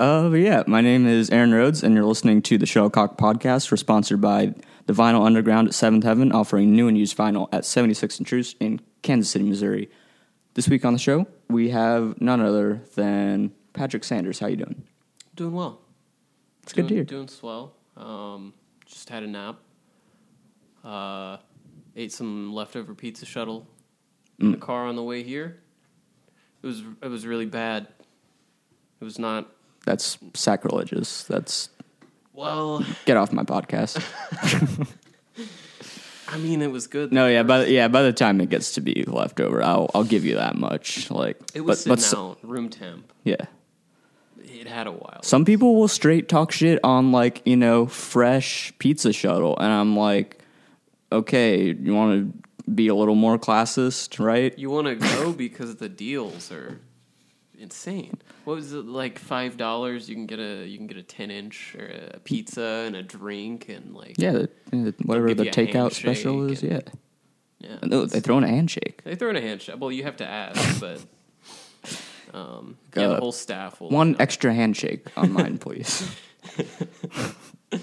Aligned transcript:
Uh, 0.00 0.30
yeah, 0.32 0.62
my 0.66 0.80
name 0.80 1.06
is 1.06 1.28
Aaron 1.28 1.52
Rhodes, 1.52 1.82
and 1.82 1.94
you're 1.94 2.06
listening 2.06 2.40
to 2.42 2.56
the 2.56 2.64
Shuttlecock 2.64 3.18
Podcast. 3.18 3.70
We're 3.70 3.76
sponsored 3.76 4.18
by 4.20 4.54
the 4.86 4.94
Vinyl 4.94 5.26
Underground 5.26 5.68
at 5.68 5.74
Seventh 5.74 6.04
Heaven, 6.04 6.32
offering 6.32 6.72
new 6.72 6.88
and 6.88 6.96
used 6.96 7.14
vinyl 7.18 7.48
at 7.52 7.66
76 7.66 8.18
Inches 8.18 8.54
in 8.60 8.80
Kansas 9.02 9.30
City, 9.30 9.44
Missouri. 9.44 9.90
This 10.54 10.68
week 10.70 10.86
on 10.86 10.94
the 10.94 10.98
show, 10.98 11.26
we 11.50 11.68
have 11.68 12.18
none 12.18 12.40
other 12.40 12.80
than 12.94 13.52
Patrick 13.74 14.02
Sanders. 14.04 14.38
How 14.38 14.46
you 14.46 14.56
doing? 14.56 14.82
Doing 15.36 15.52
well. 15.52 15.80
It's 16.62 16.72
doing, 16.72 16.86
good 16.86 16.88
to 16.88 16.94
hear. 16.94 17.04
Doing 17.04 17.28
swell. 17.28 17.74
Um, 17.94 18.54
just 18.86 19.10
had 19.10 19.22
a 19.22 19.26
nap. 19.26 19.56
Uh, 20.82 21.36
ate 21.94 22.10
some 22.10 22.54
leftover 22.54 22.94
pizza 22.94 23.26
shuttle 23.26 23.66
in 24.38 24.50
the 24.52 24.56
Mm. 24.56 24.60
car 24.62 24.86
on 24.86 24.96
the 24.96 25.02
way 25.02 25.22
here. 25.22 25.60
It 26.62 26.66
was 26.66 26.82
it 27.02 27.08
was 27.08 27.26
really 27.26 27.44
bad. 27.44 27.86
It 28.98 29.04
was 29.04 29.18
not 29.18 29.52
That's 29.84 30.18
sacrilegious. 30.34 31.24
That's 31.24 31.70
well. 32.32 32.84
get 33.06 33.16
off 33.16 33.32
my 33.32 33.44
podcast. 33.44 34.02
I 36.28 36.38
mean, 36.38 36.62
it 36.62 36.70
was 36.70 36.86
good. 36.86 37.12
No, 37.12 37.26
yeah, 37.26 37.42
by 37.42 37.64
the, 37.64 37.70
yeah, 37.70 37.88
by 37.88 38.02
the 38.02 38.12
time 38.12 38.40
it 38.40 38.50
gets 38.50 38.72
to 38.74 38.80
be 38.80 39.04
leftover, 39.06 39.62
I'll 39.62 39.90
I'll 39.94 40.04
give 40.04 40.24
you 40.24 40.36
that 40.36 40.54
much. 40.54 41.10
Like, 41.10 41.40
it 41.54 41.62
was 41.62 41.84
but, 41.84 42.00
sitting 42.00 42.24
out 42.24 42.38
room 42.42 42.68
temp. 42.68 43.12
yeah. 43.24 43.46
It 44.42 44.66
had 44.66 44.86
a 44.86 44.92
while. 44.92 45.22
Some 45.22 45.46
people 45.46 45.76
will 45.76 45.88
straight 45.88 46.28
talk 46.28 46.52
shit 46.52 46.78
on 46.84 47.12
like 47.12 47.40
you 47.46 47.56
know 47.56 47.86
fresh 47.86 48.72
pizza 48.78 49.12
shuttle, 49.12 49.56
and 49.58 49.72
I'm 49.72 49.96
like, 49.96 50.38
okay, 51.10 51.72
you 51.72 51.94
want 51.94 52.32
to 52.66 52.70
be 52.70 52.88
a 52.88 52.94
little 52.94 53.14
more 53.14 53.38
classist, 53.38 54.24
right? 54.24 54.56
You 54.58 54.70
want 54.70 54.86
to 54.86 54.94
go 54.96 55.32
because 55.32 55.76
the 55.76 55.88
deals 55.88 56.52
are 56.52 56.78
insane. 57.60 58.18
What 58.44 58.54
was 58.56 58.72
it 58.72 58.86
like? 58.86 59.18
Five 59.18 59.56
dollars, 59.56 60.08
you 60.08 60.14
can 60.16 60.26
get 60.26 60.38
a 60.40 60.66
you 60.66 60.76
can 60.78 60.86
get 60.86 60.96
a 60.96 61.02
ten 61.02 61.30
inch 61.30 61.76
or 61.78 61.86
a 62.14 62.18
pizza 62.20 62.84
and 62.86 62.96
a 62.96 63.02
drink 63.02 63.68
and 63.68 63.94
like 63.94 64.14
Yeah, 64.18 64.32
the, 64.32 64.48
the- 64.70 64.94
whatever 65.04 65.34
the 65.34 65.44
takeout 65.44 65.92
special 65.92 66.44
is. 66.50 66.60
handshake 66.62 66.92
Yeah, 67.60 67.70
yeah. 67.70 67.78
no, 67.88 68.06
they 68.06 68.20
throw 68.20 68.38
in 68.38 68.44
a 68.44 68.48
handshake. 68.48 69.02
They 69.04 69.14
throw 69.14 69.30
in 69.30 69.36
a 69.36 69.40
handshake. 69.40 69.76
Well, 69.78 69.92
you 69.92 70.04
have 70.04 70.16
to 70.16 70.26
ask, 70.26 70.80
but 70.84 71.04
um, 72.32 72.76
yeah, 72.96 73.08
the 73.08 73.16
whole 73.16 73.32
staff 73.32 73.80
will. 73.80 73.90
One 73.90 74.12
line 74.12 74.16
extra 74.20 74.52
handshake 74.54 75.06
on 75.16 75.32
mine, 75.32 75.58
please. 75.58 76.08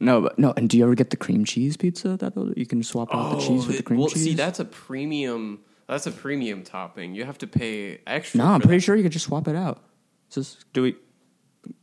no, 0.00 0.20
but 0.22 0.38
no. 0.38 0.52
And 0.56 0.68
do 0.68 0.76
you 0.78 0.84
ever 0.84 0.94
get 0.94 1.10
the 1.10 1.16
cream 1.16 1.44
cheese 1.44 1.76
pizza? 1.76 2.16
That 2.16 2.54
you 2.56 2.66
can 2.66 2.82
swap 2.82 3.14
out 3.14 3.38
the 3.38 3.40
cheese 3.46 3.66
with 3.66 3.76
the 3.76 3.82
cream 3.82 4.00
Oh, 4.00 4.02
well, 4.02 4.10
cheese. 4.10 4.24
see, 4.24 4.34
that's 4.34 4.60
a 4.60 4.64
premium. 4.64 5.60
That's 5.90 6.06
a 6.06 6.12
premium 6.12 6.62
topping. 6.62 7.16
You 7.16 7.24
have 7.24 7.38
to 7.38 7.48
pay 7.48 7.98
extra. 8.06 8.38
no, 8.38 8.44
I'm 8.46 8.60
pretty 8.60 8.76
that. 8.76 8.82
sure 8.84 8.94
you 8.94 9.02
could 9.02 9.10
just 9.10 9.24
swap 9.26 9.48
it 9.48 9.56
out. 9.56 9.82
Just 10.30 10.72
do 10.72 10.82
we? 10.82 10.94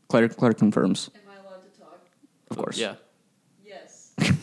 Claire, 0.08 0.30
Claire 0.30 0.54
confirms, 0.54 1.10
Am 1.14 1.30
I 1.30 1.36
allowed 1.46 1.62
to 1.74 1.80
talk? 1.82 2.00
of 2.50 2.58
course. 2.58 2.78
Yeah. 2.78 2.96
Yes. 3.66 4.14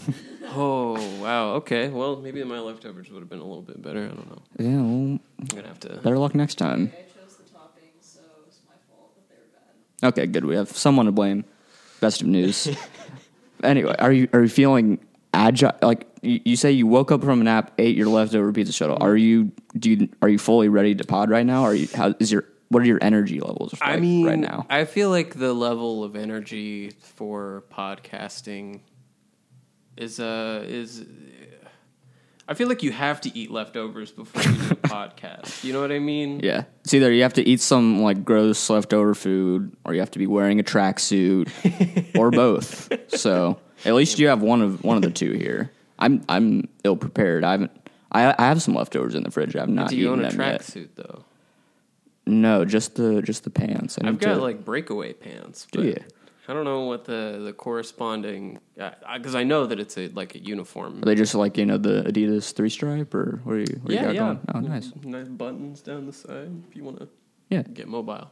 Oh 0.57 0.93
wow. 1.21 1.55
Okay. 1.55 1.89
Well, 1.89 2.17
maybe 2.21 2.45
my 2.45 2.61
leftovers 2.61 3.11
would 3.11 3.21
have 3.21 3.29
been 3.31 3.41
a 3.41 3.45
little 3.45 3.63
bit 3.63 3.83
better. 3.83 4.05
I 4.05 4.09
don't 4.09 4.31
know. 4.31 4.43
Yeah. 4.59 4.77
Well, 4.77 5.19
I'm 5.41 5.47
gonna 5.47 5.67
have 5.67 5.81
to. 5.81 5.97
better 5.97 6.19
luck 6.19 6.35
next 6.35 6.57
time. 6.57 6.93
I 6.93 7.01
chose 7.19 7.37
the 7.37 7.43
toppings, 7.45 8.03
so 8.03 8.21
it's 8.47 8.59
my 8.69 8.75
fault 8.89 9.17
that 9.17 9.29
they 9.31 9.35
were 9.35 10.13
bad. 10.13 10.19
Okay, 10.21 10.27
good. 10.31 10.45
We 10.45 10.55
have 10.55 10.69
someone 10.69 11.07
to 11.07 11.13
blame. 11.13 11.45
Best 12.01 12.21
of 12.21 12.29
news. 12.29 12.69
anyway, 13.65 13.97
are 13.99 14.13
you 14.13 14.29
are 14.33 14.43
you 14.43 14.49
feeling 14.49 15.01
agile? 15.35 15.73
Like 15.83 16.07
you, 16.23 16.41
you 16.45 16.57
say, 16.57 16.73
you 16.73 16.87
woke 16.87 17.13
up 17.13 17.23
from 17.23 17.41
a 17.41 17.45
nap, 17.45 17.73
ate 17.79 17.97
your 17.97 18.09
leftover 18.09 18.53
pizza 18.53 18.73
shuttle. 18.73 18.99
Are 19.01 19.17
you 19.17 19.53
do 19.79 19.91
you 19.91 20.09
are 20.23 20.29
you 20.29 20.39
fully 20.39 20.69
ready 20.69 20.95
to 20.95 21.05
pod 21.05 21.31
right 21.31 21.47
now? 21.47 21.65
Are 21.65 21.75
you 21.75 21.89
how 21.95 22.15
is 22.19 22.33
your 22.33 22.45
what 22.69 22.83
are 22.83 22.87
your 22.87 22.99
energy 23.03 23.41
levels 23.41 23.73
like 23.73 23.83
I 23.83 23.97
mean, 23.97 24.27
right 24.27 24.39
now? 24.39 24.67
I 24.71 24.85
feel 24.85 25.11
like 25.11 25.35
the 25.35 25.53
level 25.53 26.03
of 26.03 26.17
energy 26.17 26.91
for 26.91 27.65
podcasting 27.73 28.81
is 29.97 30.21
uh 30.21 30.65
is. 30.67 31.05
I 32.47 32.53
feel 32.53 32.69
like 32.69 32.83
you 32.83 32.93
have 32.93 33.23
to 33.23 33.39
eat 33.39 33.51
leftovers 33.51 34.11
before 34.11 34.43
you 34.43 34.59
do 34.59 34.71
a 34.73 34.77
podcast. 34.89 35.65
You 35.65 35.73
know 35.73 35.81
what 35.81 35.91
I 35.91 35.99
mean? 35.99 36.41
Yeah, 36.43 36.65
it's 36.83 36.93
either 36.93 37.11
you 37.11 37.23
have 37.23 37.33
to 37.35 37.49
eat 37.49 37.61
some 37.61 38.03
like 38.03 38.23
gross 38.23 38.69
leftover 38.69 39.15
food, 39.15 39.75
or 39.85 39.95
you 39.95 40.01
have 40.01 40.11
to 40.11 40.19
be 40.19 40.27
wearing 40.27 40.61
a 40.61 40.63
tracksuit, 40.63 41.49
or 42.19 42.31
both. 42.31 42.93
So 43.15 43.61
at 43.85 43.95
least 43.95 44.19
you 44.19 44.29
have 44.29 44.43
one 44.43 44.63
of 44.63 44.83
one 44.85 44.97
of 44.97 45.03
the 45.03 45.11
two 45.11 45.33
here. 45.33 45.71
I'm 45.99 46.25
I'm 46.29 46.69
ill 46.85 46.97
prepared. 46.97 47.45
I 47.45 47.53
haven't. 47.53 47.71
I 48.11 48.35
I 48.39 48.47
have 48.49 48.63
some 48.63 48.75
leftovers 48.75 49.15
in 49.15 49.23
the 49.23 49.31
fridge. 49.31 49.57
I've 49.57 49.69
not 49.69 49.91
Do 49.91 49.97
you 49.97 50.11
own 50.11 50.25
a 50.25 50.29
tracksuit 50.29 50.91
though? 50.95 51.25
No, 52.27 52.65
just 52.65 52.97
the 52.97 53.21
just 53.23 53.45
the 53.45 53.51
pants. 53.51 53.99
I 54.03 54.09
I've 54.09 54.19
got 54.19 54.35
to- 54.35 54.41
like 54.41 54.65
breakaway 54.65 55.13
pants. 55.13 55.67
Do 55.71 55.83
you? 55.85 55.97
I 56.47 56.53
don't 56.53 56.65
know 56.65 56.81
what 56.81 57.07
the 57.07 57.41
the 57.43 57.55
corresponding 57.55 58.59
because 58.77 59.35
I, 59.35 59.45
know 59.45 59.67
that 59.67 59.81
it's 59.81 59.97
a 59.97 60.09
like 60.09 60.35
a 60.35 60.39
uniform. 60.39 60.99
Are 61.03 61.07
they 61.07 61.15
just 61.15 61.35
like 61.35 61.57
you 61.57 61.65
know 61.65 61.79
the 61.79 62.03
Adidas 62.03 62.53
three 62.53 62.69
stripe 62.69 63.15
or 63.15 63.41
what 63.45 63.55
are 63.55 63.61
you? 63.61 63.81
What 63.83 63.95
yeah, 63.95 64.01
you 64.01 64.07
got 64.07 64.15
yeah. 64.15 64.21
Going? 64.21 64.41
Oh, 64.55 64.61
nice. 64.61 64.93
Nice 65.05 65.29
buttons 65.29 65.81
down 65.81 66.05
the 66.05 66.13
side 66.13 66.51
if 66.69 66.77
you 66.77 66.85
want 66.85 66.99
to 67.01 67.09
Yeah, 67.49 67.63
get 67.63 67.89
mobile. 67.89 68.31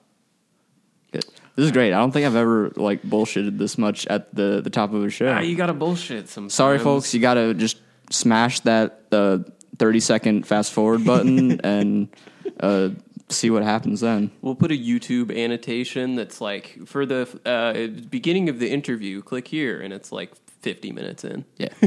good. 1.10 1.24
This 1.54 1.66
is 1.66 1.72
great. 1.72 1.92
I 1.92 1.98
don't 1.98 2.12
think 2.12 2.26
I've 2.26 2.36
ever 2.36 2.72
like 2.76 3.02
bullshitted 3.02 3.58
this 3.58 3.76
much 3.76 4.06
at 4.06 4.34
the 4.34 4.60
the 4.62 4.70
top 4.70 4.94
of 4.94 5.04
a 5.04 5.10
show. 5.10 5.28
Ah, 5.28 5.40
you 5.40 5.54
gotta 5.56 5.74
bullshit 5.74 6.28
sometimes. 6.28 6.54
Sorry, 6.54 6.78
folks. 6.78 7.12
You 7.12 7.20
got 7.20 7.34
to 7.34 7.52
just 7.52 7.78
smash 8.10 8.60
that 8.60 9.02
uh, 9.12 9.38
thirty 9.78 10.00
second 10.00 10.46
fast 10.46 10.72
forward 10.72 11.04
button 11.06 11.60
and 11.60 12.08
uh, 12.60 12.90
see 13.28 13.50
what 13.50 13.62
happens 13.62 14.00
then. 14.00 14.30
We'll 14.40 14.54
put 14.54 14.72
a 14.72 14.78
YouTube 14.78 15.36
annotation 15.36 16.14
that's 16.14 16.40
like 16.40 16.78
for 16.86 17.04
the 17.04 17.28
uh, 17.44 18.02
beginning 18.08 18.48
of 18.48 18.58
the 18.58 18.70
interview. 18.70 19.20
Click 19.20 19.46
here, 19.46 19.78
and 19.80 19.92
it's 19.92 20.10
like 20.10 20.32
fifty 20.62 20.90
minutes 20.90 21.22
in. 21.22 21.44
Yeah. 21.58 21.68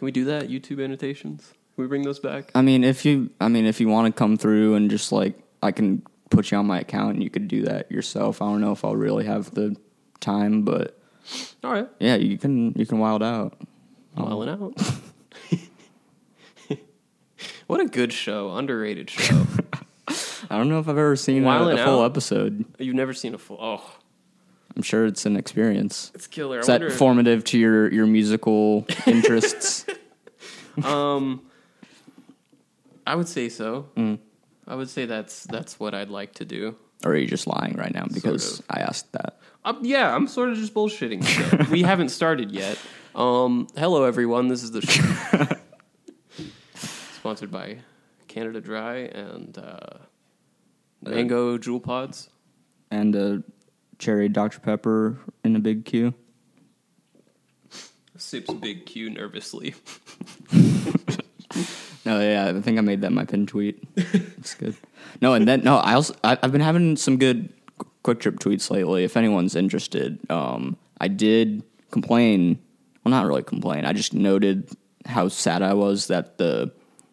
Can 0.00 0.06
we 0.06 0.12
do 0.12 0.24
that? 0.24 0.48
YouTube 0.48 0.82
annotations. 0.82 1.52
Can 1.74 1.84
we 1.84 1.86
bring 1.86 2.04
those 2.04 2.18
back? 2.18 2.50
I 2.54 2.62
mean, 2.62 2.84
if 2.84 3.04
you, 3.04 3.28
I 3.38 3.48
mean, 3.48 3.66
if 3.66 3.80
you 3.82 3.88
want 3.88 4.06
to 4.06 4.18
come 4.18 4.38
through 4.38 4.74
and 4.74 4.88
just 4.88 5.12
like, 5.12 5.38
I 5.62 5.72
can 5.72 6.02
put 6.30 6.50
you 6.50 6.58
on 6.58 6.66
my 6.66 6.80
account 6.80 7.14
and 7.14 7.22
you 7.22 7.28
could 7.30 7.48
do 7.48 7.62
that 7.62 7.90
yourself. 7.90 8.40
I 8.40 8.46
don't 8.46 8.60
know 8.60 8.72
if 8.72 8.84
I'll 8.84 8.96
really 8.96 9.24
have 9.26 9.52
the 9.54 9.76
time, 10.20 10.62
but 10.62 10.98
All 11.62 11.72
right, 11.72 11.88
yeah, 11.98 12.16
you 12.16 12.38
can, 12.38 12.72
you 12.76 12.86
can 12.86 12.98
wild 12.98 13.22
out. 13.22 13.60
wilding 14.16 14.48
out. 14.48 14.80
what 17.66 17.80
a 17.80 17.86
good 17.86 18.12
show, 18.12 18.54
underrated 18.56 19.10
show. 19.10 19.46
I 20.50 20.56
don't 20.56 20.68
know 20.68 20.80
if 20.80 20.88
I've 20.88 20.98
ever 20.98 21.14
seen 21.16 21.44
a, 21.44 21.46
Wildin' 21.46 21.74
a 21.80 21.84
full 21.84 22.00
Out? 22.02 22.06
episode. 22.10 22.64
You've 22.78 22.96
never 22.96 23.12
seen 23.12 23.34
a 23.34 23.38
full? 23.38 23.58
Oh, 23.60 23.98
I'm 24.74 24.82
sure 24.82 25.06
it's 25.06 25.26
an 25.26 25.36
experience. 25.36 26.10
it's 26.14 26.26
killer. 26.26 26.58
Is 26.60 26.68
I 26.68 26.78
that 26.78 26.92
formative 26.92 27.44
to 27.44 27.58
your, 27.58 27.92
your 27.92 28.06
musical 28.06 28.86
interests? 29.06 29.84
Um, 30.82 31.42
I 33.06 33.14
would 33.14 33.28
say 33.28 33.48
so. 33.48 33.88
Mm. 33.96 34.18
I 34.70 34.76
would 34.76 34.88
say 34.88 35.04
that's 35.04 35.42
that's 35.44 35.80
what 35.80 35.94
I'd 35.94 36.10
like 36.10 36.34
to 36.34 36.44
do. 36.44 36.76
or 37.04 37.10
are 37.10 37.16
you 37.16 37.26
just 37.26 37.48
lying 37.48 37.74
right 37.76 37.92
now 37.92 38.06
because 38.06 38.56
Sort 38.56 38.66
I 38.70 38.80
asked 38.80 39.10
that? 39.12 39.40
Um, 39.64 39.80
yeah, 39.82 40.14
I'm 40.14 40.28
sort 40.28 40.50
of 40.50 40.58
just 40.58 40.72
bullshitting. 40.72 41.24
So 41.24 41.70
we 41.72 41.82
haven't 41.82 42.10
started 42.10 42.52
yet. 42.52 42.78
Um, 43.16 43.66
hello, 43.76 44.04
everyone. 44.04 44.46
This 44.46 44.62
is 44.62 44.70
the 44.70 44.80
show. 44.82 45.56
sponsored 47.14 47.50
by 47.50 47.78
Canada 48.28 48.60
Dry 48.60 48.98
and 48.98 49.58
uh, 49.58 49.98
Mango 51.02 51.58
Juul 51.58 51.82
Pods. 51.82 52.30
And 52.92 53.16
a 53.16 53.42
cherry 53.98 54.28
Dr. 54.28 54.60
Pepper 54.60 55.18
in 55.42 55.56
a 55.56 55.58
Big 55.58 55.84
Q. 55.84 56.14
Sips 58.16 58.54
Big 58.54 58.86
Q 58.86 59.10
nervously. 59.10 59.74
No, 62.10 62.20
yeah, 62.20 62.48
I 62.56 62.60
think 62.60 62.76
I 62.76 62.80
made 62.80 63.02
that 63.02 63.12
my 63.12 63.24
pin 63.24 63.46
tweet. 63.46 63.82
It's 63.96 64.54
good. 64.54 64.74
No, 65.20 65.34
and 65.34 65.46
then 65.46 65.62
no, 65.62 65.76
I 65.76 65.94
also 65.94 66.14
I, 66.24 66.36
I've 66.42 66.50
been 66.50 66.60
having 66.60 66.96
some 66.96 67.18
good 67.18 67.52
QuikTrip 68.04 68.38
tweets 68.40 68.68
lately. 68.70 69.04
If 69.04 69.16
anyone's 69.16 69.54
interested, 69.54 70.18
um, 70.28 70.76
I 71.00 71.06
did 71.08 71.62
complain. 71.92 72.58
Well, 73.04 73.10
not 73.10 73.26
really 73.26 73.44
complain. 73.44 73.84
I 73.84 73.92
just 73.92 74.12
noted 74.12 74.68
how 75.06 75.28
sad 75.28 75.62
I 75.62 75.74
was 75.74 76.08
that 76.08 76.36
the 76.38 76.72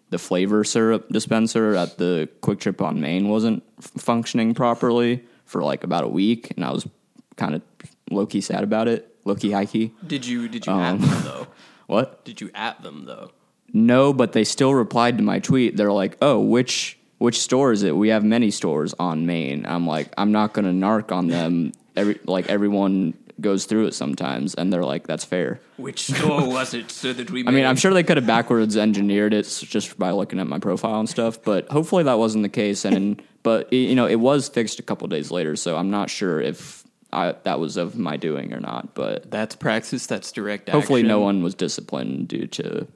the 0.10 0.18
flavor 0.18 0.64
syrup 0.64 1.10
dispenser 1.10 1.76
at 1.76 1.98
the 2.00 2.28
QuikTrip 2.42 2.82
on 2.82 3.00
Main 3.00 3.28
wasn't 3.30 3.62
f- 3.78 3.92
functioning 4.02 4.54
properly 4.56 5.24
for 5.46 5.62
like 5.62 5.84
about 5.84 6.06
a 6.06 6.08
week, 6.10 6.52
and 6.56 6.66
I 6.66 6.72
was 6.72 6.88
kind 7.36 7.54
of 7.54 7.62
low 8.10 8.26
key 8.26 8.42
sad 8.42 8.64
about 8.64 8.88
it. 8.88 9.16
Low 9.26 9.36
key, 9.36 9.52
high 9.52 9.66
key. 9.68 9.94
Did 10.08 10.26
you 10.26 10.48
did 10.48 10.66
you 10.66 10.72
Um, 10.74 10.82
at 10.82 11.02
them 11.02 11.24
though? 11.24 11.48
What? 11.88 12.26
Did 12.26 12.42
you 12.42 12.50
at 12.54 12.82
them 12.82 13.06
though? 13.06 13.32
No, 13.74 14.14
but 14.14 14.34
they 14.34 14.44
still 14.44 14.74
replied 14.74 15.18
to 15.18 15.24
my 15.24 15.40
tweet. 15.40 15.78
They're 15.78 15.92
like, 15.92 16.18
"Oh, 16.22 16.40
which 16.40 16.98
which 17.18 17.40
store 17.40 17.72
is 17.72 17.84
it? 17.84 17.96
We 17.96 18.10
have 18.10 18.24
many 18.24 18.52
stores 18.52 18.94
on 19.00 19.26
Main." 19.26 19.66
I'm 19.66 19.86
like, 19.88 20.14
I'm 20.18 20.32
not 20.32 20.54
gonna 20.54 20.72
narc 20.72 21.12
on 21.12 21.28
them. 21.28 21.74
Every 21.96 22.20
like 22.26 22.50
everyone 22.50 23.14
goes 23.40 23.66
through 23.66 23.86
it 23.88 23.94
sometimes, 23.94 24.56
and 24.56 24.72
they're 24.72 24.84
like, 24.84 25.08
"That's 25.08 25.26
fair." 25.26 25.60
Which 25.78 26.06
store 26.06 26.48
was 26.48 26.74
it 26.74 26.90
so 26.92 27.14
that 27.14 27.30
we 27.30 27.46
I 27.46 27.52
mean, 27.52 27.66
I'm 27.66 27.76
sure 27.76 27.94
they 27.94 28.04
could 28.04 28.18
have 28.18 28.28
backwards 28.28 28.78
engineered 28.78 29.34
it 29.34 29.44
just 29.68 29.98
by 30.00 30.12
looking 30.12 30.40
at 30.40 30.48
my 30.48 30.60
profile 30.60 31.00
and 31.00 31.10
stuff, 31.10 31.44
but 31.44 31.70
hopefully 31.70 32.04
that 32.04 32.18
wasn't 32.18 32.44
the 32.44 32.50
case. 32.50 32.86
And 32.86 33.22
but 33.44 33.72
you 33.72 33.96
know, 33.96 34.08
it 34.08 34.16
was 34.16 34.50
fixed 34.50 34.80
a 34.80 34.84
couple 34.84 35.08
days 35.08 35.30
later, 35.30 35.56
so 35.56 35.78
I'm 35.78 35.92
not 35.92 36.10
sure 36.10 36.42
if 36.42 36.84
I, 37.12 37.36
that 37.44 37.60
was 37.60 37.78
of 37.78 37.98
my 37.98 38.18
doing 38.18 38.54
or 38.54 38.60
not. 38.60 38.94
But 38.94 39.30
That's 39.30 39.56
praxis, 39.56 40.06
that's 40.08 40.32
direct 40.32 40.70
hopefully, 40.70 41.04
no 41.04 41.20
one 41.20 41.44
was 41.44 41.56
disciplined 41.56 42.28
due 42.28 42.48
to 42.48 42.88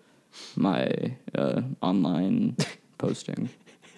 my 0.55 1.15
uh, 1.35 1.61
online 1.81 2.57
posting. 2.97 3.49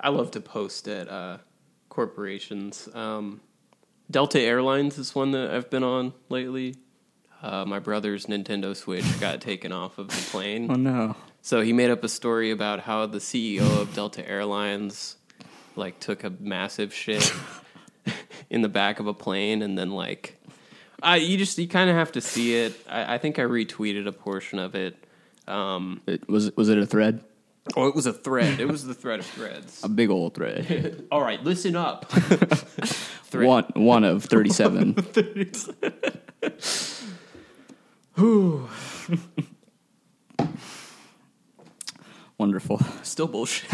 I 0.00 0.08
love 0.08 0.30
to 0.32 0.40
post 0.40 0.88
at 0.88 1.08
uh, 1.08 1.38
corporations. 1.88 2.88
Um, 2.94 3.40
Delta 4.10 4.40
Airlines 4.40 4.98
is 4.98 5.14
one 5.14 5.32
that 5.32 5.50
I've 5.50 5.70
been 5.70 5.82
on 5.82 6.12
lately. 6.28 6.76
Uh, 7.42 7.64
my 7.64 7.78
brother's 7.78 8.26
Nintendo 8.26 8.74
Switch 8.74 9.04
got 9.20 9.40
taken 9.40 9.72
off 9.72 9.98
of 9.98 10.08
the 10.08 10.30
plane. 10.30 10.70
Oh 10.70 10.74
no! 10.74 11.16
So 11.42 11.60
he 11.60 11.72
made 11.72 11.90
up 11.90 12.02
a 12.04 12.08
story 12.08 12.50
about 12.50 12.80
how 12.80 13.06
the 13.06 13.18
CEO 13.18 13.80
of 13.80 13.94
Delta 13.94 14.28
Airlines 14.28 15.16
like 15.76 16.00
took 16.00 16.24
a 16.24 16.30
massive 16.40 16.92
shit 16.92 17.32
in 18.50 18.62
the 18.62 18.68
back 18.68 18.98
of 18.98 19.06
a 19.06 19.14
plane 19.14 19.62
and 19.62 19.76
then 19.76 19.90
like 19.90 20.38
I 21.02 21.16
you 21.16 21.36
just 21.38 21.58
you 21.58 21.68
kind 21.68 21.90
of 21.90 21.96
have 21.96 22.12
to 22.12 22.20
see 22.20 22.56
it. 22.56 22.74
I, 22.88 23.14
I 23.14 23.18
think 23.18 23.38
I 23.38 23.42
retweeted 23.42 24.06
a 24.06 24.12
portion 24.12 24.58
of 24.58 24.74
it. 24.74 24.96
Um, 25.46 26.00
It, 26.06 26.28
was 26.28 26.54
was 26.56 26.68
it 26.68 26.78
a 26.78 26.86
thread? 26.86 27.22
oh, 27.76 27.88
it 27.88 27.94
was 27.94 28.06
a 28.06 28.12
thread. 28.12 28.60
It 28.60 28.68
was 28.68 28.84
the 28.84 28.94
thread 28.94 29.20
of 29.20 29.26
threads. 29.26 29.82
A 29.84 29.88
big 29.88 30.08
old 30.10 30.34
thread. 30.34 31.06
All 31.10 31.20
right, 31.20 31.42
listen 31.42 31.76
up. 31.76 32.10
One 33.32 33.64
one 33.74 34.04
of 34.04 34.24
thirty 34.24 34.50
seven. 34.50 34.94
Wonderful. 42.38 42.80
Still 43.02 43.28
bullshit. 43.28 43.70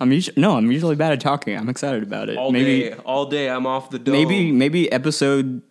I'm 0.00 0.12
usually 0.12 0.40
no, 0.40 0.56
I'm 0.56 0.70
usually 0.72 0.96
bad 0.96 1.12
at 1.12 1.20
talking. 1.20 1.56
I'm 1.56 1.68
excited 1.68 2.02
about 2.02 2.28
it. 2.28 2.38
All 2.38 2.50
maybe 2.52 2.88
day, 2.90 2.94
all 3.04 3.26
day. 3.26 3.48
I'm 3.50 3.66
off 3.66 3.90
the 3.90 3.98
dome. 3.98 4.12
maybe 4.14 4.50
maybe 4.52 4.90
episode 4.90 5.62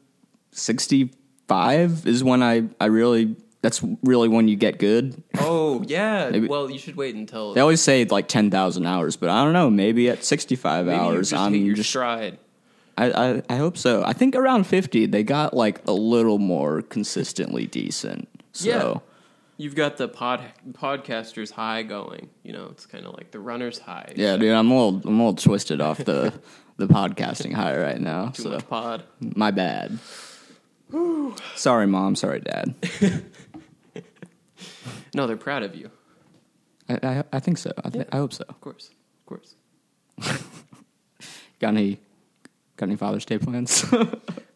sixty 0.51 1.11
five 1.47 2.05
is 2.05 2.23
when 2.23 2.43
I 2.43 2.65
I 2.79 2.85
really 2.85 3.35
that's 3.61 3.83
really 4.03 4.27
when 4.29 4.47
you 4.47 4.55
get 4.55 4.79
good. 4.79 5.21
Oh 5.39 5.83
yeah. 5.85 6.29
Maybe- 6.31 6.47
Well, 6.47 6.71
you 6.71 6.79
should 6.79 6.95
wait 6.95 7.13
until 7.15 7.53
They 7.53 7.59
always 7.61 7.81
say 7.81 8.05
like 8.05 8.27
ten 8.29 8.49
thousand 8.49 8.85
hours, 8.85 9.17
but 9.17 9.29
I 9.29 9.43
don't 9.43 9.51
know. 9.53 9.69
Maybe 9.69 10.09
at 10.09 10.23
sixty 10.23 10.55
five 10.55 10.87
hours, 10.87 11.31
just 11.31 11.41
I'm 11.41 11.53
your 11.55 11.75
just 11.75 11.89
stride. 11.89 12.37
I, 12.97 13.11
I 13.11 13.41
I 13.49 13.55
hope 13.57 13.77
so. 13.77 14.03
I 14.05 14.13
think 14.13 14.35
around 14.35 14.65
fifty 14.65 15.05
they 15.07 15.23
got 15.23 15.53
like 15.53 15.81
a 15.87 15.91
little 15.91 16.37
more 16.37 16.81
consistently 16.83 17.65
decent. 17.65 18.29
So 18.53 18.69
Yeah. 18.69 18.99
You've 19.59 19.75
got 19.75 19.97
the 19.97 20.07
pod 20.07 20.41
podcaster's 20.71 21.51
high 21.51 21.83
going. 21.83 22.29
You 22.43 22.53
know, 22.53 22.67
it's 22.71 22.85
kind 22.85 23.05
of 23.05 23.13
like 23.15 23.31
the 23.31 23.41
runner's 23.41 23.77
high. 23.77 24.13
yeah, 24.15 24.37
dude, 24.37 24.53
I'm 24.53 24.71
a 24.71 24.73
little 24.73 25.01
I'm 25.05 25.19
a 25.19 25.23
little 25.25 25.35
twisted 25.35 25.81
off 25.81 25.97
the 25.97 26.33
the 26.77 26.87
podcasting 26.87 27.53
high 27.53 27.77
right 27.77 27.99
now. 27.99 28.29
Too 28.29 28.43
so 28.43 28.49
much 28.51 28.69
pod. 28.69 29.03
my 29.19 29.51
bad. 29.51 29.99
sorry, 31.55 31.87
mom. 31.87 32.15
Sorry, 32.15 32.39
dad. 32.39 32.73
No, 35.15 35.25
they're 35.25 35.37
proud 35.37 35.63
of 35.63 35.75
you. 35.75 35.89
I 36.87 36.99
I, 37.03 37.23
I 37.33 37.39
think 37.39 37.57
so. 37.57 37.71
I, 37.83 37.89
th- 37.89 38.07
I 38.11 38.17
hope 38.17 38.31
so. 38.31 38.45
Of 38.47 38.61
course, 38.61 38.91
of 39.19 39.25
course. 39.25 39.55
Got 41.59 41.69
any 41.69 41.99
got 42.77 42.85
any 42.87 42.95
Father's 42.95 43.25
Day 43.25 43.37
plans? 43.39 43.83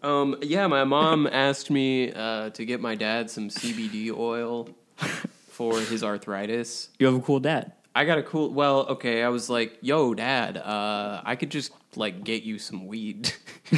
Um, 0.04 0.36
yeah, 0.42 0.68
my 0.68 0.84
mom 0.84 1.28
asked 1.28 1.70
me 1.72 2.12
uh, 2.14 2.50
to 2.52 2.66
get 2.66 2.80
my 2.82 2.94
dad 2.96 3.30
some 3.30 3.50
CBD 3.50 4.12
oil 4.16 4.70
for 5.50 5.80
his 5.80 6.04
arthritis. 6.04 6.90
you 7.00 7.06
have 7.06 7.16
a 7.16 7.22
cool 7.22 7.40
dad. 7.40 7.74
I 7.96 8.06
got 8.06 8.18
a 8.18 8.24
cool. 8.24 8.50
Well, 8.50 8.88
okay. 8.88 9.22
I 9.22 9.30
was 9.30 9.52
like, 9.52 9.78
"Yo, 9.82 10.16
Dad, 10.16 10.58
uh, 10.58 11.22
I 11.24 11.36
could 11.36 11.52
just 11.52 11.72
like 11.96 12.24
get 12.24 12.42
you 12.42 12.58
some 12.58 12.88
weed. 12.88 13.32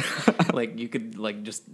like 0.54 0.78
you 0.78 0.88
could 0.88 1.18
like 1.18 1.42
just 1.42 1.64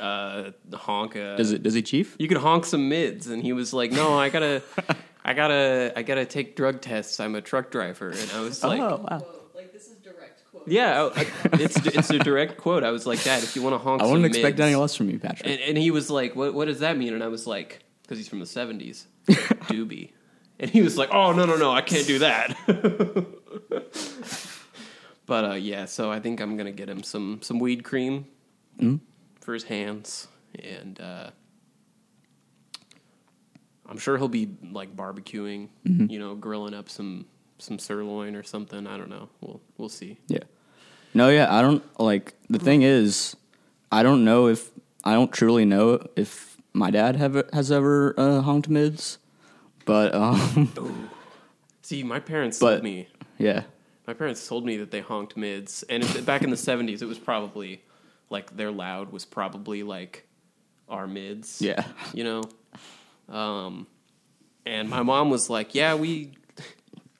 uh, 0.00 0.50
honk 0.74 1.14
a. 1.14 1.36
Does 1.36 1.52
it 1.52 1.62
does 1.62 1.74
he 1.74 1.82
chief? 1.82 2.16
You 2.18 2.26
could 2.26 2.38
honk 2.38 2.64
some 2.64 2.88
mids." 2.88 3.28
And 3.28 3.42
he 3.44 3.52
was 3.52 3.72
like, 3.72 3.92
"No, 3.92 4.18
I 4.18 4.28
gotta, 4.28 4.60
I 5.24 5.34
gotta, 5.34 5.92
I 5.94 6.02
gotta 6.02 6.24
take 6.26 6.56
drug 6.56 6.80
tests. 6.80 7.20
I'm 7.20 7.36
a 7.36 7.40
truck 7.40 7.70
driver." 7.70 8.08
And 8.10 8.30
I 8.34 8.40
was 8.40 8.62
like, 8.64 8.80
oh 8.80 9.06
wow. 9.08 9.24
Like 9.54 9.72
this 9.72 9.86
is 9.86 9.98
direct 9.98 10.42
quote. 10.50 10.66
"Yeah, 10.66 11.10
I, 11.14 11.20
I- 11.20 11.26
it's 11.60 11.76
it's 11.86 12.10
a 12.10 12.18
direct 12.18 12.56
quote." 12.58 12.82
I 12.82 12.90
was 12.90 13.06
like, 13.06 13.22
"Dad, 13.22 13.44
if 13.44 13.54
you 13.54 13.62
want 13.62 13.74
to 13.74 13.78
honk, 13.78 14.02
I 14.02 14.06
wouldn't 14.06 14.26
expect 14.26 14.58
mids." 14.58 14.66
any 14.66 14.74
less 14.74 14.96
from 14.96 15.10
you, 15.10 15.20
Patrick. 15.20 15.48
And, 15.48 15.60
and 15.60 15.78
he 15.78 15.92
was 15.92 16.10
like, 16.10 16.34
"What 16.34 16.54
what 16.54 16.64
does 16.66 16.80
that 16.80 16.96
mean?" 16.98 17.14
And 17.14 17.22
I 17.22 17.28
was 17.28 17.46
like, 17.46 17.84
"Because 18.02 18.18
he's 18.18 18.28
from 18.28 18.40
the 18.40 18.46
'70s, 18.46 19.06
doobie." 19.68 20.10
And 20.60 20.70
he 20.70 20.82
was 20.82 20.96
like, 20.96 21.10
"Oh 21.12 21.32
no 21.32 21.44
no 21.46 21.56
no, 21.56 21.72
I 21.72 21.82
can't 21.82 22.06
do 22.06 22.18
that." 22.20 22.56
but 25.26 25.44
uh, 25.44 25.54
yeah, 25.54 25.84
so 25.86 26.10
I 26.10 26.20
think 26.20 26.40
I'm 26.40 26.56
gonna 26.56 26.72
get 26.72 26.88
him 26.88 27.02
some 27.02 27.40
some 27.42 27.58
weed 27.58 27.84
cream 27.84 28.26
Mm. 28.80 29.00
for 29.40 29.52
his 29.52 29.64
hands, 29.64 30.28
and 30.58 30.98
uh, 31.00 31.30
I'm 33.86 33.98
sure 33.98 34.16
he'll 34.16 34.28
be 34.28 34.48
like 34.70 34.94
barbecuing, 34.96 35.68
Mm-hmm. 35.86 36.06
you 36.10 36.18
know, 36.18 36.34
grilling 36.34 36.74
up 36.74 36.88
some 36.88 37.26
some 37.58 37.78
sirloin 37.78 38.34
or 38.34 38.42
something. 38.42 38.86
I 38.86 38.96
don't 38.96 39.10
know. 39.10 39.28
We'll 39.40 39.60
we'll 39.76 39.88
see. 39.88 40.18
Yeah. 40.28 40.44
No, 41.14 41.28
yeah, 41.28 41.54
I 41.54 41.60
don't 41.60 41.84
like 42.00 42.34
the 42.48 42.58
thing 42.58 42.82
is 42.82 43.36
I 43.90 44.02
don't 44.02 44.24
know 44.24 44.48
if 44.48 44.70
I 45.04 45.12
don't 45.12 45.30
truly 45.32 45.64
know 45.66 46.06
if 46.16 46.51
my 46.72 46.90
dad 46.90 47.16
have 47.16 47.42
has 47.52 47.70
ever 47.72 48.14
uh, 48.18 48.40
honked 48.40 48.68
mids, 48.68 49.18
but 49.84 50.14
um 50.14 51.08
See, 51.82 52.02
my 52.02 52.20
parents 52.20 52.58
But- 52.58 52.70
told 52.72 52.84
me 52.84 53.08
yeah. 53.38 53.64
My 54.06 54.14
parents 54.14 54.46
told 54.48 54.66
me 54.66 54.76
that 54.78 54.90
they 54.90 55.00
honked 55.00 55.36
mids, 55.36 55.84
and 55.88 56.02
back 56.26 56.42
in 56.42 56.50
the 56.50 56.56
'70s, 56.56 57.02
it 57.02 57.06
was 57.06 57.20
probably 57.20 57.82
like 58.30 58.56
their 58.56 58.72
loud 58.72 59.12
was 59.12 59.24
probably 59.24 59.84
like 59.84 60.26
our 60.88 61.06
mids. 61.06 61.62
Yeah. 61.62 61.84
you 62.12 62.24
know. 62.24 62.42
Um, 63.28 63.86
and 64.66 64.88
my 64.90 65.02
mom 65.02 65.30
was 65.30 65.48
like, 65.48 65.74
"Yeah, 65.76 65.94
we." 65.94 66.32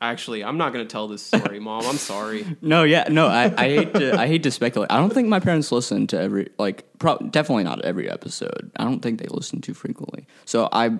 Actually, 0.03 0.43
I'm 0.43 0.59
not 0.59 0.73
going 0.73 0.85
to 0.85 0.91
tell 0.91 1.07
this 1.07 1.23
story, 1.25 1.61
Mom. 1.69 1.87
I'm 1.87 1.97
sorry. 1.97 2.45
No, 2.61 2.83
yeah, 2.83 3.05
no, 3.09 3.29
I, 3.29 3.45
I 3.57 3.69
hate 3.69 3.95
to 3.95 4.19
I 4.19 4.27
hate 4.27 4.43
to 4.43 4.51
speculate. 4.51 4.91
I 4.91 4.99
don't 4.99 5.13
think 5.15 5.29
my 5.29 5.39
parents 5.39 5.71
listen 5.71 6.09
to 6.09 6.21
every 6.21 6.51
like 6.59 6.85
pro- 6.99 7.19
definitely 7.19 7.65
not 7.65 7.83
every 7.85 8.11
episode. 8.11 8.73
I 8.77 8.83
don't 8.85 9.01
think 9.01 9.21
they 9.21 9.29
listen 9.31 9.61
too 9.61 9.75
frequently. 9.75 10.27
So 10.45 10.69
I 10.73 10.99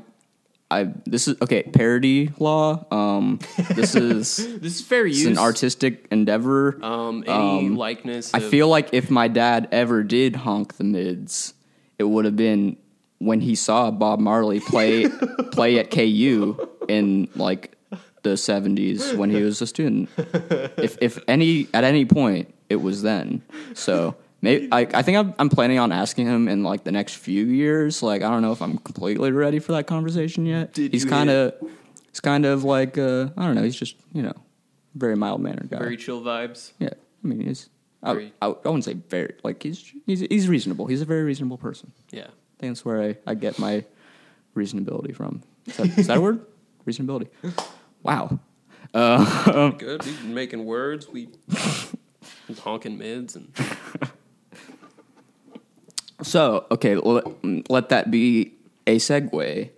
I 0.71 0.93
this 1.05 1.27
is 1.27 1.35
okay, 1.43 1.65
parody 1.65 2.31
law. 2.39 2.85
Um 2.93 3.41
this 3.75 3.95
is 4.07 4.37
This 4.61 4.77
is 4.77 4.81
fair 4.81 5.05
it's 5.05 5.19
use. 5.19 5.27
an 5.27 5.37
artistic 5.39 6.07
endeavor. 6.13 6.79
Um, 6.83 7.25
any 7.27 7.69
Um, 7.69 7.77
likeness. 7.77 8.33
I 8.33 8.39
of- 8.39 8.49
feel 8.49 8.69
like 8.69 8.91
if 8.95 9.11
my 9.11 9.27
dad 9.27 9.67
ever 9.73 10.05
did 10.05 10.37
honk 10.37 10.77
the 10.77 10.85
mids, 10.85 11.55
it 11.99 12.05
would 12.05 12.25
have 12.25 12.37
been 12.37 12.77
when 13.19 13.41
he 13.41 13.55
saw 13.57 13.91
Bob 13.91 14.21
Marley 14.21 14.61
play 14.61 15.09
play 15.53 15.79
at 15.81 15.91
KU 15.91 16.57
in 16.89 17.29
like 17.35 17.77
the 18.23 18.37
seventies 18.37 19.13
when 19.17 19.31
he 19.31 19.43
was 19.43 19.61
a 19.61 19.67
student. 19.67 20.09
If 20.17 20.99
if 21.01 21.19
any 21.29 21.69
at 21.75 21.85
any 21.85 22.05
point, 22.05 22.55
it 22.69 22.77
was 22.77 23.03
then. 23.03 23.43
So 23.75 24.17
maybe 24.41 24.69
I, 24.73 24.81
I 24.81 25.03
think 25.03 25.19
I'm, 25.19 25.35
I'm 25.39 25.49
planning 25.49 25.79
on 25.79 25.93
asking 25.93 26.27
him 26.27 26.49
in 26.49 26.63
like 26.63 26.85
the 26.85 26.93
next 26.93 27.17
few 27.17 27.45
years. 27.45 28.03
Like 28.03 28.23
I 28.23 28.31
don't 28.31 28.43
know 28.43 28.53
if 28.53 28.63
I'm 28.63 28.79
completely 28.79 29.33
ready 29.33 29.59
for 29.59 29.73
that 29.73 29.87
conversation 29.87 30.47
yet. 30.47 30.75
Did 30.75 30.93
he's 30.93 31.05
kind 31.05 31.31
of 31.31 31.55
he's 32.11 32.21
kind 32.21 32.45
of 32.45 32.65
like 32.65 32.99
uh, 32.99 33.29
I 33.37 33.47
don't 33.47 33.55
know. 33.55 33.63
He's 33.63 33.77
just 33.77 33.97
you 34.13 34.23
know 34.23 34.35
very 34.95 35.17
mild 35.17 35.41
mannered 35.41 35.71
guy. 35.71 35.79
very 35.79 35.97
chill 35.97 36.23
vibes. 36.23 36.73
Yeah, 36.79 36.91
I 37.25 37.27
mean, 37.27 37.41
he's. 37.41 37.69
I, 38.05 38.33
I, 38.43 38.47
I 38.47 38.49
wouldn't 38.49 38.85
say 38.85 38.95
very 38.95 39.35
like 39.45 39.63
he's 39.63 39.93
he's 40.07 40.21
he's 40.21 40.49
reasonable. 40.49 40.87
He's 40.87 41.03
a 41.03 41.05
very 41.05 41.23
reasonable 41.23 41.57
person. 41.57 41.93
Yeah. 42.11 42.23
I 42.23 42.61
think 42.61 42.73
that's 42.73 42.85
where 42.85 43.01
I, 43.01 43.17
I 43.27 43.35
get 43.35 43.59
my 43.61 43.85
reasonability 44.57 45.15
from. 45.15 45.43
Is 45.67 45.77
that, 45.77 45.99
is 45.99 46.07
that 46.09 46.17
a 46.17 46.21
word? 46.21 46.45
Reasonability. 46.87 47.29
Wow. 48.03 48.39
Uh, 48.93 49.71
Good. 49.79 50.05
We've 50.05 50.23
been 50.23 50.35
making 50.35 50.65
words. 50.65 51.09
We 51.09 51.29
honking 52.61 52.99
mids 52.99 53.35
and 53.35 53.51
so 56.23 56.67
okay, 56.71 56.97
let, 56.97 57.25
let 57.71 57.89
that 57.89 58.11
be 58.11 58.55
a 58.87 58.97
segue. 58.97 59.71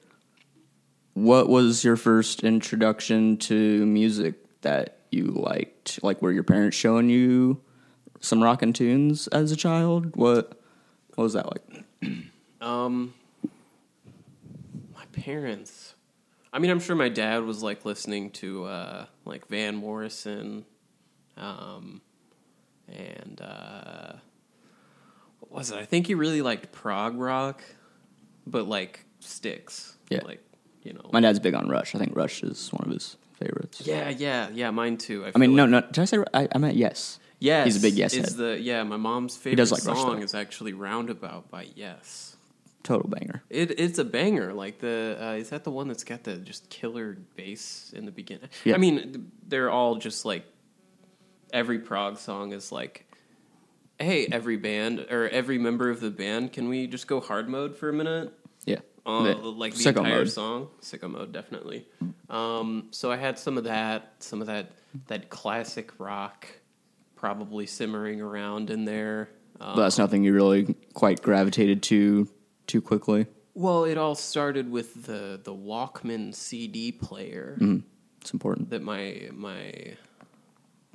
What 1.14 1.48
was 1.48 1.84
your 1.84 1.96
first 1.96 2.42
introduction 2.42 3.36
to 3.38 3.86
music 3.86 4.60
that 4.62 4.98
you 5.10 5.26
liked? 5.26 6.02
Like, 6.02 6.20
were 6.20 6.32
your 6.32 6.42
parents 6.42 6.76
showing 6.76 7.08
you 7.08 7.60
some 8.20 8.42
rockin' 8.42 8.72
tunes 8.72 9.28
as 9.28 9.52
a 9.52 9.56
child? 9.56 10.16
What 10.16 10.60
what 11.14 11.24
was 11.24 11.32
that 11.34 11.46
like? 11.46 11.84
Um, 12.60 13.14
my 14.94 15.04
parents. 15.12 15.93
I 16.54 16.60
mean, 16.60 16.70
I'm 16.70 16.78
sure 16.78 16.94
my 16.94 17.08
dad 17.08 17.42
was 17.42 17.64
like 17.64 17.84
listening 17.84 18.30
to 18.30 18.64
uh, 18.66 19.06
like 19.24 19.48
Van 19.48 19.74
Morrison, 19.74 20.64
um, 21.36 22.00
and 22.88 23.40
uh, 23.42 24.12
what 25.40 25.50
was 25.50 25.72
it? 25.72 25.78
I 25.78 25.84
think 25.84 26.06
he 26.06 26.14
really 26.14 26.42
liked 26.42 26.70
prog 26.70 27.18
rock, 27.18 27.60
but 28.46 28.68
like 28.68 29.04
Styx. 29.18 29.96
Yeah. 30.10 30.20
like 30.24 30.44
you 30.84 30.92
know. 30.92 31.10
My 31.12 31.18
dad's 31.20 31.40
big 31.40 31.54
on 31.54 31.68
Rush. 31.68 31.92
I 31.96 31.98
think 31.98 32.14
Rush 32.14 32.44
is 32.44 32.68
one 32.72 32.86
of 32.86 32.92
his 32.92 33.16
favorites. 33.32 33.82
yeah, 33.84 34.10
yeah, 34.10 34.48
yeah. 34.52 34.70
Mine 34.70 34.96
too. 34.96 35.24
I 35.34 35.36
mean, 35.36 35.50
feel 35.50 35.56
no, 35.56 35.66
no. 35.66 35.80
Did 35.80 35.98
I 35.98 36.04
say? 36.04 36.18
I, 36.32 36.48
I 36.54 36.58
meant 36.58 36.76
yes. 36.76 37.18
Yes, 37.40 37.64
He's 37.66 37.76
a 37.78 37.80
big 37.80 37.94
Yes 37.94 38.14
is 38.14 38.28
head. 38.28 38.36
the 38.36 38.60
yeah. 38.60 38.84
My 38.84 38.96
mom's 38.96 39.36
favorite 39.36 39.56
does 39.56 39.72
like 39.72 39.82
song 39.82 40.22
is 40.22 40.34
actually 40.34 40.72
"Roundabout" 40.72 41.50
by 41.50 41.66
Yes. 41.74 42.33
Total 42.84 43.08
banger. 43.08 43.42
It, 43.48 43.80
it's 43.80 43.98
a 43.98 44.04
banger. 44.04 44.52
Like 44.52 44.78
the 44.78 45.16
uh, 45.18 45.32
is 45.32 45.48
that 45.50 45.64
the 45.64 45.70
one 45.70 45.88
that's 45.88 46.04
got 46.04 46.22
the 46.22 46.36
just 46.36 46.68
killer 46.68 47.16
bass 47.34 47.92
in 47.96 48.04
the 48.04 48.12
beginning? 48.12 48.50
Yeah. 48.62 48.74
I 48.74 48.78
mean, 48.78 49.32
they're 49.48 49.70
all 49.70 49.96
just 49.96 50.24
like 50.24 50.44
every 51.52 51.78
prog 51.78 52.18
song 52.18 52.52
is 52.52 52.70
like, 52.70 53.06
hey, 53.98 54.26
every 54.30 54.58
band 54.58 55.06
or 55.10 55.28
every 55.30 55.56
member 55.56 55.88
of 55.88 56.00
the 56.00 56.10
band, 56.10 56.52
can 56.52 56.68
we 56.68 56.86
just 56.86 57.06
go 57.06 57.20
hard 57.20 57.48
mode 57.48 57.74
for 57.74 57.88
a 57.88 57.92
minute? 57.92 58.32
Yeah. 58.66 58.80
Uh, 59.06 59.34
like 59.34 59.74
the 59.74 59.84
sicko 59.84 59.98
entire 59.98 60.18
mode. 60.18 60.30
song, 60.30 60.68
sicko 60.82 61.10
mode, 61.10 61.32
definitely. 61.32 61.86
Um, 62.28 62.88
so 62.90 63.10
I 63.10 63.16
had 63.16 63.38
some 63.38 63.56
of 63.56 63.64
that, 63.64 64.14
some 64.18 64.40
of 64.42 64.46
that 64.48 64.72
that 65.08 65.30
classic 65.30 65.98
rock, 65.98 66.46
probably 67.16 67.64
simmering 67.66 68.20
around 68.20 68.68
in 68.70 68.84
there. 68.84 69.30
Um, 69.60 69.76
But 69.76 69.82
that's 69.84 69.98
nothing 69.98 70.22
you 70.22 70.34
really 70.34 70.74
quite 70.92 71.22
gravitated 71.22 71.82
to 71.84 72.28
too 72.66 72.80
quickly. 72.80 73.26
well, 73.54 73.84
it 73.84 73.96
all 73.98 74.14
started 74.14 74.70
with 74.70 75.04
the 75.06 75.40
the 75.42 75.54
Walkman 75.54 76.34
CD 76.34 76.90
player 76.92 77.56
Mm, 77.60 77.82
it's 78.20 78.32
important. 78.32 78.70
that 78.70 78.82
my 78.82 79.28
my 79.32 79.94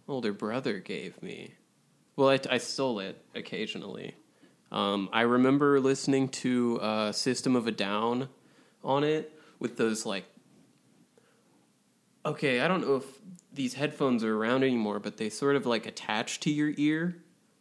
older 0.07 0.33
brother 0.33 0.79
gave 0.79 1.21
me. 1.21 1.53
Well, 2.15 2.29
I, 2.29 2.39
I 2.49 2.57
stole 2.57 2.99
it 2.99 3.23
occasionally. 3.35 4.15
Um, 4.71 5.09
I 5.13 5.21
remember 5.21 5.79
listening 5.79 6.27
to 6.43 6.79
uh, 6.81 7.11
System 7.11 7.55
of 7.55 7.65
a 7.67 7.71
Down 7.71 8.29
on 8.83 9.03
it 9.03 9.31
with 9.59 9.77
those 9.77 10.05
like. 10.05 10.25
Okay, 12.25 12.59
I 12.59 12.67
don't 12.67 12.81
know 12.81 12.97
if 12.97 13.05
these 13.53 13.73
headphones 13.75 14.23
are 14.23 14.35
around 14.35 14.63
anymore, 14.63 14.99
but 14.99 15.17
they 15.17 15.29
sort 15.29 15.55
of 15.55 15.65
like 15.65 15.85
attach 15.85 16.41
to 16.41 16.51
your 16.51 16.73
ear, 16.77 17.15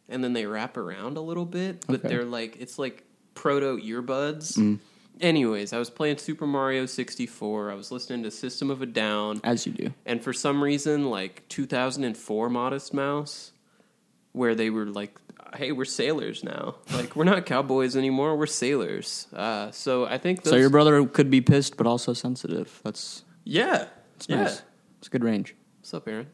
and 0.09 0.23
then 0.23 0.33
they 0.33 0.45
wrap 0.45 0.75
around 0.77 1.17
a 1.17 1.21
little 1.21 1.45
bit. 1.45 1.85
But 1.87 2.01
Okay. 2.01 2.09
they're 2.09 2.25
like 2.25 2.57
it's 2.59 2.77
like 2.77 3.03
proto 3.39 3.77
earbuds. 3.77 4.57
Mm. 4.57 4.79
Anyways, 5.21 5.71
I 5.71 5.79
was 5.79 5.89
playing 5.89 6.17
Super 6.17 6.45
Mario 6.45 6.85
64. 6.85 7.71
I 7.71 7.73
was 7.73 7.89
listening 7.89 8.23
to 8.23 8.31
System 8.31 8.69
of 8.69 8.81
a 8.81 8.85
Down. 8.85 9.39
As 9.45 9.65
you 9.65 9.71
do. 9.71 9.93
And 10.05 10.21
for 10.21 10.33
some 10.33 10.61
reason, 10.61 11.09
like 11.09 11.47
2004 11.47 12.49
Modest 12.49 12.93
Mouse, 12.93 13.53
where 14.33 14.55
they 14.55 14.69
were 14.69 14.85
like, 14.87 15.17
hey, 15.55 15.71
we're 15.71 15.85
sailors 15.85 16.43
now. 16.43 16.75
Like, 16.91 17.15
we're 17.15 17.23
not 17.23 17.45
cowboys 17.45 17.95
anymore, 17.95 18.35
we're 18.35 18.45
sailors. 18.45 19.27
Uh, 19.33 19.71
so 19.71 20.05
I 20.05 20.17
think 20.17 20.43
those. 20.43 20.51
So 20.51 20.57
your 20.57 20.69
brother 20.69 21.05
could 21.05 21.29
be 21.29 21.39
pissed, 21.39 21.77
but 21.77 21.87
also 21.87 22.11
sensitive. 22.11 22.81
That's 22.83 23.23
Yeah. 23.45 23.87
that's 24.17 24.27
yeah. 24.27 24.65
It's 24.97 25.07
a 25.07 25.11
good 25.11 25.23
range. 25.23 25.55
What's 25.79 25.93
up, 25.93 26.09
Aaron? 26.09 26.27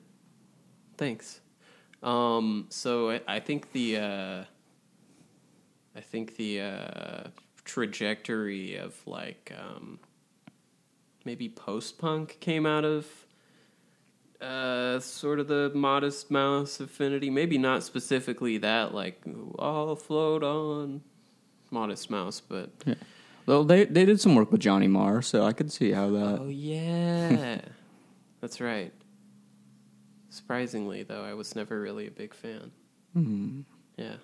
Thanks. 0.97 1.39
Um, 2.01 2.65
so 2.69 3.11
I, 3.11 3.21
I 3.27 3.39
think 3.41 3.73
the. 3.73 3.97
Uh, 3.97 4.43
I 5.95 6.01
think 6.01 6.35
the 6.35 6.61
uh, 6.61 7.23
trajectory 7.63 8.75
of 8.75 8.95
like 9.07 9.53
um, 9.57 9.99
maybe 11.23 11.49
post 11.49 11.97
punk 11.97 12.37
came 12.39 12.65
out 12.65 12.83
of 12.83 13.07
uh, 14.41 14.99
sort 14.99 15.39
of 15.39 15.47
the 15.47 15.71
modest 15.73 16.29
mouse 16.29 16.79
affinity. 16.79 17.29
Maybe 17.29 17.57
not 17.57 17.83
specifically 17.83 18.57
that, 18.59 18.93
like 18.93 19.23
I'll 19.57 19.95
float 19.95 20.43
on 20.43 21.01
modest 21.71 22.09
mouse, 22.09 22.41
but 22.41 22.69
Well, 23.45 23.63
they 23.63 23.85
they 23.85 24.05
did 24.05 24.19
some 24.19 24.35
work 24.35 24.51
with 24.51 24.61
Johnny 24.61 24.87
Marr, 24.87 25.21
so 25.21 25.43
I 25.43 25.53
could 25.53 25.71
see 25.71 25.91
how 25.91 26.09
that. 26.11 26.39
oh 26.41 26.49
yeah, 26.49 27.61
that's 28.41 28.59
right. 28.59 28.91
Surprisingly, 30.29 31.03
though, 31.03 31.23
I 31.23 31.33
was 31.33 31.55
never 31.55 31.79
really 31.79 32.07
a 32.07 32.11
big 32.11 32.33
fan. 32.33 32.71
Hmm. 33.13 33.61
Yeah, 33.97 34.15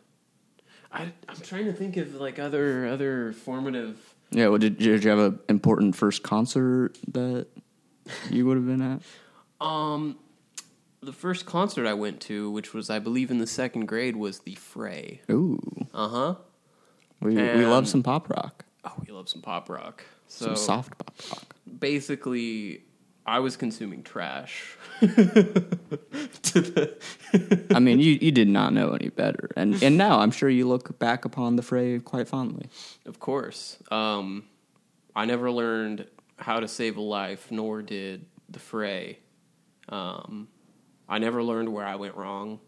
I, 0.93 1.03
I'm 1.29 1.37
trying 1.43 1.65
to 1.65 1.73
think 1.73 1.97
of 1.97 2.15
like 2.15 2.37
other 2.39 2.87
other 2.87 3.33
formative. 3.33 3.97
Yeah. 4.31 4.47
Well, 4.47 4.57
did, 4.59 4.77
did 4.77 5.03
you 5.03 5.09
have 5.09 5.19
an 5.19 5.39
important 5.49 5.95
first 5.95 6.23
concert 6.23 6.97
that 7.13 7.47
you 8.29 8.45
would 8.45 8.57
have 8.57 8.65
been 8.67 8.81
at? 8.81 9.01
Um, 9.61 10.17
the 11.03 11.13
first 11.13 11.45
concert 11.45 11.85
I 11.85 11.93
went 11.93 12.19
to, 12.21 12.49
which 12.49 12.73
was 12.73 12.89
I 12.89 12.97
believe 12.97 13.29
in 13.29 13.37
the 13.37 13.45
second 13.45 13.85
grade, 13.85 14.15
was 14.15 14.39
the 14.39 14.55
Fray. 14.55 15.21
Ooh, 15.29 15.59
Uh 15.93 16.07
huh. 16.07 16.35
we 17.19 17.35
we 17.35 17.65
love 17.67 17.87
some 17.87 18.01
pop 18.01 18.27
rock, 18.31 18.65
Oh, 18.83 18.93
we 19.05 19.13
love 19.13 19.29
some 19.29 19.43
pop 19.43 19.69
rock. 19.69 20.03
So 20.27 20.45
some 20.47 20.55
soft 20.55 20.97
pop 20.97 21.13
rock. 21.31 21.55
basically, 21.79 22.81
I 23.25 23.39
was 23.39 23.55
consuming 23.55 24.03
trash. 24.03 24.77
I 25.01 25.07
mean, 27.79 27.99
you, 27.99 28.17
you 28.21 28.31
did 28.31 28.47
not 28.47 28.73
know 28.73 28.91
any 28.93 29.09
better, 29.09 29.49
and 29.55 29.81
and 29.83 29.97
now 29.97 30.19
I'm 30.19 30.31
sure 30.31 30.49
you 30.49 30.67
look 30.67 30.97
back 30.99 31.23
upon 31.25 31.55
the 31.55 31.61
fray 31.61 31.99
quite 31.99 32.27
fondly. 32.27 32.67
Of 33.05 33.19
course. 33.19 33.77
Um, 33.91 34.45
I 35.15 35.25
never 35.25 35.51
learned 35.51 36.07
how 36.37 36.59
to 36.59 36.67
save 36.67 36.97
a 36.97 37.01
life, 37.01 37.51
nor 37.51 37.81
did 37.81 38.25
the 38.49 38.59
fray. 38.59 39.19
Um, 39.89 40.47
I 41.07 41.19
never 41.19 41.43
learned 41.43 41.71
where 41.71 41.85
I 41.85 41.95
went 41.95 42.15
wrong. 42.15 42.59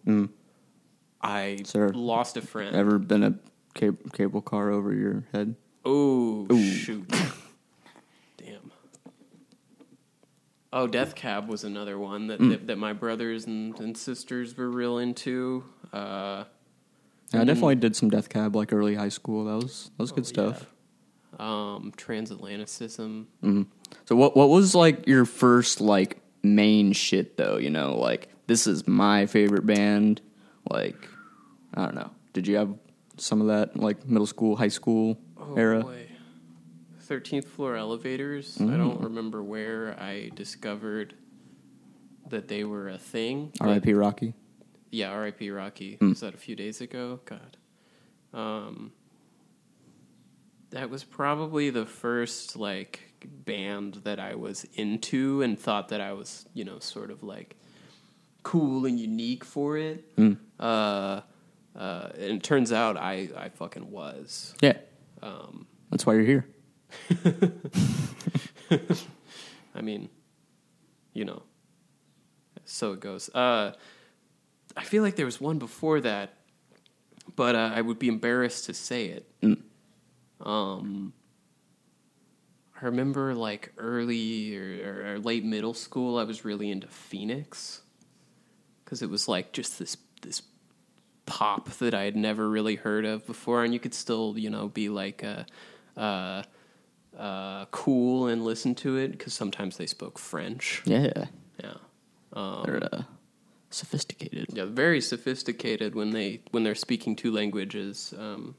I 1.22 1.62
Sir, 1.64 1.90
lost 1.90 2.38
a 2.38 2.42
friend. 2.42 2.76
Ever 2.76 3.00
been 3.00 3.24
a 3.24 3.36
cable 3.74 4.42
car 4.42 4.70
over 4.72 4.94
your 4.94 5.24
head? 5.32 5.56
Oh 5.86 6.48
shoot! 6.58 7.08
Damn. 8.38 8.72
Oh, 10.75 10.88
Death 10.88 11.13
Cab 11.15 11.48
was 11.48 11.63
another 11.63 11.98
one 12.00 12.27
that 12.27 12.39
that, 12.39 12.68
that 12.68 12.77
my 12.77 12.94
brothers 12.94 13.46
and, 13.46 13.80
and 13.80 13.96
sisters 13.98 14.58
were 14.58 14.70
real 14.70 14.98
into. 14.98 15.63
Uh, 15.94 16.46
Yeah, 17.34 17.42
I 17.42 17.44
definitely 17.46 17.75
did 17.75 17.96
some 17.96 18.10
Death 18.10 18.27
Cab 18.30 18.56
like 18.56 18.74
early 18.74 18.96
high 18.96 19.10
school. 19.10 19.46
That 19.46 19.63
was 19.63 19.92
that 19.98 20.03
was 20.03 20.12
good 20.12 20.25
Oh, 20.25 20.53
stuff. 20.53 20.68
um, 21.39 21.94
transatlanticism. 21.96 23.25
So 24.06 24.15
what 24.15 24.36
what 24.36 24.50
was 24.50 24.74
like 24.75 25.08
your 25.08 25.25
first 25.25 25.80
like 25.82 26.20
main 26.42 26.92
shit 26.94 27.38
though? 27.38 27.58
You 27.58 27.70
know, 27.70 27.96
like 27.98 28.30
this 28.48 28.65
is 28.68 28.88
my 28.88 29.25
favorite 29.27 29.65
band. 29.65 30.22
Like 30.70 31.08
I 31.75 31.86
don't 31.86 31.96
know. 31.96 32.12
Did 32.34 32.48
you 32.48 32.56
have 32.58 32.74
some 33.18 33.42
of 33.42 33.48
that 33.48 33.77
like 33.77 34.06
middle 34.08 34.25
school, 34.27 34.56
high 34.56 34.70
school 34.70 35.20
Oh 35.38 35.56
era? 35.56 35.82
boy. 35.82 36.08
13th 37.20 37.46
floor 37.46 37.75
elevators. 37.75 38.58
I 38.60 38.65
don't 38.77 39.01
remember 39.01 39.43
where 39.43 39.96
I 40.00 40.32
discovered 40.34 41.15
that 42.29 42.48
they 42.48 42.63
were 42.63 42.89
a 42.89 42.98
thing. 42.98 43.51
R.I.P. 43.62 43.93
Roky. 43.93 44.34
Yeah, 44.91 45.10
R.I.P. 45.10 45.50
Roky. 45.51 45.98
Was 46.01 46.22
that 46.22 46.34
a 46.34 46.38
few 46.38 46.55
days 46.55 46.82
ago? 46.82 47.20
God. 47.25 47.58
Um, 48.34 48.91
that 50.72 50.89
was 50.89 51.03
probably 51.03 51.70
the 51.70 51.86
first 51.86 52.55
like 52.55 53.12
band 53.46 53.96
that 54.05 54.20
I 54.20 54.34
was 54.36 54.65
into 54.74 55.41
and 55.43 55.58
thought 55.60 55.89
that 55.89 56.01
I 56.01 56.13
was, 56.13 56.46
you 56.53 56.65
know, 56.65 56.79
sort 56.79 57.12
of 57.12 57.22
like 57.22 57.55
cool 58.41 58.86
and 58.88 59.00
unique 59.00 59.43
for 59.46 59.77
it. 59.77 60.03
Uh, 60.60 60.63
uh, 60.63 61.22
and 62.15 62.38
it 62.38 62.43
turns 62.43 62.72
out 62.72 62.98
I, 62.98 63.29
I 63.38 63.50
fucking 63.50 63.91
was. 63.91 64.55
Yeah, 64.62 64.77
Um, 65.22 65.67
that's 65.91 66.05
why 66.08 66.13
you're 66.13 66.24
here. 66.25 66.48
I 69.76 69.82
mean, 69.82 70.10
you 71.14 71.26
know, 71.26 71.44
so 72.66 72.94
it 72.94 73.00
goes. 73.00 73.30
Uh, 73.34 73.74
I 74.76 74.84
feel 74.84 75.04
like 75.04 75.16
there 75.16 75.26
was 75.26 75.40
one 75.40 75.60
before 75.60 76.02
that, 76.02 76.34
but 77.36 77.56
uh, 77.56 77.72
I 77.74 77.82
would 77.82 78.00
be 78.00 78.08
embarrassed 78.08 78.66
to 78.66 78.74
say 78.74 79.08
it. 79.08 79.28
Um, 80.42 81.14
I 82.82 82.86
remember 82.86 83.34
like 83.34 83.72
early 83.78 84.58
or, 84.58 85.14
or, 85.14 85.20
late 85.20 85.46
middle 85.46 85.74
school, 85.74 86.18
I 86.18 86.24
was 86.24 86.44
really 86.44 86.70
into 86.70 86.88
Phoenix 86.88 87.82
because 88.84 89.02
it 89.02 89.10
was 89.10 89.28
like 89.28 89.54
just 89.54 89.80
this 89.80 89.96
this 90.22 90.42
pop 91.26 91.70
that 91.70 91.94
I 91.94 92.04
had 92.04 92.18
never 92.18 92.50
really 92.50 92.76
heard 92.76 93.06
of 93.06 93.26
before, 93.26 93.64
and 93.64 93.74
you 93.74 93.80
could 93.80 93.94
still 93.94 94.38
you 94.38 94.50
know 94.50 94.68
be 94.68 94.90
like 94.90 95.24
uh, 95.24 95.44
uh, 96.00 96.44
uh, 97.17 97.65
cool 97.72 98.27
and 98.27 98.43
listen 98.43 98.75
to 98.75 98.98
it 98.98 99.12
because 99.12 99.34
sometimes 99.34 99.77
they 99.77 99.86
spoke 99.88 100.17
French. 100.20 100.82
Yeah, 100.86 101.25
Yeah. 101.63 101.74
Um, 102.34 102.63
they're 102.65 102.84
uh, 102.91 103.03
sophisticated. 103.70 104.48
yeah, 104.53 104.65
very 104.65 105.00
sophisticated 105.01 105.93
when 105.96 106.12
they 106.12 106.41
when 106.51 106.63
they're 106.63 106.74
speaking 106.75 107.15
two 107.15 107.32
languages. 107.32 108.13
Um, 108.17 108.55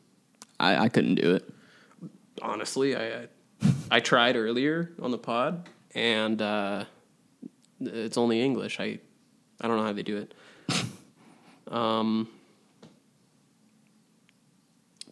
I, 0.61 0.77
I 0.85 0.89
couldn't 0.89 1.17
do 1.17 1.35
it. 1.35 1.49
honestly, 2.43 2.95
I 2.95 3.23
I, 3.23 3.29
I 3.91 4.01
tried 4.01 4.37
earlier 4.37 4.93
on 5.03 5.11
the 5.11 5.19
pod, 5.19 5.69
and 5.95 6.41
uh, 6.41 6.85
it's 7.81 8.17
only 8.17 8.41
English. 8.43 8.79
I 8.79 9.01
I 9.61 9.67
don't 9.69 9.77
know 9.77 9.85
how 9.85 9.93
they 9.93 10.03
do 10.05 10.17
it. 10.19 10.35
Um, 11.67 12.29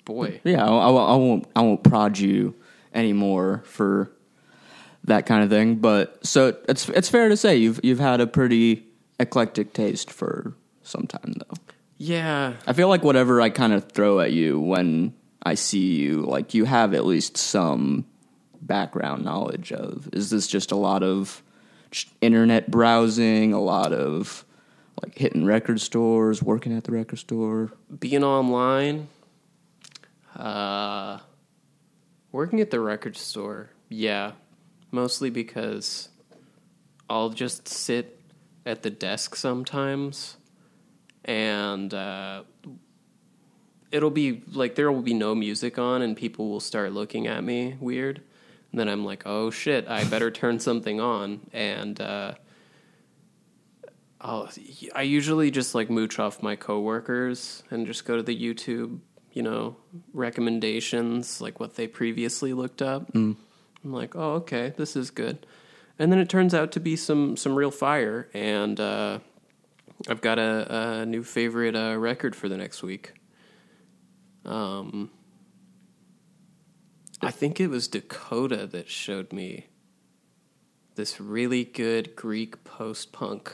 boy, 0.05 0.41
Yeah, 0.45 0.65
I, 0.65 0.69
I, 0.69 0.91
I 0.91 1.17
won't. 1.17 1.47
I 1.57 1.63
won't 1.63 1.83
prod 1.83 2.19
you 2.19 2.55
anymore 2.95 3.63
for 3.65 4.11
that 5.05 5.27
kind 5.27 5.43
of 5.43 5.51
thing. 5.51 5.77
But 5.77 6.25
so 6.25 6.57
it's 6.69 6.89
it's 6.91 7.09
fair 7.09 7.29
to 7.29 7.37
say 7.37 7.57
you've 7.57 7.81
you've 7.83 8.01
had 8.01 8.21
a 8.21 8.27
pretty 8.27 8.85
eclectic 9.19 9.73
taste 9.73 10.11
for 10.11 10.55
some 10.83 11.07
time 11.07 11.35
though. 11.37 11.57
yeah, 11.99 12.55
I 12.67 12.73
feel 12.73 12.89
like 12.89 13.03
whatever 13.05 13.41
I 13.41 13.51
kind 13.51 13.73
of 13.73 13.91
throw 13.93 14.21
at 14.21 14.33
you 14.33 14.59
when 14.61 15.15
I 15.43 15.55
see 15.55 15.95
you, 15.95 16.23
like 16.23 16.55
you 16.55 16.65
have 16.65 16.95
at 16.95 17.05
least 17.07 17.37
some 17.37 18.07
background 18.61 19.25
knowledge 19.25 19.73
of. 19.73 20.09
Is 20.13 20.31
this 20.31 20.47
just 20.47 20.73
a 20.73 20.77
lot 20.77 21.03
of 21.03 21.43
internet 22.21 22.71
browsing, 22.71 23.53
a 23.53 23.61
lot 23.61 23.93
of 23.93 24.45
like 25.03 25.17
hitting 25.19 25.45
record 25.45 25.81
stores, 25.81 26.43
working 26.43 26.77
at 26.77 26.85
the 26.85 26.93
record 26.93 27.19
store? 27.19 27.73
being 27.99 28.25
online, 28.25 29.09
uh, 30.37 31.19
working 32.33 32.61
at 32.61 32.71
the 32.71 32.81
record 32.81 33.17
store, 33.17 33.71
yeah, 33.89 34.33
mostly 34.91 35.31
because 35.31 36.09
I'll 37.09 37.31
just 37.31 37.69
sit 37.69 38.19
at 38.67 38.83
the 38.83 38.91
desk 38.91 39.37
sometimes, 39.37 40.37
and 41.25 41.93
uh, 41.93 42.43
it'll 43.91 44.11
be 44.11 44.43
like 44.53 44.75
there 44.75 44.91
will 44.91 45.03
be 45.03 45.15
no 45.15 45.35
music 45.35 45.79
on, 45.79 46.03
and 46.03 46.17
people 46.17 46.49
will 46.49 46.61
start 46.61 46.93
looking 46.93 47.27
at 47.27 47.45
me 47.45 47.77
weird. 47.79 48.23
And 48.71 48.81
then 48.81 48.89
I'm 48.89 49.05
like, 49.05 49.25
oh 49.27 49.51
shit, 49.51 49.87
I 49.87 50.05
better 50.05 50.31
turn 50.33 50.59
something 50.59 51.01
on, 51.01 51.41
and. 51.53 52.01
Uh, 52.01 52.35
I'll, 54.25 54.49
I 54.95 55.03
usually 55.03 55.51
just 55.51 55.75
like 55.75 55.91
mooch 55.91 56.21
off 56.21 56.45
my 56.45 56.55
coworkers 56.55 57.65
and 57.73 57.89
just 57.89 58.05
go 58.05 58.17
to 58.17 58.23
the 58.23 58.41
YouTube, 58.41 59.01
you 59.33 59.43
know, 59.43 59.77
recommendations, 60.13 61.41
like 61.41 61.59
what 61.61 61.77
they 61.77 61.87
previously 61.87 62.53
looked 62.53 62.83
up. 62.83 63.11
I'm 63.85 63.93
like, 63.93 64.15
oh, 64.15 64.35
okay, 64.35 64.73
this 64.77 64.95
is 64.95 65.11
good, 65.11 65.47
and 65.99 66.13
then 66.13 66.19
it 66.19 66.29
turns 66.29 66.55
out 66.55 66.73
to 66.73 66.81
be 66.81 66.97
some 66.97 67.37
some 67.37 67.55
real 67.55 67.71
fire, 67.71 68.29
and 68.35 68.79
uh, 68.79 69.19
I've 70.09 70.21
got 70.21 70.39
a, 70.39 71.01
a 71.03 71.07
new 71.07 71.23
favorite 71.23 71.75
uh, 71.75 71.97
record 71.97 72.37
for 72.37 72.49
the 72.49 72.57
next 72.57 72.83
week. 72.83 73.15
Um, 74.45 75.11
I 77.21 77.31
think 77.31 77.61
it 77.61 77.69
was 77.69 77.87
Dakota 77.87 78.67
that 78.67 78.89
showed 78.89 79.33
me 79.33 79.67
this 80.95 81.21
really 81.21 81.65
good 81.65 82.17
Greek 82.17 82.65
post 82.65 83.13
punk 83.13 83.53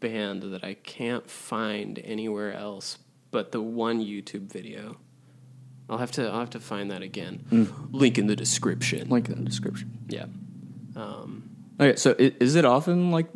band 0.00 0.42
that 0.42 0.64
I 0.64 0.74
can't 0.74 1.28
find 1.28 1.98
anywhere 1.98 2.52
else 2.52 2.98
but 3.32 3.50
the 3.50 3.60
one 3.60 4.00
YouTube 4.00 4.52
video. 4.52 4.96
I'll 5.90 5.98
have 5.98 6.12
to 6.12 6.28
I'll 6.28 6.40
have 6.40 6.50
to 6.50 6.60
find 6.60 6.90
that 6.92 7.02
again. 7.02 7.66
Link 7.90 8.16
in 8.16 8.28
the 8.28 8.36
description. 8.36 9.08
Link 9.10 9.28
in 9.28 9.34
the 9.34 9.44
description. 9.44 9.98
yeah. 10.08 10.26
Um, 10.94 11.48
Okay, 11.80 11.96
so 11.96 12.14
is 12.18 12.54
it 12.54 12.64
often 12.64 13.10
like 13.10 13.26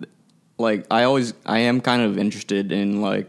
like 0.59 0.87
I 0.91 1.03
always 1.03 1.35
I 1.45 1.61
am 1.61 1.81
kind 1.81 2.03
of 2.03 2.17
interested 2.19 2.71
in 2.71 3.01
like 3.03 3.29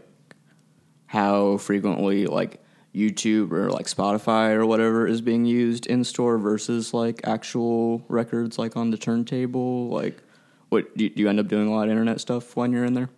how 1.06 1.56
frequently 1.56 2.26
like 2.26 2.62
YouTube 2.94 3.52
or 3.52 3.70
like 3.70 3.86
Spotify 3.86 4.52
or 4.52 4.64
whatever 4.66 5.06
is 5.06 5.20
being 5.20 5.44
used 5.44 5.86
in 5.86 6.04
store 6.04 6.38
versus 6.38 6.94
like 6.94 7.20
actual 7.26 8.02
records 8.08 8.58
like 8.58 8.76
on 8.76 8.90
the 8.90 8.98
turntable 8.98 9.88
like 9.88 10.22
what 10.68 10.96
do 10.96 11.04
you, 11.04 11.10
do 11.10 11.22
you 11.22 11.28
end 11.28 11.40
up 11.40 11.48
doing 11.48 11.66
a 11.66 11.72
lot 11.72 11.84
of 11.84 11.90
internet 11.90 12.20
stuff 12.20 12.54
when 12.54 12.70
you're 12.72 12.84
in 12.84 12.94
there? 12.94 13.08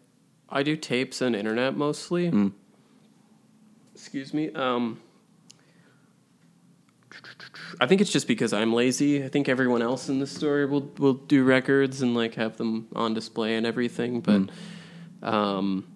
I 0.49 0.63
do 0.63 0.77
tapes 0.77 1.21
and 1.21 1.35
internet 1.37 1.77
mostly. 1.77 2.29
Excuse 4.01 4.33
me. 4.33 4.51
Um, 4.55 4.99
I 7.79 7.87
think 7.87 8.01
it's 8.01 8.11
just 8.11 8.27
because 8.27 8.55
I'm 8.55 8.73
lazy. 8.73 9.23
I 9.23 9.29
think 9.29 9.47
everyone 9.47 9.83
else 9.83 10.09
in 10.09 10.21
the 10.21 10.27
story 10.27 10.65
will 10.65 10.91
will 10.97 11.13
do 11.13 11.45
records 11.45 12.01
and 12.01 12.15
like 12.15 12.35
have 12.37 12.57
them 12.57 12.89
on 12.97 13.13
display 13.13 13.57
and 13.57 13.67
everything. 13.67 14.23
But 14.23 14.49
um, 15.23 15.87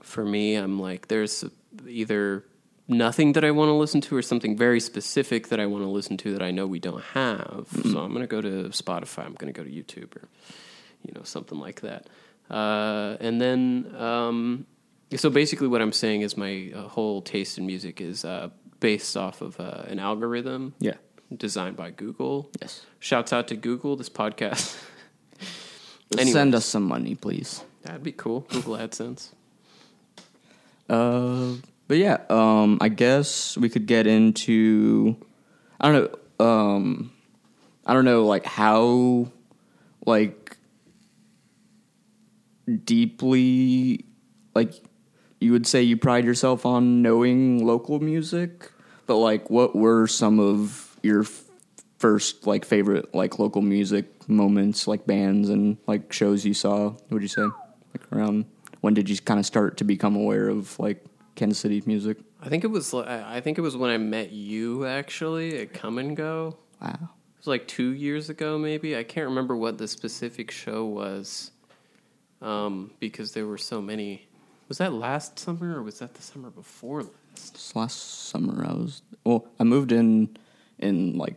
for 0.00 0.24
me, 0.24 0.54
I'm 0.54 0.80
like, 0.80 1.08
there's 1.08 1.44
either 1.86 2.42
nothing 2.88 3.34
that 3.34 3.44
I 3.44 3.50
want 3.50 3.68
to 3.68 3.74
listen 3.74 4.00
to 4.00 4.16
or 4.16 4.22
something 4.22 4.56
very 4.56 4.80
specific 4.80 5.48
that 5.48 5.60
I 5.60 5.66
want 5.66 5.84
to 5.84 5.90
listen 5.90 6.16
to 6.16 6.32
that 6.32 6.42
I 6.42 6.52
know 6.52 6.66
we 6.66 6.78
don't 6.78 7.04
have. 7.12 7.68
So 7.82 7.98
I'm 8.00 8.14
going 8.14 8.22
to 8.22 8.26
go 8.26 8.40
to 8.40 8.70
Spotify. 8.70 9.26
I'm 9.26 9.34
going 9.34 9.52
to 9.52 9.60
go 9.60 9.62
to 9.62 9.70
YouTube 9.70 10.16
or 10.16 10.26
you 11.04 11.12
know 11.12 11.22
something 11.22 11.58
like 11.58 11.82
that. 11.82 12.06
Uh, 12.48 13.18
and 13.20 13.42
then 13.42 13.94
um, 13.98 14.66
so 15.14 15.30
basically, 15.30 15.68
what 15.68 15.80
I'm 15.80 15.92
saying 15.92 16.22
is 16.22 16.36
my 16.36 16.72
uh, 16.74 16.82
whole 16.88 17.22
taste 17.22 17.58
in 17.58 17.66
music 17.66 18.00
is 18.00 18.24
uh, 18.24 18.50
based 18.80 19.16
off 19.16 19.40
of 19.40 19.58
uh, 19.60 19.84
an 19.86 19.98
algorithm 19.98 20.74
Yeah. 20.80 20.94
designed 21.34 21.76
by 21.76 21.90
Google. 21.90 22.50
Yes. 22.60 22.82
Shouts 22.98 23.32
out 23.32 23.46
to 23.48 23.56
Google. 23.56 23.96
This 23.96 24.08
podcast. 24.10 24.76
Send 26.18 26.54
us 26.54 26.64
some 26.66 26.84
money, 26.84 27.14
please. 27.14 27.62
That'd 27.82 28.02
be 28.02 28.12
cool. 28.12 28.40
Google 28.48 28.74
AdSense. 28.76 29.30
Uh, 30.88 31.54
but 31.88 31.96
yeah, 31.98 32.18
um, 32.30 32.78
I 32.80 32.88
guess 32.88 33.56
we 33.56 33.68
could 33.68 33.86
get 33.86 34.06
into. 34.06 35.16
I 35.80 35.90
don't 35.92 36.12
know. 36.40 36.44
Um, 36.44 37.12
I 37.86 37.92
don't 37.94 38.04
know, 38.04 38.24
like 38.26 38.44
how, 38.44 39.30
like, 40.04 40.56
deeply, 42.84 44.04
like, 44.54 44.74
you 45.40 45.52
would 45.52 45.66
say 45.66 45.82
you 45.82 45.96
pride 45.96 46.24
yourself 46.24 46.64
on 46.64 47.02
knowing 47.02 47.66
local 47.66 48.00
music, 48.00 48.70
but 49.06 49.16
like, 49.16 49.50
what 49.50 49.76
were 49.76 50.06
some 50.06 50.40
of 50.40 50.98
your 51.02 51.22
f- 51.22 51.44
first 51.98 52.46
like 52.46 52.64
favorite 52.64 53.14
like 53.14 53.38
local 53.38 53.62
music 53.62 54.28
moments, 54.28 54.86
like 54.86 55.06
bands 55.06 55.48
and 55.48 55.76
like 55.86 56.12
shows 56.12 56.44
you 56.44 56.54
saw? 56.54 56.94
Would 57.10 57.22
you 57.22 57.28
say 57.28 57.42
like 57.42 58.12
around 58.12 58.46
when 58.80 58.94
did 58.94 59.08
you 59.08 59.16
kind 59.18 59.40
of 59.40 59.46
start 59.46 59.76
to 59.78 59.84
become 59.84 60.16
aware 60.16 60.48
of 60.48 60.78
like 60.78 61.04
Kansas 61.34 61.58
City 61.58 61.82
music? 61.86 62.18
I 62.40 62.48
think 62.48 62.64
it 62.64 62.68
was. 62.68 62.92
I 62.94 63.40
think 63.40 63.58
it 63.58 63.62
was 63.62 63.76
when 63.76 63.90
I 63.90 63.98
met 63.98 64.30
you 64.30 64.86
actually 64.86 65.60
at 65.60 65.72
Come 65.72 65.98
and 65.98 66.16
Go. 66.16 66.56
Wow. 66.80 66.90
It 66.92 67.38
was 67.38 67.46
like 67.46 67.66
two 67.66 67.90
years 67.90 68.30
ago, 68.30 68.58
maybe. 68.58 68.96
I 68.96 69.02
can't 69.02 69.28
remember 69.28 69.56
what 69.56 69.78
the 69.78 69.88
specific 69.88 70.50
show 70.50 70.84
was, 70.84 71.50
um, 72.40 72.92
because 73.00 73.32
there 73.32 73.46
were 73.46 73.58
so 73.58 73.80
many. 73.82 74.28
Was 74.68 74.78
that 74.78 74.92
last 74.92 75.38
summer 75.38 75.78
or 75.78 75.82
was 75.82 76.00
that 76.00 76.14
the 76.14 76.22
summer 76.22 76.50
before 76.50 77.04
last? 77.04 77.76
Last 77.76 78.28
summer 78.28 78.64
I 78.66 78.72
was 78.72 79.02
well, 79.24 79.46
I 79.60 79.64
moved 79.64 79.92
in 79.92 80.36
in 80.78 81.16
like 81.16 81.36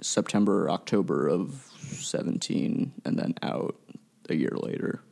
September, 0.00 0.64
or 0.64 0.70
October 0.70 1.28
of 1.28 1.70
seventeen, 1.78 2.92
and 3.04 3.18
then 3.18 3.34
out 3.42 3.76
a 4.28 4.34
year 4.34 4.52
later 4.54 5.02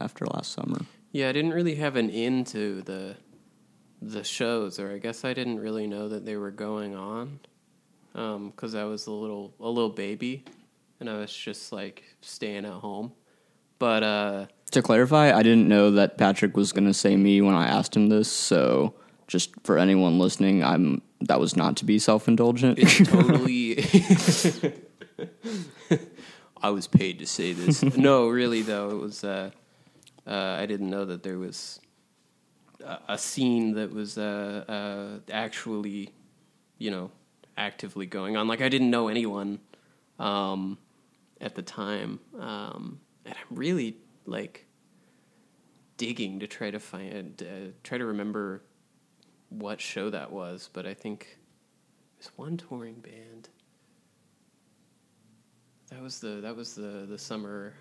after 0.00 0.26
last 0.26 0.52
summer. 0.52 0.78
Yeah, 1.12 1.28
I 1.28 1.32
didn't 1.32 1.52
really 1.52 1.76
have 1.76 1.96
an 1.96 2.10
into 2.10 2.82
the 2.82 3.16
the 4.02 4.22
shows, 4.22 4.78
or 4.78 4.92
I 4.92 4.98
guess 4.98 5.24
I 5.24 5.32
didn't 5.32 5.58
really 5.60 5.86
know 5.86 6.08
that 6.08 6.24
they 6.24 6.36
were 6.36 6.50
going 6.50 6.94
on, 6.94 7.40
because 8.12 8.74
I 8.74 8.84
was 8.84 9.06
a 9.06 9.12
little 9.12 9.54
a 9.60 9.68
little 9.68 9.90
baby, 9.90 10.44
and 11.00 11.08
I 11.08 11.16
was 11.18 11.34
just 11.34 11.72
like 11.72 12.04
staying 12.20 12.64
at 12.64 12.72
home. 12.72 13.12
But 13.78 14.02
uh, 14.02 14.46
To 14.72 14.82
clarify, 14.82 15.32
I 15.32 15.42
didn't 15.42 15.68
know 15.68 15.92
that 15.92 16.18
Patrick 16.18 16.56
was 16.56 16.72
going 16.72 16.86
to 16.86 16.94
say 16.94 17.16
me 17.16 17.40
when 17.40 17.54
I 17.54 17.66
asked 17.66 17.96
him 17.96 18.08
this, 18.08 18.30
so 18.30 18.94
just 19.26 19.54
for 19.64 19.78
anyone 19.78 20.18
listening, 20.18 20.64
I'm 20.64 21.02
that 21.22 21.40
was 21.40 21.56
not 21.56 21.76
to 21.78 21.84
be 21.84 21.98
self-indulgent. 21.98 22.78
totally. 23.06 23.78
I 26.62 26.70
was 26.70 26.86
paid 26.86 27.18
to 27.20 27.26
say 27.26 27.52
this. 27.52 27.82
no, 27.96 28.28
really 28.28 28.62
though, 28.62 28.90
it 28.90 28.98
was. 28.98 29.24
Uh, 29.24 29.50
uh, 30.26 30.56
I 30.58 30.66
didn't 30.66 30.90
know 30.90 31.04
that 31.04 31.22
there 31.22 31.38
was 31.38 31.80
a, 32.84 32.98
a 33.10 33.18
scene 33.18 33.74
that 33.74 33.92
was 33.92 34.18
uh, 34.18 34.64
uh, 34.68 35.20
actually, 35.32 36.10
you 36.78 36.90
know, 36.90 37.10
actively 37.56 38.06
going 38.06 38.36
on. 38.36 38.48
Like 38.48 38.60
I 38.60 38.68
didn't 38.68 38.90
know 38.90 39.08
anyone 39.08 39.60
um, 40.18 40.78
at 41.40 41.54
the 41.54 41.62
time, 41.62 42.18
um, 42.40 43.00
and 43.24 43.34
I'm 43.34 43.56
really 43.56 43.96
like 44.26 44.66
digging 45.96 46.40
to 46.40 46.46
try 46.46 46.70
to 46.70 46.78
find, 46.78 47.42
uh, 47.42 47.70
try 47.82 47.98
to 47.98 48.04
remember 48.04 48.62
what 49.48 49.80
show 49.80 50.10
that 50.10 50.32
was. 50.32 50.68
But 50.72 50.86
I 50.86 50.94
think 50.94 51.38
there's 52.18 52.30
one 52.36 52.56
touring 52.56 53.00
band. 53.00 53.48
That 55.90 56.02
was 56.02 56.20
the 56.20 56.40
that 56.42 56.56
was 56.56 56.74
the 56.74 57.06
the 57.08 57.18
summer. 57.18 57.74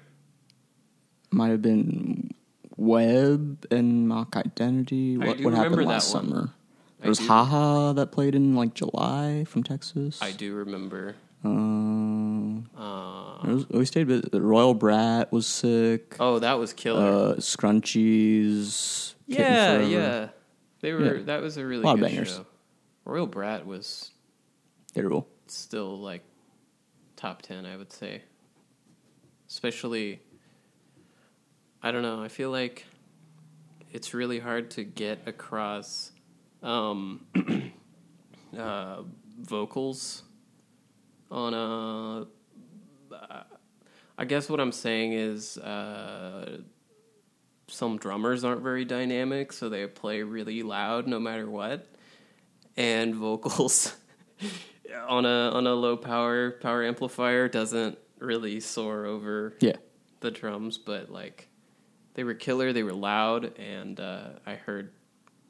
Might 1.32 1.50
have 1.50 1.62
been 1.62 2.32
Web 2.78 3.66
and 3.72 4.08
Mock 4.08 4.36
Identity. 4.36 5.18
What, 5.18 5.38
do 5.38 5.46
what 5.46 5.54
happened 5.54 5.86
last 5.86 6.14
one. 6.14 6.26
summer? 6.26 6.50
I 7.04 7.10
was. 7.10 7.20
Haha 7.20 7.94
that 7.94 8.12
played 8.12 8.36
in 8.36 8.56
like 8.56 8.74
July 8.74 9.46
from 9.48 9.64
Texas. 9.64 10.22
I 10.22 10.32
do 10.32 10.54
remember. 10.54 11.16
Uh, 12.78 12.82
Uh, 12.82 13.40
It 13.44 13.54
was- 13.54 13.70
we 13.70 13.86
stayed 13.86 14.08
with 14.08 14.34
Royal 14.34 14.74
Brat 14.74 15.32
was 15.32 15.46
sick. 15.48 16.16
Oh, 16.20 16.40
that 16.40 16.54
was 16.54 16.74
killer. 16.74 17.02
Uh, 17.02 17.36
Scrunchies. 17.36 19.14
Kitten 19.30 19.44
yeah, 19.44 19.76
Forever. 19.78 19.90
yeah. 19.92 20.30
They 20.82 20.94
were. 20.94 21.18
Yeah. 21.18 21.24
That 21.24 21.42
was 21.42 21.58
a 21.58 21.66
really 21.66 21.84
lot 21.84 21.96
of 21.96 22.00
good 22.02 22.10
bangers. 22.10 22.36
show. 22.36 22.46
Royal 23.06 23.28
Brat 23.28 23.66
was 23.66 24.12
They 24.94 25.02
rule. 25.02 25.28
still 25.48 26.00
like 26.00 26.24
top 27.16 27.42
10 27.42 27.66
i 27.66 27.78
would 27.78 27.92
say 27.94 28.22
especially 29.48 30.20
i 31.82 31.92
don't 31.92 32.02
know 32.02 32.22
i 32.22 32.28
feel 32.28 32.52
like 32.52 32.86
it's 33.94 34.14
really 34.14 34.38
hard 34.40 34.70
to 34.72 34.84
get 34.84 35.20
across 35.26 36.12
um, 36.62 37.26
uh, 38.58 39.04
vocals 39.40 40.24
on 41.32 41.54
a 41.54 42.26
i 44.18 44.26
guess 44.26 44.50
what 44.50 44.60
i'm 44.60 44.72
saying 44.72 45.14
is 45.14 45.58
uh, 45.58 46.58
some 47.68 47.98
drummers 47.98 48.44
aren't 48.44 48.62
very 48.62 48.86
dynamic 48.86 49.52
so 49.52 49.70
they 49.70 49.86
play 49.88 50.22
really 50.24 50.64
loud 50.64 51.08
no 51.08 51.20
matter 51.20 51.50
what 51.50 51.88
and 52.78 53.16
vocals 53.16 53.96
on 55.08 55.26
a 55.26 55.50
on 55.54 55.66
a 55.68 55.74
low 55.74 55.98
power 55.98 56.52
power 56.52 56.84
amplifier 56.84 57.48
doesn't 57.48 57.98
really 58.20 58.60
soar 58.60 59.06
over 59.06 59.56
Yeah. 59.60 59.76
the 60.22 60.32
drums, 60.32 60.78
but 60.78 61.10
like 61.12 61.50
they 62.14 62.24
were 62.24 62.34
killer, 62.34 62.72
they 62.72 62.82
were 62.84 62.94
loud, 62.94 63.58
and 63.60 64.00
uh, 64.00 64.30
I 64.46 64.56
heard 64.56 64.92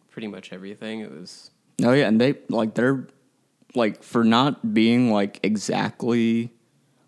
pretty 0.09 0.27
much 0.27 0.51
everything. 0.51 1.01
It 1.01 1.11
was 1.11 1.51
Oh 1.83 1.93
yeah, 1.93 2.07
and 2.07 2.19
they 2.19 2.35
like 2.49 2.73
they're 2.73 3.07
like 3.75 4.01
for 4.03 4.23
not 4.23 4.73
being 4.73 5.11
like 5.11 5.39
exactly 5.43 6.51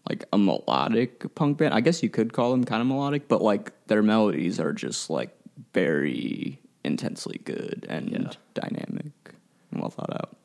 like 0.10 0.26
a 0.34 0.38
melodic 0.38 1.34
punk 1.36 1.58
band. 1.58 1.74
I 1.74 1.82
guess 1.82 2.02
you 2.04 2.10
could 2.10 2.34
call 2.34 2.52
them 2.52 2.64
kind 2.64 2.82
of 2.82 2.88
melodic, 2.88 3.28
but 3.28 3.42
like 3.42 3.72
their 3.88 4.02
melodies 4.04 4.60
are 4.60 4.74
just 4.74 5.10
like 5.10 5.38
very 5.74 6.60
intensely 6.84 7.40
good 7.44 7.86
and 7.90 8.10
Yeah. 8.12 8.32
dynamic 8.54 9.12
and 9.72 9.82
well 9.82 9.90
thought 9.90 10.14
out. 10.14 10.36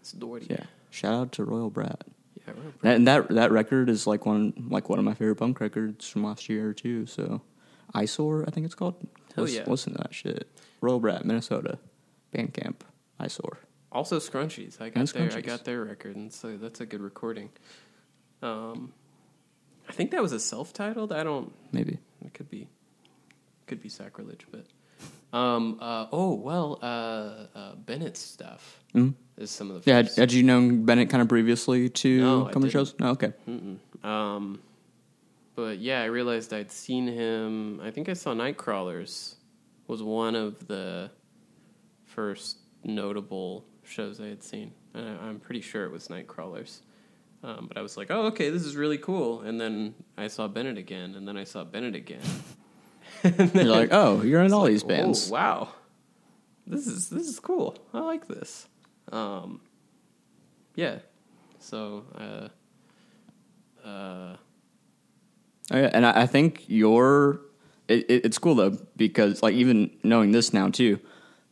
it's 0.00 0.12
Doherty. 0.12 0.46
Yeah. 0.50 0.64
Shout 0.90 1.14
out 1.14 1.32
to 1.32 1.44
Royal 1.44 1.68
Brat. 1.70 2.04
yeah. 2.46 2.54
Royal 2.54 2.72
Brat. 2.80 2.96
And 2.96 3.06
that 3.08 3.28
that 3.30 3.52
record 3.52 3.88
is 3.90 4.06
like 4.06 4.24
one 4.26 4.52
like 4.70 4.88
one 4.88 4.98
of 4.98 5.04
my 5.04 5.14
favorite 5.14 5.36
punk 5.36 5.60
records 5.60 6.08
from 6.08 6.24
last 6.24 6.48
year 6.48 6.72
too. 6.72 7.06
So, 7.06 7.42
Eyesore, 7.94 8.44
I 8.46 8.50
think 8.50 8.66
it's 8.66 8.74
called. 8.74 8.94
Hell 9.34 9.44
Listen, 9.44 9.62
yeah. 9.66 9.70
listen 9.70 9.92
to 9.92 9.98
that 9.98 10.14
shit. 10.14 10.48
Royal 10.80 10.98
Brat, 11.00 11.24
Minnesota, 11.26 11.78
Bandcamp, 12.34 12.76
Eyesore. 13.20 13.58
Also 13.92 14.18
Scrunchies. 14.18 14.80
I 14.80 14.88
got 14.90 15.00
And 15.00 15.08
their 15.30 15.38
I 15.38 15.40
got 15.42 15.64
their 15.64 15.84
record, 15.84 16.16
and 16.16 16.32
so 16.32 16.56
that's 16.56 16.80
a 16.80 16.86
good 16.86 17.00
recording. 17.02 17.50
Um, 18.42 18.92
I 19.88 19.92
think 19.92 20.10
that 20.10 20.22
was 20.22 20.32
a 20.32 20.40
self-titled. 20.40 21.12
I 21.12 21.22
don't. 21.22 21.52
Maybe. 21.72 21.98
It 22.24 22.34
could 22.34 22.50
be, 22.50 22.68
could 23.66 23.80
be 23.82 23.88
sacrilege, 23.88 24.46
but. 24.50 24.66
Um. 25.36 25.78
Uh. 25.80 26.06
Oh 26.12 26.34
well. 26.34 26.78
Uh. 26.82 27.46
uh 27.58 27.74
Bennett's 27.76 28.20
stuff 28.20 28.80
Mm. 28.94 29.14
is 29.36 29.50
some 29.50 29.70
of 29.70 29.84
the. 29.84 29.90
Yeah, 29.90 29.96
had, 29.98 30.10
had 30.16 30.32
you 30.32 30.42
known 30.42 30.84
Bennett 30.84 31.10
kind 31.10 31.20
of 31.20 31.28
previously 31.28 31.88
to 31.90 32.20
No, 32.20 32.48
to 32.48 32.70
shows? 32.70 32.94
No, 32.98 33.10
okay. 33.10 33.32
Um, 34.02 34.60
but 35.54 35.78
yeah, 35.78 36.00
I 36.02 36.06
realized 36.06 36.52
I'd 36.52 36.70
seen 36.72 37.06
him. 37.06 37.80
I 37.80 37.90
think 37.90 38.08
I 38.08 38.14
saw 38.14 38.32
Nightcrawlers 38.34 39.34
was 39.86 40.02
one 40.02 40.34
of 40.34 40.66
the 40.66 41.10
first 42.04 42.58
notable 42.84 43.64
shows 43.84 44.20
I 44.20 44.26
had 44.26 44.42
seen. 44.42 44.72
And 44.94 45.08
I, 45.08 45.26
I'm 45.26 45.38
pretty 45.38 45.60
sure 45.60 45.84
it 45.84 45.92
was 45.92 46.08
Nightcrawlers. 46.08 46.80
Um, 47.46 47.66
but 47.68 47.78
I 47.78 47.82
was 47.82 47.96
like, 47.96 48.10
oh, 48.10 48.26
okay, 48.26 48.50
this 48.50 48.64
is 48.64 48.74
really 48.74 48.98
cool. 48.98 49.42
And 49.42 49.60
then 49.60 49.94
I 50.18 50.26
saw 50.26 50.48
Bennett 50.48 50.78
again, 50.78 51.14
and 51.14 51.28
then 51.28 51.36
I 51.36 51.44
saw 51.44 51.62
Bennett 51.62 51.94
again. 51.94 52.20
and 53.22 53.54
You're 53.54 53.64
like, 53.64 53.90
oh, 53.92 54.22
you're 54.22 54.42
in 54.42 54.52
all 54.52 54.62
Like, 54.62 54.72
these 54.72 54.82
bands. 54.82 55.30
Oh, 55.30 55.34
wow, 55.34 55.68
this 56.66 56.88
is 56.88 57.08
this 57.08 57.28
is 57.28 57.38
cool. 57.38 57.76
I 57.94 58.00
like 58.00 58.26
this. 58.26 58.66
Um, 59.12 59.60
yeah. 60.74 60.98
So, 61.60 62.04
uh, 62.18 63.86
uh, 63.88 64.36
Oh, 65.70 65.78
yeah, 65.78 65.90
and 65.92 66.06
I, 66.06 66.22
I 66.22 66.26
think 66.26 66.64
your 66.68 67.40
it, 67.88 68.10
it, 68.10 68.24
it's 68.24 68.38
cool 68.38 68.54
though 68.56 68.76
because 68.96 69.42
like 69.42 69.54
even 69.54 69.90
knowing 70.02 70.32
this 70.32 70.52
now 70.52 70.68
too, 70.70 71.00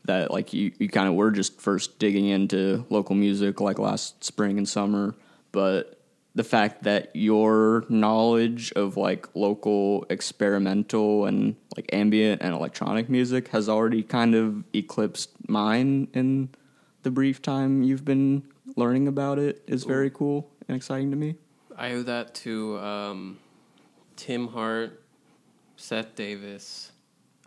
that 0.04 0.30
like 0.30 0.52
you, 0.52 0.72
you 0.78 0.88
kind 0.88 1.08
of 1.08 1.14
were 1.14 1.30
just 1.30 1.60
first 1.60 1.98
digging 1.98 2.26
into 2.26 2.84
local 2.90 3.14
music 3.14 3.60
like 3.60 3.78
last 3.78 4.22
spring 4.24 4.58
and 4.58 4.68
summer, 4.68 5.14
but 5.54 6.00
the 6.34 6.42
fact 6.42 6.82
that 6.82 7.14
your 7.14 7.84
knowledge 7.88 8.72
of 8.72 8.96
like 8.96 9.28
local 9.36 10.04
experimental 10.10 11.26
and 11.26 11.54
like 11.76 11.88
ambient 11.92 12.42
and 12.42 12.52
electronic 12.52 13.08
music 13.08 13.48
has 13.48 13.68
already 13.68 14.02
kind 14.02 14.34
of 14.34 14.64
eclipsed 14.74 15.30
mine 15.48 16.08
in 16.12 16.48
the 17.04 17.10
brief 17.10 17.40
time 17.40 17.84
you've 17.84 18.04
been 18.04 18.42
learning 18.74 19.06
about 19.06 19.38
it 19.38 19.62
is 19.68 19.84
very 19.84 20.10
cool 20.10 20.50
and 20.66 20.76
exciting 20.76 21.12
to 21.12 21.16
me. 21.16 21.36
I 21.76 21.92
owe 21.92 22.02
that 22.02 22.34
to 22.36 22.78
um, 22.80 23.38
Tim 24.16 24.48
Hart, 24.48 25.04
Seth 25.76 26.16
Davis, 26.16 26.90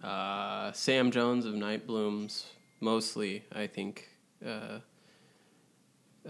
uh, 0.02 0.72
Sam 0.72 1.12
Jones 1.12 1.46
of 1.46 1.56
Night 1.56 1.86
Blooms, 1.86 2.46
mostly, 2.80 3.44
I 3.54 3.68
think. 3.68 4.08
Uh, 4.46 4.80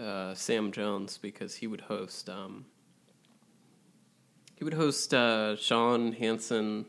uh, 0.00 0.34
Sam 0.34 0.72
Jones 0.72 1.18
because 1.18 1.56
he 1.56 1.66
would 1.66 1.82
host. 1.82 2.28
Um, 2.28 2.66
he 4.56 4.64
would 4.64 4.74
host 4.74 5.14
uh, 5.14 5.56
Sean 5.56 6.12
Hansen 6.12 6.86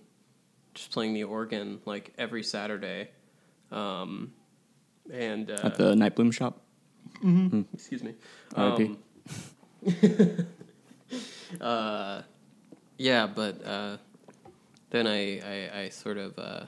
just 0.74 0.92
playing 0.92 1.14
the 1.14 1.24
organ 1.24 1.82
like 1.86 2.14
every 2.18 2.44
Saturday, 2.44 3.10
um, 3.72 4.34
and 5.12 5.52
uh, 5.52 5.60
At 5.64 5.76
the 5.76 5.96
Night 5.96 6.16
Bloom 6.16 6.32
shop. 6.32 6.62
excuse 7.74 8.04
me. 8.04 8.16
R.I.P.. 8.56 8.98
Um, 9.86 10.48
uh, 11.62 12.22
yeah, 12.98 13.28
but 13.28 13.66
uh, 13.66 13.98
then 14.90 15.08
I, 15.08 15.40
I, 15.40 15.80
I 15.82 15.90
sort 15.90 16.18
of 16.18 16.38
uh, 16.38 16.66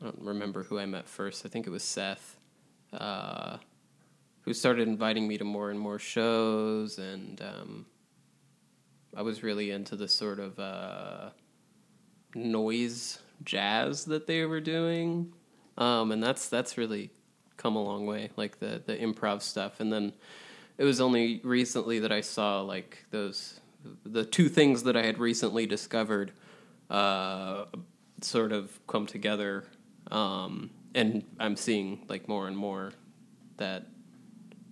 I 0.00 0.04
don't 0.04 0.18
remember 0.20 0.64
who 0.64 0.78
I 0.78 0.86
met 0.86 1.08
first. 1.08 1.46
I 1.46 1.48
think 1.48 1.66
it 1.66 1.70
was 1.70 1.82
Seth, 1.82 2.38
uh, 2.92 3.58
who 4.44 4.52
started 4.52 4.86
inviting 4.86 5.26
me 5.26 5.38
to 5.38 5.44
more 5.44 5.70
and 5.70 5.80
more 5.80 5.98
shows, 5.98 6.98
and 6.98 7.40
um, 7.40 7.86
I 9.16 9.22
was 9.22 9.42
really 9.42 9.70
into 9.70 9.96
the 9.96 10.08
sort 10.08 10.38
of 10.38 10.58
uh, 10.58 11.30
noise 12.34 13.20
jazz 13.42 14.04
that 14.06 14.26
they 14.26 14.44
were 14.44 14.60
doing, 14.60 15.32
um, 15.78 16.12
and 16.12 16.22
that's 16.22 16.48
that's 16.48 16.76
really 16.76 17.10
come 17.56 17.76
a 17.76 17.82
long 17.82 18.06
way, 18.06 18.30
like 18.36 18.58
the 18.58 18.82
the 18.84 18.96
improv 18.96 19.40
stuff. 19.40 19.80
And 19.80 19.92
then 19.92 20.12
it 20.76 20.84
was 20.84 21.00
only 21.00 21.40
recently 21.42 22.00
that 22.00 22.12
I 22.12 22.20
saw 22.20 22.60
like 22.60 23.06
those 23.10 23.60
the 24.04 24.24
two 24.24 24.48
things 24.48 24.82
that 24.84 24.96
I 24.96 25.04
had 25.04 25.18
recently 25.18 25.66
discovered 25.66 26.32
uh, 26.90 27.64
sort 28.20 28.52
of 28.52 28.78
come 28.86 29.06
together, 29.06 29.64
um, 30.10 30.70
and 30.94 31.24
I'm 31.40 31.56
seeing 31.56 32.04
like 32.08 32.28
more 32.28 32.46
and 32.46 32.56
more 32.56 32.92
that 33.56 33.86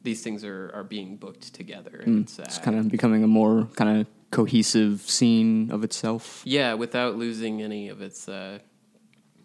these 0.02 0.22
things 0.22 0.44
are 0.44 0.70
are 0.74 0.84
being 0.84 1.16
booked 1.16 1.54
together, 1.54 2.02
and 2.04 2.24
it's, 2.24 2.38
uh, 2.38 2.42
It's 2.46 2.58
kind 2.58 2.78
of 2.78 2.88
becoming 2.88 3.22
a 3.24 3.28
more 3.28 3.68
kind 3.76 4.00
of 4.00 4.06
cohesive 4.30 5.00
scene 5.02 5.70
of 5.70 5.84
itself. 5.84 6.42
yeah, 6.44 6.74
without 6.74 7.16
losing 7.16 7.62
any 7.62 7.88
of 7.88 8.00
its 8.02 8.28
uh, 8.28 8.58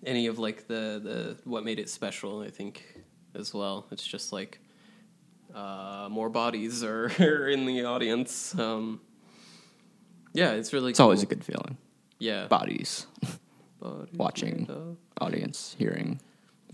any 0.06 0.28
of 0.28 0.40
like 0.40 0.68
the 0.68 1.00
the 1.04 1.38
what 1.50 1.64
made 1.64 1.80
it 1.80 1.90
special. 1.90 2.42
I 2.42 2.50
think 2.50 2.84
as 3.36 3.54
well. 3.54 3.86
It's 3.92 4.06
just 4.06 4.32
like 4.34 4.60
uh, 5.54 6.08
more 6.10 6.30
bodies 6.30 6.84
are 6.84 7.08
in 7.50 7.66
the 7.66 7.84
audience. 7.86 8.58
Um, 8.58 9.02
yeah, 10.34 10.52
it's 10.52 10.74
really. 10.74 10.92
It's 10.92 11.00
always 11.00 11.24
a 11.24 11.26
good 11.26 11.44
feeling. 11.44 11.78
yeah. 12.20 12.48
Bodies, 12.48 13.08
Bodies 13.80 14.14
watching. 14.18 14.98
audience, 15.20 15.76
hearing, 15.78 16.20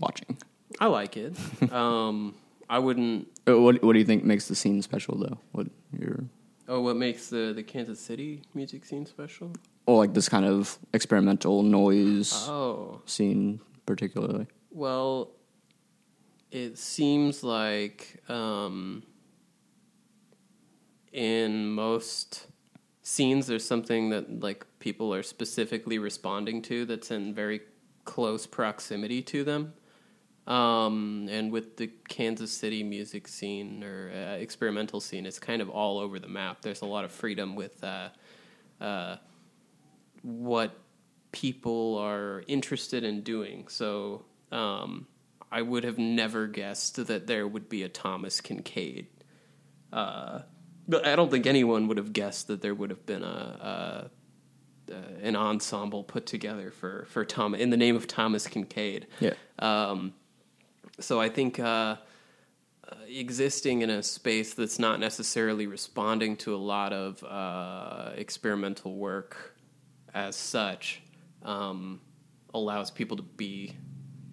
watching. 0.00 0.36
I 0.80 0.86
like 0.86 1.16
it. 1.16 1.34
um, 1.72 2.34
I 2.74 2.78
wouldn't. 2.80 3.28
Uh, 3.48 3.60
What 3.60 3.82
What 3.84 3.92
do 3.92 4.00
you 4.00 4.04
think 4.04 4.24
makes 4.24 4.48
the 4.48 4.56
scene 4.56 4.82
special, 4.82 5.16
though? 5.16 5.38
What 5.52 5.68
your 5.96 6.24
Oh, 6.66 6.80
what 6.80 6.96
makes 6.96 7.28
the 7.28 7.52
the 7.54 7.62
Kansas 7.62 8.00
City 8.00 8.42
music 8.52 8.84
scene 8.84 9.06
special? 9.06 9.52
or 9.86 9.98
like 9.98 10.14
this 10.14 10.28
kind 10.30 10.46
of 10.46 10.78
experimental 10.94 11.62
noise 11.62 12.32
Oh, 12.48 13.02
scene, 13.04 13.60
particularly? 13.84 14.46
Well, 14.72 15.30
it 16.50 16.78
seems 16.78 17.44
like 17.44 18.22
um, 18.30 19.02
in 21.12 21.68
most 21.68 22.46
scenes, 23.02 23.46
there's 23.46 23.64
something 23.64 24.08
that 24.10 24.40
like 24.40 24.66
people 24.80 25.14
are 25.14 25.22
specifically 25.22 25.98
responding 25.98 26.62
to 26.62 26.86
that's 26.86 27.10
in 27.10 27.34
very 27.34 27.60
close 28.04 28.46
proximity 28.46 29.22
to 29.22 29.44
them. 29.44 29.74
Um, 30.46 31.28
and 31.30 31.50
with 31.50 31.78
the 31.78 31.90
Kansas 32.08 32.52
City 32.52 32.82
music 32.82 33.28
scene 33.28 33.82
or 33.82 34.10
uh, 34.14 34.36
experimental 34.36 35.00
scene, 35.00 35.24
it's 35.24 35.38
kind 35.38 35.62
of 35.62 35.70
all 35.70 35.98
over 35.98 36.18
the 36.18 36.28
map. 36.28 36.60
There's 36.60 36.82
a 36.82 36.86
lot 36.86 37.04
of 37.04 37.12
freedom 37.12 37.56
with 37.56 37.82
uh, 37.82 38.10
uh, 38.80 39.16
what 40.22 40.78
people 41.32 41.96
are 41.98 42.44
interested 42.46 43.04
in 43.04 43.22
doing. 43.22 43.68
So 43.68 44.24
um, 44.52 45.06
I 45.50 45.62
would 45.62 45.84
have 45.84 45.98
never 45.98 46.46
guessed 46.46 47.06
that 47.06 47.26
there 47.26 47.48
would 47.48 47.68
be 47.68 47.82
a 47.82 47.88
Thomas 47.88 48.40
Kinkade. 48.40 49.06
Uh, 49.92 50.40
but 50.86 51.06
I 51.06 51.16
don't 51.16 51.30
think 51.30 51.46
anyone 51.46 51.88
would 51.88 51.96
have 51.96 52.12
guessed 52.12 52.48
that 52.48 52.60
there 52.60 52.74
would 52.74 52.90
have 52.90 53.06
been 53.06 53.22
a, 53.22 53.26
a, 53.26 54.92
uh 54.92 54.98
an 55.22 55.34
ensemble 55.34 56.04
put 56.04 56.26
together 56.26 56.70
for 56.70 57.06
for 57.08 57.24
Tom 57.24 57.54
in 57.54 57.70
the 57.70 57.76
name 57.76 57.96
of 57.96 58.06
Thomas 58.06 58.46
Kinkade. 58.46 59.04
Yeah. 59.18 59.32
Um, 59.58 60.12
so 61.00 61.20
I 61.20 61.28
think 61.28 61.58
uh, 61.58 61.62
uh, 61.64 61.96
existing 63.08 63.82
in 63.82 63.90
a 63.90 64.02
space 64.02 64.54
that's 64.54 64.78
not 64.78 65.00
necessarily 65.00 65.66
responding 65.66 66.36
to 66.38 66.54
a 66.54 66.58
lot 66.58 66.92
of 66.92 67.22
uh, 67.24 68.10
experimental 68.16 68.94
work 68.96 69.56
as 70.12 70.36
such 70.36 71.02
um, 71.42 72.00
allows 72.52 72.90
people 72.90 73.16
to 73.16 73.22
be 73.22 73.76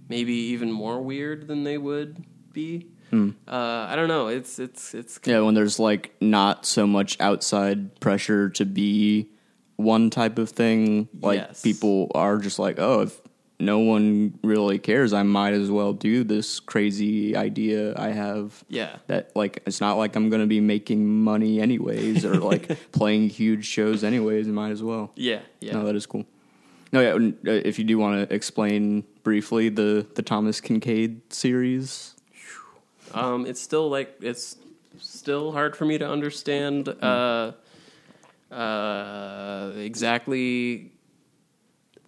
maybe 0.10 0.34
even 0.34 0.72
more 0.72 1.02
weird 1.02 1.48
than 1.48 1.64
they 1.64 1.78
would 1.78 2.24
be. 2.54 2.88
Uh, 3.14 3.88
I 3.90 3.96
don't 3.98 4.08
know. 4.08 4.28
It's 4.28 4.58
it's 4.58 4.94
it's 4.94 5.20
Yeah, 5.26 5.42
when 5.42 5.54
there's 5.54 5.80
like 5.80 6.16
not 6.22 6.66
so 6.66 6.88
much 6.88 7.20
outside 7.20 8.00
pressure 8.00 8.50
to 8.52 8.66
be 8.66 9.30
one 9.76 10.10
type 10.10 10.38
of 10.38 10.50
thing, 10.52 11.10
like 11.22 11.40
Yes. 11.40 11.62
people 11.62 12.10
are 12.16 12.38
just 12.38 12.58
like, 12.58 12.80
oh, 12.80 13.02
if 13.02 13.21
no 13.62 13.80
one 13.80 14.38
really 14.44 14.80
cares, 14.80 15.14
I 15.14 15.24
might 15.24 15.54
as 15.54 15.70
well 15.72 15.94
do 15.94 16.24
this 16.24 16.60
crazy 16.60 17.36
idea 17.36 17.94
I 17.98 18.10
have. 18.10 18.64
yeah 18.70 18.98
That 19.08 19.36
like 19.36 19.62
it's 19.66 19.80
not 19.82 19.98
like 19.98 20.16
I'm 20.16 20.30
gonna 20.30 20.48
be 20.48 20.60
making 20.60 21.08
money 21.24 21.62
anyways, 21.62 22.26
or 22.26 22.36
like 22.36 22.78
playing 22.92 23.30
huge 23.30 23.66
shows 23.66 24.04
anyways. 24.04 24.48
I 24.48 24.52
might 24.52 24.72
as 24.72 24.82
well. 24.84 25.12
yeah 25.16 25.42
yeah. 25.60 25.74
No, 25.74 25.86
that 25.86 25.96
is 25.96 26.06
cool. 26.06 26.26
No, 26.94 27.00
yeah. 27.00 27.14
uh, 27.16 27.52
If 27.70 27.80
you 27.80 27.86
do 27.86 27.98
want 27.98 28.28
to 28.28 28.36
explain 28.36 29.06
briefly 29.24 29.70
the 29.70 30.06
the 30.16 30.22
Thomas 30.22 30.60
Kinkade 30.60 31.22
series, 31.30 32.16
Um, 33.14 33.46
it's 33.46 33.62
still 33.62 33.90
like 33.90 34.16
it's 34.22 34.58
still 35.00 35.52
hard 35.52 35.76
for 35.76 35.86
me 35.86 35.98
to 35.98 36.08
understand 36.08 36.90
uh, 36.90 37.52
uh, 38.52 39.72
exactly 39.78 40.92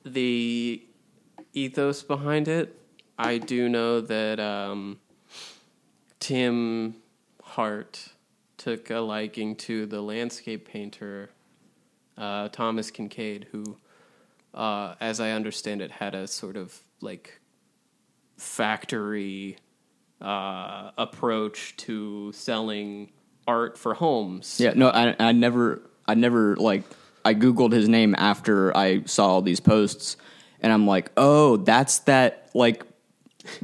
the 0.05 0.83
ethos 1.53 2.03
behind 2.03 2.47
it. 2.47 2.79
I 3.17 3.37
do 3.37 3.69
know 3.69 4.01
that 4.01 4.39
um, 4.39 4.99
Tim 6.19 6.95
Hart 7.41 8.09
took 8.57 8.89
a 8.89 8.99
liking 8.99 9.55
to 9.57 9.85
the 9.85 10.01
landscape 10.01 10.67
painter 10.67 11.29
uh, 12.17 12.49
Thomas 12.49 12.91
Kinkade, 12.91 13.45
who, 13.51 13.77
uh, 14.53 14.95
as 14.99 15.19
I 15.19 15.31
understand 15.31 15.81
it, 15.81 15.91
had 15.91 16.15
a 16.15 16.27
sort 16.27 16.57
of 16.57 16.79
like 17.01 17.39
factory 18.37 19.57
uh, 20.21 20.91
approach 20.97 21.75
to 21.77 22.31
selling 22.33 23.11
art 23.47 23.77
for 23.77 23.93
homes. 23.93 24.59
Yeah, 24.59 24.73
no, 24.75 24.89
I 24.89 25.15
I 25.19 25.31
never 25.31 25.81
I 26.07 26.13
never 26.13 26.55
like 26.55 26.83
I 27.25 27.33
googled 27.33 27.71
his 27.71 27.89
name 27.89 28.15
after 28.17 28.75
I 28.75 29.03
saw 29.05 29.27
all 29.27 29.41
these 29.41 29.59
posts, 29.59 30.17
and 30.63 30.71
I'm 30.73 30.87
like, 30.87 31.11
oh, 31.17 31.57
that's 31.57 31.99
that 31.99 32.49
like 32.55 32.83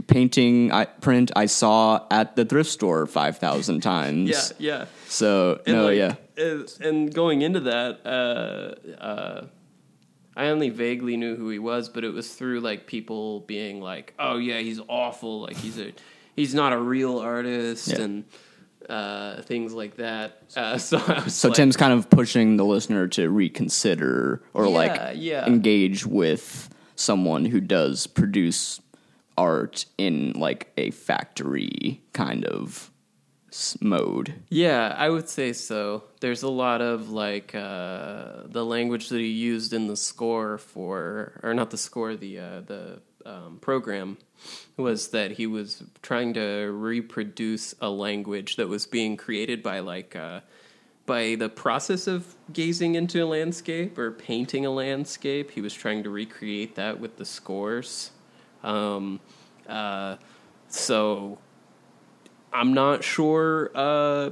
painting 0.07 0.71
I, 0.71 0.85
print 0.85 1.31
I 1.35 1.45
saw 1.45 2.05
at 2.11 2.35
the 2.35 2.45
thrift 2.45 2.69
store 2.69 3.05
five 3.07 3.37
thousand 3.37 3.79
times. 3.93 4.29
yeah, 4.29 4.79
yeah. 4.79 4.85
So 5.07 5.61
And 5.65 5.75
no, 5.75 5.85
like, 5.85 5.97
yeah, 5.97 6.63
And 6.87 7.13
going 7.13 7.41
into 7.41 7.61
that, 7.61 8.01
uh, 8.05 9.01
uh, 9.01 9.45
I 10.35 10.47
only 10.49 10.69
vaguely 10.69 11.17
knew 11.17 11.35
who 11.35 11.49
he 11.49 11.59
was, 11.59 11.89
but 11.89 12.03
it 12.03 12.13
was 12.13 12.33
through 12.33 12.59
like 12.61 12.87
people 12.87 13.41
being 13.41 13.81
like, 13.81 14.13
"Oh 14.19 14.37
yeah, 14.37 14.59
he's 14.59 14.79
awful. 14.87 15.41
Like 15.41 15.57
he's 15.57 15.79
a 15.79 15.91
he's 16.35 16.53
not 16.53 16.71
a 16.73 16.77
real 16.77 17.19
artist," 17.19 17.87
Yeah. 17.89 18.01
and 18.01 18.23
uh, 18.87 19.41
things 19.41 19.73
like 19.73 19.95
that. 19.97 20.43
Uh, 20.55 20.77
so 20.89 20.97
I 20.97 21.23
was 21.23 21.35
so 21.35 21.49
like, 21.49 21.55
Tim's 21.57 21.75
kind 21.75 21.91
of 21.93 22.09
pushing 22.09 22.55
the 22.57 22.63
listener 22.65 23.07
to 23.09 23.29
reconsider 23.29 24.41
or 24.53 24.65
Yeah, 24.65 24.69
like 24.71 25.01
yeah. 25.15 25.45
engage 25.45 26.05
with 26.05 26.69
someone 26.99 27.45
who 27.45 27.61
does 27.61 28.07
produce 28.07 28.81
art 29.37 29.85
in 29.97 30.33
like 30.33 30.71
a 30.77 30.91
factory 30.91 32.01
kind 32.13 32.43
of 32.45 32.91
mode. 33.79 34.33
Yeah, 34.49 34.93
I 34.97 35.09
would 35.09 35.29
say 35.29 35.53
so. 35.53 36.03
There's 36.19 36.43
a 36.43 36.49
lot 36.49 36.81
of 36.81 37.09
like 37.09 37.55
uh, 37.55 38.43
the 38.45 38.65
language 38.65 39.09
that 39.09 39.19
he 39.19 39.27
used 39.27 39.73
in 39.73 39.87
the 39.87 39.95
score 39.95 40.57
for, 40.57 41.39
or 41.41 41.53
not 41.53 41.71
the 41.71 41.77
score, 41.77 42.15
the 42.15 42.39
uh, 42.39 42.61
the 42.61 43.01
um, 43.25 43.59
program 43.61 44.17
was 44.77 45.09
that 45.09 45.31
he 45.31 45.47
was 45.47 45.83
trying 46.01 46.33
to 46.33 46.71
reproduce 46.71 47.75
a 47.81 47.89
language 47.89 48.55
that 48.57 48.67
was 48.67 48.85
being 48.85 49.17
created 49.17 49.63
by 49.63 49.79
like 49.79 50.15
uh, 50.15 50.41
by 51.09 51.33
the 51.33 51.49
process 51.49 52.05
of 52.05 52.35
gazing 52.53 52.93
into 52.93 53.23
a 53.23 53.25
landscape 53.25 53.97
or 53.97 54.11
painting 54.11 54.63
a 54.63 54.69
landscape. 54.69 55.49
He 55.49 55.59
was 55.59 55.73
trying 55.73 56.03
to 56.03 56.11
recreate 56.11 56.75
that 56.75 56.99
with 56.99 57.17
the 57.17 57.25
scores. 57.25 58.11
Um, 58.63 59.19
uh, 59.67 60.17
so 60.67 61.39
I'm 62.53 62.75
not 62.75 63.03
sure. 63.03 63.71
Uh, 63.73 64.29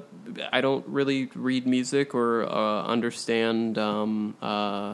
I 0.53 0.61
don't 0.61 0.87
really 0.87 1.31
read 1.33 1.65
music 1.65 2.13
or 2.13 2.47
uh, 2.47 2.83
understand 2.83 3.79
um, 3.79 4.37
uh, 4.39 4.93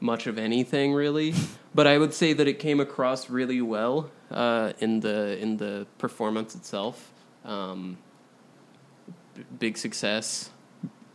much 0.00 0.26
of 0.26 0.38
anything 0.38 0.94
really, 0.94 1.34
but 1.74 1.86
I 1.86 1.98
would 1.98 2.14
say 2.14 2.32
that 2.32 2.48
it 2.48 2.58
came 2.58 2.80
across 2.80 3.28
really 3.28 3.60
well 3.60 4.10
uh, 4.30 4.72
in 4.78 5.00
the 5.00 5.38
in 5.38 5.58
the 5.58 5.86
performance 5.98 6.54
itself. 6.54 7.12
Um, 7.44 7.98
b- 9.34 9.44
big 9.58 9.76
success. 9.76 10.52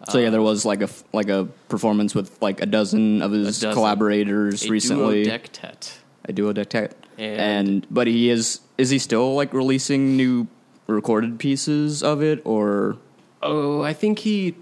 So 0.10 0.18
yeah, 0.20 0.30
there 0.32 0.42
was 0.42 0.66
like 0.66 0.82
a 0.82 0.90
like 1.14 1.30
a 1.30 1.46
performance 1.70 2.16
with 2.16 2.42
like 2.42 2.62
a 2.62 2.66
dozen 2.66 3.22
of 3.22 3.32
his 3.32 3.60
dozen. 3.60 3.74
collaborators 3.74 4.66
A 4.66 4.70
recently. 4.70 5.26
duodectet. 5.26 5.98
a 6.26 6.34
duodectet. 6.34 6.92
And- 7.18 7.40
And, 7.70 7.88
but 7.92 8.08
he 8.08 8.30
is 8.30 8.62
is 8.78 8.90
he 8.90 8.98
still 9.00 9.36
like 9.36 9.54
releasing 9.54 10.18
new 10.18 10.48
recorded 10.88 11.38
pieces 11.40 12.02
of 12.04 12.22
it 12.24 12.42
or 12.46 12.98
Oh, 13.44 13.82
I 13.82 13.94
think 13.94 14.20
he. 14.20 14.56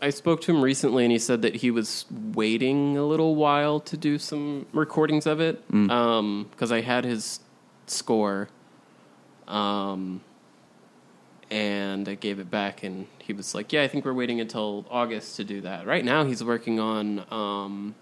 I 0.00 0.10
spoke 0.10 0.40
to 0.42 0.52
him 0.54 0.62
recently, 0.62 1.04
and 1.04 1.10
he 1.10 1.18
said 1.18 1.42
that 1.42 1.56
he 1.56 1.70
was 1.72 2.04
waiting 2.34 2.96
a 2.96 3.02
little 3.04 3.34
while 3.34 3.80
to 3.80 3.96
do 3.96 4.18
some 4.18 4.66
recordings 4.72 5.26
of 5.26 5.40
it 5.40 5.66
because 5.68 6.70
I 6.70 6.80
had 6.80 7.04
his 7.04 7.40
score, 7.88 8.48
um, 9.48 10.20
and 11.50 12.08
I 12.08 12.14
gave 12.14 12.38
it 12.38 12.50
back, 12.50 12.82
and 12.82 13.06
he 13.18 13.32
was 13.32 13.54
like, 13.54 13.72
"Yeah, 13.72 13.82
I 13.82 13.88
think 13.88 14.04
we're 14.04 14.14
waiting 14.14 14.40
until 14.40 14.86
August 14.90 15.36
to 15.36 15.44
do 15.44 15.60
that." 15.62 15.86
Right 15.86 16.04
now, 16.04 16.24
he's 16.24 16.42
working 16.42 16.80
on. 16.80 17.24
Um, 17.30 17.94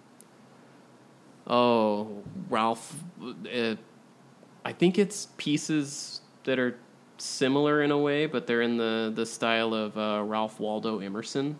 oh, 1.46 2.22
Ralph. 2.48 2.94
Uh, 3.22 3.76
I 4.64 4.72
think 4.72 4.98
it's 4.98 5.28
pieces 5.36 6.20
that 6.44 6.58
are 6.58 6.78
similar 7.18 7.82
in 7.82 7.90
a 7.90 7.98
way, 7.98 8.26
but 8.26 8.46
they're 8.46 8.62
in 8.62 8.76
the 8.76 9.12
the 9.14 9.26
style 9.26 9.74
of 9.74 9.96
uh, 9.96 10.22
Ralph 10.24 10.60
Waldo 10.60 11.00
Emerson. 11.00 11.58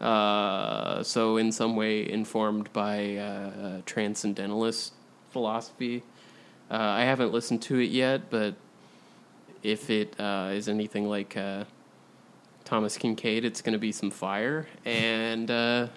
Uh, 0.00 1.02
so 1.02 1.38
in 1.38 1.50
some 1.52 1.74
way 1.74 2.08
informed 2.10 2.70
by 2.72 3.16
uh, 3.16 3.80
transcendentalist 3.86 4.92
philosophy. 5.30 6.02
Uh, 6.70 6.74
I 6.74 7.02
haven't 7.02 7.32
listened 7.32 7.62
to 7.62 7.78
it 7.78 7.90
yet, 7.90 8.28
but 8.28 8.56
if 9.66 9.90
it 9.90 10.18
uh, 10.20 10.50
is 10.52 10.68
anything 10.68 11.08
like 11.08 11.36
uh, 11.36 11.64
Thomas 12.64 12.96
Kinkade, 12.96 13.44
it's 13.44 13.62
going 13.62 13.72
to 13.72 13.78
be 13.78 13.92
some 13.92 14.10
fire. 14.10 14.66
And 14.84 15.50
uh, 15.50 15.88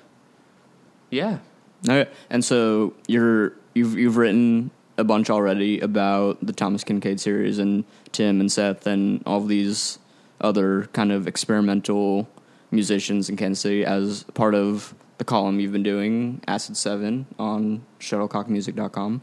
yeah, 1.09 1.39
Okay. 1.85 2.09
And 2.29 2.43
so 2.43 2.93
you're 3.07 3.53
you've 3.73 3.97
you've 3.97 4.17
written 4.17 4.71
a 4.97 5.03
bunch 5.03 5.29
already 5.29 5.79
about 5.79 6.45
the 6.45 6.51
Thomas 6.51 6.83
Kinkade 6.83 7.19
series 7.19 7.57
and 7.57 7.85
Tim 8.11 8.41
and 8.41 8.51
Seth 8.51 8.85
and 8.85 9.23
all 9.25 9.41
these 9.41 9.99
other 10.41 10.89
kind 10.93 11.11
of 11.11 11.27
experimental 11.27 12.27
musicians 12.71 13.29
in 13.29 13.37
Kansas 13.37 13.61
City 13.61 13.85
as 13.85 14.23
part 14.33 14.55
of 14.55 14.93
the 15.17 15.23
column 15.25 15.59
you've 15.59 15.71
been 15.71 15.83
doing, 15.83 16.41
Acid 16.47 16.77
Seven, 16.77 17.25
on 17.37 17.83
shuttlecockmusic.com. 17.99 19.21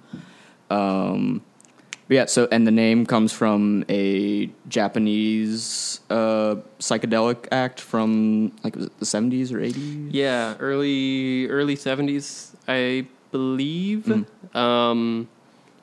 Um, 0.68 1.42
but 2.08 2.14
yeah, 2.14 2.24
so 2.26 2.46
and 2.52 2.66
the 2.66 2.70
name 2.72 3.04
comes 3.04 3.32
from 3.32 3.84
a 3.88 4.48
Japanese 4.68 6.00
uh, 6.08 6.56
psychedelic 6.78 7.48
act 7.50 7.80
from 7.80 8.52
like 8.62 8.76
was 8.76 8.86
it 8.86 8.98
the 8.98 9.06
seventies 9.06 9.50
or 9.52 9.60
eighties? 9.60 10.12
Yeah, 10.12 10.54
early 10.60 11.48
early 11.48 11.74
seventies, 11.74 12.54
I 12.68 13.06
believe. 13.32 14.24
Um, 14.54 15.28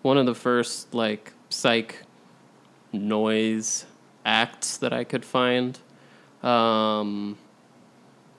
one 0.01 0.17
of 0.17 0.25
the 0.25 0.35
first 0.35 0.93
like 0.93 1.33
psych 1.49 2.03
noise 2.93 3.85
acts 4.25 4.77
that 4.77 4.93
I 4.93 5.03
could 5.03 5.25
find. 5.25 5.77
Um, 6.41 7.37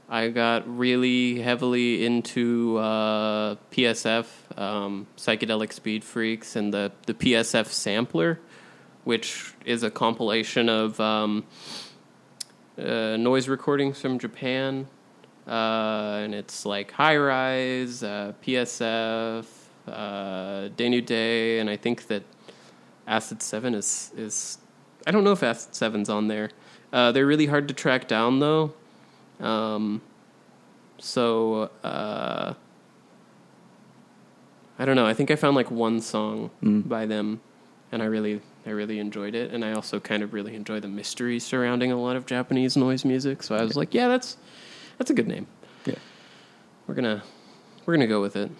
I 0.09 0.29
got 0.29 0.65
really 0.79 1.41
heavily 1.41 2.05
into 2.05 2.77
uh, 2.77 3.57
PSF, 3.71 4.27
um, 4.59 5.07
Psychedelic 5.17 5.73
Speed 5.73 6.05
Freaks, 6.05 6.57
and 6.57 6.75
the, 6.75 6.93
the 7.07 7.15
PSF 7.15 7.67
Sampler, 7.69 8.39
which 9.05 9.55
is 9.65 9.83
a 9.83 9.91
compilation 9.91 10.69
of 10.69 11.01
um, 11.01 11.45
uh, 12.79 13.17
noise 13.17 13.49
recordings 13.49 14.01
from 14.01 14.19
Japan. 14.19 14.87
Uh, 15.47 16.21
and 16.23 16.35
it's 16.35 16.67
like 16.67 16.91
High 16.91 17.17
Rise, 17.17 18.03
uh, 18.03 18.33
PSF, 18.45 19.47
uh, 19.89 20.69
Danu 20.77 21.01
Day, 21.01 21.61
and 21.61 21.69
I 21.71 21.77
think 21.77 22.07
that 22.09 22.23
Acid 23.07 23.43
7 23.43 23.75
is, 23.75 24.13
is. 24.17 24.59
I 25.07 25.11
don't 25.11 25.25
know 25.25 25.33
if 25.33 25.43
Acid 25.43 25.73
7's 25.73 26.09
on 26.09 26.29
there. 26.29 26.51
Uh, 26.93 27.13
they're 27.13 27.27
really 27.27 27.47
hard 27.47 27.69
to 27.69 27.75
track 27.75 28.09
down, 28.09 28.41
though. 28.41 28.73
Um, 29.45 30.01
so 30.99 31.71
uh, 31.85 32.55
I 34.79 34.85
don't 34.85 34.97
know. 34.97 35.07
I 35.07 35.15
think 35.15 35.31
I 35.31 35.37
found 35.37 35.55
like 35.57 35.71
one 35.71 36.01
song 36.01 36.51
Mm. 36.63 36.89
by 36.89 37.07
them, 37.07 37.41
and 37.93 38.03
I 38.03 38.07
really, 38.07 38.41
I 38.67 38.71
really 38.71 38.99
enjoyed 38.99 39.35
it. 39.35 39.53
And 39.53 39.65
I 39.65 39.73
also 39.73 40.01
kind 40.01 40.23
of 40.23 40.33
really 40.33 40.55
enjoy 40.55 40.81
the 40.81 40.89
mystery 40.89 41.39
surrounding 41.39 41.93
a 41.93 42.01
lot 42.01 42.17
of 42.17 42.27
Japanese 42.27 42.77
noise 42.77 43.05
music. 43.05 43.43
So 43.43 43.55
I 43.55 43.63
was 43.63 43.77
like, 43.77 43.95
yeah, 43.95 44.09
that's 44.09 44.37
that's 44.99 45.11
a 45.11 45.15
good 45.15 45.29
name. 45.29 45.47
Yeah. 45.85 45.95
We're 46.87 46.95
gonna 46.95 47.23
we're 47.87 47.95
gonna 47.95 48.07
go 48.07 48.21
with 48.21 48.37
it. 48.37 48.51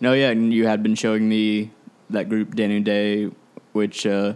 No, 0.00 0.12
yeah, 0.12 0.30
and 0.30 0.52
you 0.52 0.66
had 0.66 0.82
been 0.82 0.96
showing 0.96 1.28
me 1.28 1.70
that 2.10 2.28
group 2.28 2.54
Dénudés, 2.56 3.32
which 3.72 4.04
uh 4.06 4.34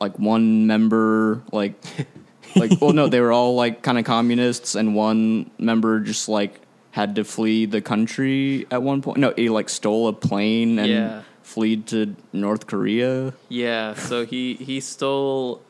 like 0.00 0.18
one 0.18 0.66
member 0.66 1.42
like 1.52 1.74
like 2.56 2.80
well 2.80 2.92
no, 2.92 3.08
they 3.08 3.20
were 3.24 3.32
all 3.32 3.54
like 3.54 3.82
kind 3.82 3.98
of 3.98 4.04
communists 4.04 4.74
and 4.74 4.94
one 4.94 5.50
member 5.58 6.00
just 6.00 6.28
like 6.28 6.60
had 6.92 7.14
to 7.16 7.24
flee 7.24 7.66
the 7.66 7.80
country 7.80 8.66
at 8.70 8.82
one 8.82 9.02
point. 9.02 9.18
No, 9.18 9.32
he 9.36 9.48
like 9.48 9.68
stole 9.68 10.08
a 10.08 10.12
plane 10.12 10.78
and 10.78 10.88
Yeah. 10.88 11.22
fled 11.42 11.86
to 11.88 12.16
North 12.32 12.66
Korea. 12.66 13.34
Yeah, 13.48 13.94
so 13.94 14.24
he 14.26 14.54
he 14.54 14.80
stole 14.80 15.62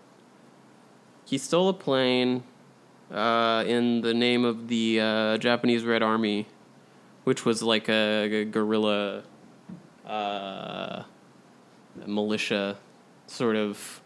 he 1.27 1.37
stole 1.39 1.69
a 1.69 1.75
plane 1.75 2.43
uh, 3.13 3.65
in 3.67 4.01
the 4.01 4.15
name 4.15 4.45
of 4.45 4.69
the 4.69 5.01
uh, 5.01 5.39
Japanese 5.39 5.85
Red 5.85 6.03
Army, 6.03 6.47
which 7.25 7.45
was 7.45 7.63
like 7.63 7.89
a, 7.89 8.25
a 8.41 8.45
guerrilla 8.47 9.23
uh, 10.07 11.03
militia 12.07 12.77
sort 13.27 13.57
of 13.57 14.01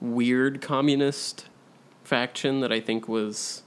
weird 0.00 0.60
communist 0.60 1.47
faction 2.08 2.60
that 2.60 2.72
I 2.72 2.80
think 2.80 3.06
was 3.06 3.62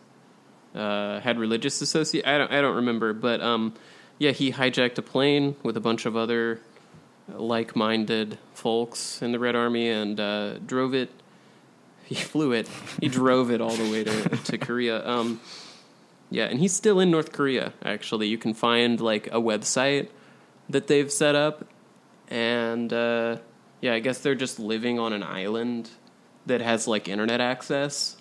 uh, 0.76 1.20
had 1.20 1.40
religious 1.40 1.82
associate. 1.82 2.26
I 2.26 2.38
don't 2.38 2.52
I 2.52 2.62
don't 2.62 2.76
remember, 2.76 3.14
but 3.14 3.42
um, 3.42 3.74
yeah, 4.18 4.32
he 4.32 4.52
hijacked 4.52 4.98
a 4.98 5.02
plane 5.02 5.56
with 5.64 5.78
a 5.78 5.80
bunch 5.80 6.06
of 6.06 6.18
other 6.18 6.60
like-minded 7.28 8.38
folks 8.54 9.22
in 9.22 9.32
the 9.32 9.40
Red 9.40 9.56
Army 9.56 9.88
and 9.90 10.20
uh, 10.20 10.58
drove 10.60 10.94
it. 10.94 11.10
He 12.04 12.16
flew 12.32 12.52
it. 12.52 12.68
He 13.00 13.08
drove 13.08 13.52
it 13.52 13.62
all 13.62 13.76
the 13.76 13.90
way 13.92 14.04
to 14.04 14.30
to 14.52 14.58
Korea. 14.58 15.08
Um, 15.08 15.40
yeah, 16.30 16.46
and 16.46 16.60
he's 16.60 16.74
still 16.74 17.00
in 17.00 17.12
North 17.12 17.32
Korea. 17.32 17.74
Actually, 17.84 18.28
you 18.28 18.38
can 18.38 18.54
find 18.54 19.00
like 19.00 19.28
a 19.28 19.42
website 19.42 20.10
that 20.70 20.88
they've 20.88 21.12
set 21.12 21.36
up, 21.36 21.66
and 22.30 22.92
uh, 22.92 23.38
yeah, 23.82 23.94
I 23.94 24.00
guess 24.00 24.20
they're 24.20 24.36
just 24.36 24.58
living 24.60 24.98
on 24.98 25.14
an 25.14 25.24
island 25.24 25.90
that 26.46 26.62
has 26.62 26.88
like 26.88 27.08
internet 27.08 27.42
access. 27.42 28.16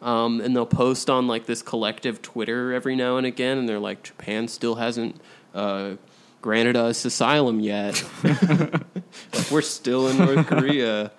Um, 0.00 0.40
and 0.40 0.54
they'll 0.54 0.64
post 0.66 1.10
on 1.10 1.26
like 1.26 1.46
this 1.46 1.60
collective 1.62 2.22
Twitter 2.22 2.72
every 2.72 2.94
now 2.94 3.16
and 3.16 3.26
again, 3.26 3.58
and 3.58 3.68
they're 3.68 3.80
like, 3.80 4.02
Japan 4.04 4.46
still 4.48 4.76
hasn't 4.76 5.20
uh, 5.54 5.96
granted 6.40 6.76
us 6.76 7.04
asylum 7.04 7.58
yet. 7.60 8.04
like, 8.22 8.80
we're 9.50 9.62
still 9.62 10.06
in 10.08 10.18
North 10.18 10.46
Korea. 10.46 11.10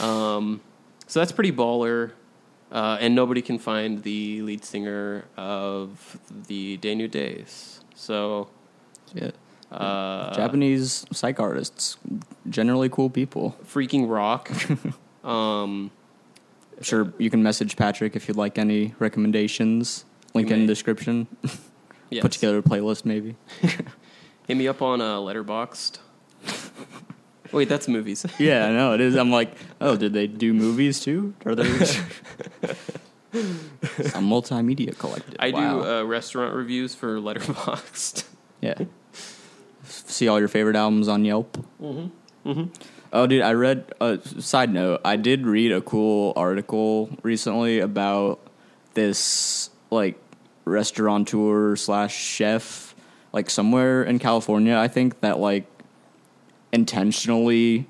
Um, 0.00 0.60
so 1.08 1.18
that's 1.20 1.32
pretty 1.32 1.52
baller. 1.52 2.12
Uh, 2.70 2.96
and 3.00 3.14
nobody 3.14 3.42
can 3.42 3.58
find 3.58 4.02
the 4.02 4.40
lead 4.42 4.64
singer 4.64 5.24
of 5.36 6.18
the 6.48 6.78
Dénudés. 6.78 7.80
So, 7.94 8.48
Yeah. 9.12 9.32
uh, 9.70 10.32
Japanese 10.34 11.04
psych 11.12 11.38
artists, 11.38 11.98
generally 12.48 12.88
cool 12.88 13.10
people. 13.10 13.56
freaking 13.66 14.08
rock. 14.08 14.50
um, 15.28 15.90
Sure, 16.80 17.12
you 17.18 17.30
can 17.30 17.42
message 17.42 17.76
Patrick 17.76 18.16
if 18.16 18.26
you'd 18.28 18.36
like 18.36 18.58
any 18.58 18.94
recommendations. 18.98 20.04
Link 20.34 20.50
in 20.50 20.60
the 20.62 20.66
description. 20.66 21.26
yes. 22.10 22.22
Put 22.22 22.32
together 22.32 22.58
a 22.58 22.62
playlist, 22.62 23.04
maybe. 23.04 23.36
Hit 24.48 24.56
me 24.56 24.66
up 24.66 24.80
on 24.82 25.00
uh, 25.00 25.18
Letterboxd. 25.18 25.98
Wait, 27.52 27.68
that's 27.68 27.86
movies. 27.86 28.24
Yeah, 28.38 28.66
I 28.66 28.72
know 28.72 28.94
it 28.94 29.00
is. 29.02 29.14
I'm 29.14 29.30
like, 29.30 29.54
oh, 29.80 29.96
did 29.96 30.14
they 30.14 30.26
do 30.26 30.54
movies 30.54 31.00
too? 31.00 31.34
Are 31.44 31.54
they 31.54 31.64
a 33.32 34.20
multimedia 34.20 34.96
collective? 34.98 35.36
I 35.38 35.50
Wow. 35.50 35.80
do 35.82 35.86
uh, 35.88 36.02
restaurant 36.04 36.54
reviews 36.54 36.94
for 36.94 37.18
Letterboxd. 37.18 38.24
yeah. 38.60 38.74
See 39.84 40.28
all 40.28 40.38
your 40.38 40.48
favorite 40.48 40.76
albums 40.76 41.08
on 41.08 41.24
Yelp. 41.24 41.56
Mm-hmm. 41.80 42.50
Mm-hmm. 42.50 42.91
Oh, 43.12 43.26
dude, 43.26 43.42
I 43.42 43.52
read. 43.52 43.92
Uh, 44.00 44.16
side 44.38 44.72
note: 44.72 45.02
I 45.04 45.16
did 45.16 45.46
read 45.46 45.72
a 45.72 45.80
cool 45.80 46.32
article 46.34 47.10
recently 47.22 47.80
about 47.80 48.40
this 48.94 49.70
like 49.90 50.18
restaurateur 50.64 51.76
slash 51.76 52.16
chef, 52.16 52.94
like 53.32 53.50
somewhere 53.50 54.02
in 54.02 54.18
California. 54.18 54.76
I 54.76 54.88
think 54.88 55.20
that 55.20 55.38
like 55.38 55.66
intentionally 56.72 57.86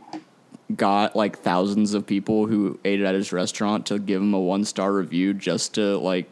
got 0.75 1.15
like 1.15 1.39
thousands 1.39 1.95
of 1.95 2.07
people 2.07 2.47
who 2.47 2.79
ate 2.85 3.01
at 3.01 3.15
his 3.15 3.33
restaurant 3.33 3.87
to 3.87 3.99
give 3.99 4.21
him 4.21 4.35
a 4.35 4.41
one 4.41 4.65
star 4.65 4.93
review 4.93 5.35
just 5.35 5.75
to 5.75 5.99
like 5.99 6.29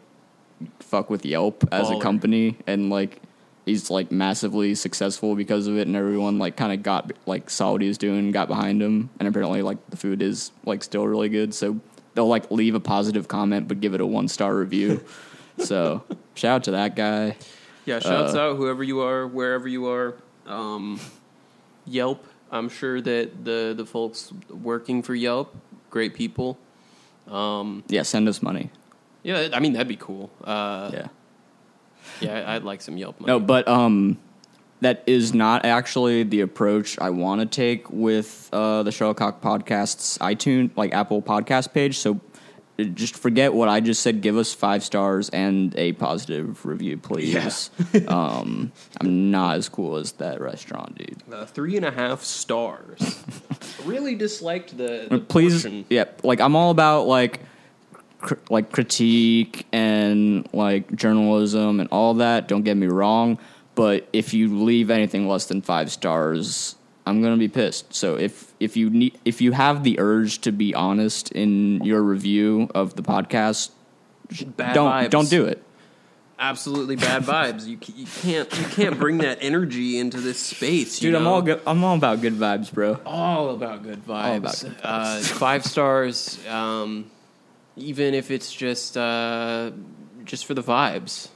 fuck 0.80 1.10
with 1.10 1.24
Yelp 1.24 1.64
as 1.72 1.90
a 1.90 1.98
company 2.00 2.56
and 2.66 2.90
like 2.90 3.22
he's 3.66 3.90
like 3.90 4.10
massively 4.10 4.74
successful 4.74 5.34
because 5.36 5.66
of 5.66 5.76
it 5.76 5.86
and 5.86 5.94
everyone 5.96 6.38
like 6.38 6.56
kind 6.56 6.72
of 6.72 6.82
got 6.82 7.12
like 7.26 7.50
saw 7.50 7.72
what 7.72 7.82
he 7.82 7.88
was 7.88 7.98
doing 7.98 8.30
got 8.32 8.48
behind 8.48 8.82
him 8.82 9.10
and 9.18 9.28
apparently 9.28 9.62
like 9.62 9.78
the 9.90 9.96
food 9.96 10.22
is 10.22 10.50
like 10.64 10.82
still 10.82 11.06
really 11.06 11.28
good 11.28 11.52
so 11.54 11.78
they'll 12.14 12.26
like 12.28 12.50
leave 12.50 12.74
a 12.74 12.80
positive 12.80 13.28
comment 13.28 13.68
but 13.68 13.80
give 13.80 13.94
it 13.94 14.00
a 14.00 14.06
one 14.06 14.26
star 14.28 14.54
review 14.56 15.04
so 15.58 16.02
shout 16.34 16.56
out 16.56 16.64
to 16.64 16.70
that 16.72 16.96
guy 16.96 17.36
Yeah, 17.84 17.98
shouts 18.00 18.34
Uh, 18.34 18.40
out 18.40 18.56
whoever 18.56 18.82
you 18.82 19.00
are, 19.00 19.26
wherever 19.26 19.66
you 19.68 19.86
are. 19.88 20.14
Um, 20.46 20.98
Yelp. 21.86 22.24
I'm 22.52 22.68
sure 22.68 23.00
that 23.00 23.44
the 23.44 23.74
the 23.76 23.86
folks 23.86 24.32
working 24.50 25.02
for 25.02 25.14
Yelp, 25.14 25.54
great 25.90 26.14
people. 26.14 26.58
Um, 27.28 27.84
yeah 27.88 28.02
send 28.02 28.28
us 28.28 28.42
money 28.42 28.70
yeah, 29.22 29.48
I 29.52 29.60
mean 29.60 29.74
that'd 29.74 29.86
be 29.86 29.96
cool. 29.96 30.30
Uh, 30.42 30.90
yeah 30.92 31.08
yeah, 32.20 32.34
I- 32.46 32.56
I'd 32.56 32.64
like 32.64 32.80
some 32.82 32.96
Yelp 32.96 33.20
money. 33.20 33.32
No, 33.32 33.40
but 33.40 33.66
um, 33.68 34.18
that 34.80 35.02
is 35.06 35.34
not 35.34 35.64
actually 35.64 36.22
the 36.22 36.40
approach 36.40 36.98
I 36.98 37.10
want 37.10 37.40
to 37.40 37.46
take 37.46 37.90
with 37.90 38.48
uh, 38.52 38.82
the 38.82 38.90
Shuttlecock 38.90 39.40
Podcast's 39.40 40.18
iTunes, 40.18 40.70
like 40.76 40.92
Apple 40.94 41.20
Podcast 41.22 41.72
page. 41.74 41.98
So 41.98 42.20
uh, 42.78 42.84
just 42.84 43.14
forget 43.16 43.52
what 43.52 43.68
I 43.68 43.80
just 43.80 44.00
said. 44.02 44.22
Give 44.22 44.38
us 44.38 44.54
five 44.54 44.82
stars 44.82 45.28
and 45.28 45.76
a 45.76 45.92
positive 45.92 46.64
review, 46.64 46.96
please. 46.96 47.70
um, 48.08 48.72
I'm 49.00 49.30
not 49.30 49.56
as 49.56 49.68
cool 49.68 49.96
as 49.96 50.12
that 50.12 50.40
restaurant, 50.40 50.96
dude. 50.96 51.22
Uh, 51.30 51.44
three 51.44 51.76
and 51.76 51.84
a 51.84 51.90
half 51.90 52.22
stars. 52.22 53.22
really 53.84 54.14
disliked 54.14 54.76
the, 54.78 55.08
the 55.10 55.18
please, 55.18 55.62
portion. 55.62 55.84
yeah, 55.90 56.04
like 56.22 56.40
I'm 56.40 56.56
all 56.56 56.70
about 56.70 57.06
like. 57.06 57.40
Cr- 58.20 58.34
like 58.50 58.70
critique 58.72 59.66
and 59.72 60.46
like 60.52 60.94
journalism 60.94 61.80
and 61.80 61.88
all 61.90 62.14
that. 62.14 62.48
Don't 62.48 62.62
get 62.62 62.76
me 62.76 62.86
wrong, 62.86 63.38
but 63.74 64.06
if 64.12 64.34
you 64.34 64.62
leave 64.64 64.90
anything 64.90 65.26
less 65.28 65.46
than 65.46 65.62
five 65.62 65.90
stars, 65.90 66.76
I'm 67.06 67.22
gonna 67.22 67.36
be 67.38 67.48
pissed. 67.48 67.94
So 67.94 68.16
if 68.16 68.52
if 68.60 68.76
you 68.76 68.90
need 68.90 69.18
if 69.24 69.40
you 69.40 69.52
have 69.52 69.84
the 69.84 69.98
urge 69.98 70.40
to 70.42 70.52
be 70.52 70.74
honest 70.74 71.32
in 71.32 71.82
your 71.84 72.02
review 72.02 72.68
of 72.74 72.94
the 72.94 73.02
podcast, 73.02 73.70
Bad 74.56 74.74
don't 74.74 74.90
vibes. 74.90 75.10
don't 75.10 75.30
do 75.30 75.46
it. 75.46 75.62
Absolutely 76.38 76.96
bad 76.96 77.22
vibes. 77.22 77.66
You 77.66 77.78
you 77.96 78.06
can't 78.22 78.58
you 78.58 78.64
can't 78.66 78.98
bring 78.98 79.18
that 79.18 79.38
energy 79.42 79.98
into 79.98 80.20
this 80.20 80.38
space, 80.38 81.02
you 81.02 81.10
Dude, 81.10 81.20
I'm 81.20 81.26
all 81.26 81.42
good. 81.42 81.60
I'm 81.66 81.82
all 81.84 81.96
about 81.96 82.20
good 82.22 82.34
vibes, 82.34 82.72
bro. 82.72 82.98
all 83.04 83.50
about 83.54 83.82
good 83.82 84.04
vibes. 84.06 84.36
about 84.36 84.60
good 84.60 84.76
Uh, 84.82 85.20
five 85.20 85.64
stars, 85.66 86.38
um, 86.48 87.10
even 87.76 88.14
if 88.14 88.30
it's 88.30 88.52
just 88.52 88.96
uh, 88.96 89.70
just 90.24 90.46
for 90.46 90.54
the 90.54 90.62
vibes. 90.62 91.28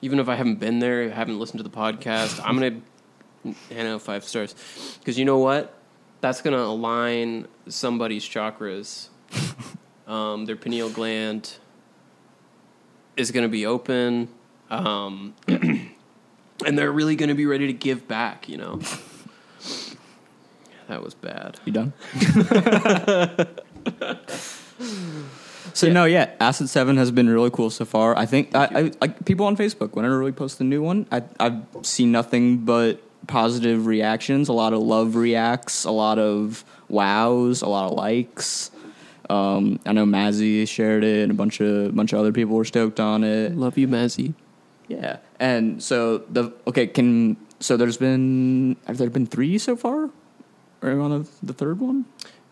Even 0.00 0.20
if 0.20 0.28
I 0.28 0.36
haven't 0.36 0.60
been 0.60 0.78
there, 0.78 1.10
haven't 1.10 1.38
listened 1.40 1.58
to 1.58 1.64
the 1.64 1.70
podcast, 1.76 2.40
I'm 2.44 2.56
gonna 2.58 2.80
hand 3.70 3.88
out 3.88 4.00
five 4.02 4.22
stars 4.24 4.54
because 5.00 5.18
you 5.18 5.24
know 5.24 5.38
what? 5.38 5.74
That's 6.20 6.40
gonna 6.40 6.58
align 6.58 7.48
somebody's 7.68 8.24
chakras. 8.28 9.08
Um, 10.06 10.46
their 10.46 10.56
pineal 10.56 10.88
gland 10.88 11.58
is 13.18 13.30
gonna 13.30 13.48
be 13.50 13.66
open. 13.66 14.28
um, 14.70 15.34
and 15.48 16.78
they're 16.78 16.92
really 16.92 17.16
going 17.16 17.28
to 17.28 17.34
be 17.34 17.46
ready 17.46 17.66
to 17.66 17.72
give 17.72 18.08
back. 18.08 18.48
You 18.48 18.56
know, 18.56 18.76
that 20.88 21.02
was 21.02 21.14
bad. 21.14 21.58
You 21.64 21.72
done? 21.72 21.92
so 25.78 25.92
no, 25.92 26.06
yeah, 26.06 26.30
Acid 26.40 26.68
Seven 26.68 26.96
has 26.96 27.12
been 27.12 27.28
really 27.28 27.50
cool 27.50 27.70
so 27.70 27.84
far. 27.84 28.18
I 28.18 28.26
think 28.26 28.52
I, 28.54 28.64
I 28.64 28.92
like 29.00 29.24
people 29.24 29.46
on 29.46 29.56
Facebook 29.56 29.94
whenever 29.94 30.24
we 30.24 30.32
post 30.32 30.60
a 30.60 30.64
new 30.64 30.82
one. 30.82 31.06
I 31.12 31.22
I've 31.38 31.62
seen 31.82 32.10
nothing 32.10 32.58
but 32.58 33.00
positive 33.28 33.86
reactions. 33.86 34.48
A 34.48 34.52
lot 34.52 34.72
of 34.72 34.80
love 34.80 35.14
reacts. 35.14 35.84
A 35.84 35.92
lot 35.92 36.18
of 36.18 36.64
wows. 36.88 37.62
A 37.62 37.68
lot 37.68 37.92
of 37.92 37.96
likes. 37.96 38.72
Um, 39.30 39.78
I 39.86 39.92
know 39.92 40.04
Mazzy 40.04 40.66
shared 40.66 41.04
it, 41.04 41.22
and 41.22 41.30
a 41.30 41.34
bunch 41.34 41.60
of 41.60 41.94
bunch 41.94 42.12
of 42.12 42.18
other 42.18 42.32
people 42.32 42.56
were 42.56 42.64
stoked 42.64 42.98
on 42.98 43.22
it. 43.22 43.54
Love 43.56 43.78
you, 43.78 43.86
Mazzy. 43.86 44.34
Yeah, 44.88 45.18
and 45.38 45.80
so 45.80 46.18
the 46.18 46.52
okay 46.66 46.88
can 46.88 47.36
so 47.60 47.76
there's 47.76 47.98
been 47.98 48.76
have 48.88 48.98
there 48.98 49.10
been 49.10 49.26
three 49.26 49.58
so 49.58 49.76
far? 49.76 50.10
Are 50.82 50.90
you 50.90 51.00
on 51.00 51.22
the, 51.22 51.28
the 51.42 51.52
third 51.52 51.78
one? 51.78 52.04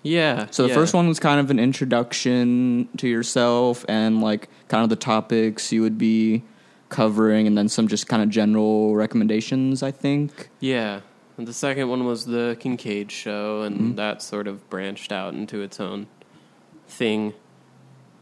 Yeah. 0.07 0.47
So 0.51 0.63
the 0.65 0.69
yeah. 0.71 0.75
first 0.75 0.95
one 0.95 1.09
was 1.09 1.19
kind 1.21 1.41
of 1.41 1.51
an 1.51 1.59
introduction 1.59 2.89
to 2.99 3.09
yourself 3.09 3.85
and 3.89 4.21
like 4.21 4.49
kind 4.69 4.83
of 4.85 4.89
the 4.91 4.97
topics 4.97 5.73
you 5.73 5.83
would 5.83 5.99
be 5.99 6.43
covering, 6.89 7.47
and 7.47 7.59
then 7.59 7.69
some 7.69 7.89
just 7.89 8.07
kind 8.07 8.23
of 8.23 8.29
general 8.31 8.95
recommendations. 8.95 9.83
I 9.83 9.91
think. 9.91 10.49
Yeah. 10.61 11.01
And 11.39 11.47
the 11.47 11.53
second 11.53 11.89
one 11.91 12.07
was 12.07 12.25
the 12.25 12.57
Kinkade 12.61 13.11
show, 13.11 13.63
and 13.63 13.77
Mm-hmm. 13.77 13.95
that 13.97 14.23
sort 14.23 14.49
of 14.49 14.71
branched 14.71 15.13
out 15.13 15.35
into 15.35 15.61
its 15.61 15.79
own 15.81 16.07
thing. 16.89 17.35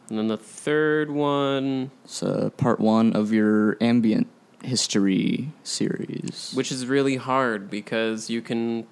And 0.09 0.19
then 0.19 0.29
the 0.29 0.37
third 0.37 1.11
one, 1.13 1.91
It's 2.05 2.23
uh, 2.23 2.51
part 2.57 2.81
one 2.81 3.13
of 3.15 3.33
your 3.33 3.77
ambient 3.81 4.27
history 4.65 5.51
series. 5.63 6.53
which 6.55 6.73
is 6.73 6.87
really 6.87 7.17
hard 7.17 7.71
because 7.71 8.29
you 8.31 8.43
can, 8.43 8.87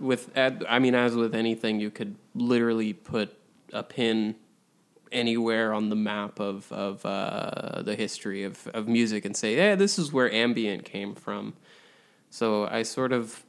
with, 0.00 0.30
I 0.36 0.78
mean, 0.78 0.94
as 0.94 1.14
with 1.14 1.34
anything, 1.34 1.80
you 1.80 1.90
could 1.90 2.16
literally 2.34 2.92
put 2.92 3.36
a 3.72 3.82
pin 3.82 4.36
anywhere 5.12 5.72
on 5.72 5.88
the 5.88 5.96
map 5.96 6.40
of 6.40 6.70
of 6.72 7.04
uh, 7.04 7.82
the 7.82 7.94
history 7.94 8.44
of 8.44 8.66
of 8.68 8.88
music 8.88 9.24
and 9.24 9.36
say, 9.36 9.56
"Yeah, 9.56 9.74
this 9.74 9.98
is 9.98 10.12
where 10.12 10.32
ambient 10.32 10.84
came 10.84 11.14
from." 11.14 11.54
So 12.30 12.66
I 12.66 12.82
sort 12.82 13.12
of 13.12 13.44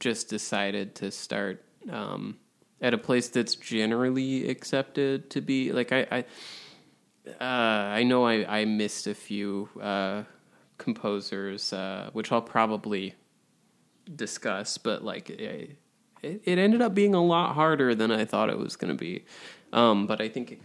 just 0.00 0.28
decided 0.28 0.94
to 0.96 1.10
start 1.10 1.64
um, 1.90 2.36
at 2.80 2.92
a 2.92 2.98
place 2.98 3.28
that's 3.28 3.54
generally 3.54 4.48
accepted 4.48 5.30
to 5.30 5.40
be 5.40 5.72
like 5.72 5.92
I 5.92 6.06
I, 6.10 6.24
uh, 7.40 7.94
I 7.98 8.02
know 8.02 8.26
I, 8.26 8.60
I 8.60 8.64
missed 8.64 9.06
a 9.06 9.14
few 9.14 9.68
uh, 9.80 10.24
composers, 10.78 11.72
uh, 11.72 12.10
which 12.12 12.32
I'll 12.32 12.42
probably 12.42 13.14
discuss, 14.16 14.78
but 14.78 15.04
like 15.04 15.30
it, 15.30 15.76
it 16.22 16.58
ended 16.58 16.82
up 16.82 16.94
being 16.94 17.14
a 17.14 17.22
lot 17.22 17.54
harder 17.54 17.94
than 17.94 18.10
I 18.10 18.24
thought 18.24 18.50
it 18.50 18.58
was 18.58 18.76
going 18.76 18.96
to 18.96 18.98
be. 18.98 19.24
Um, 19.72 20.06
but 20.06 20.20
I 20.20 20.28
think 20.28 20.60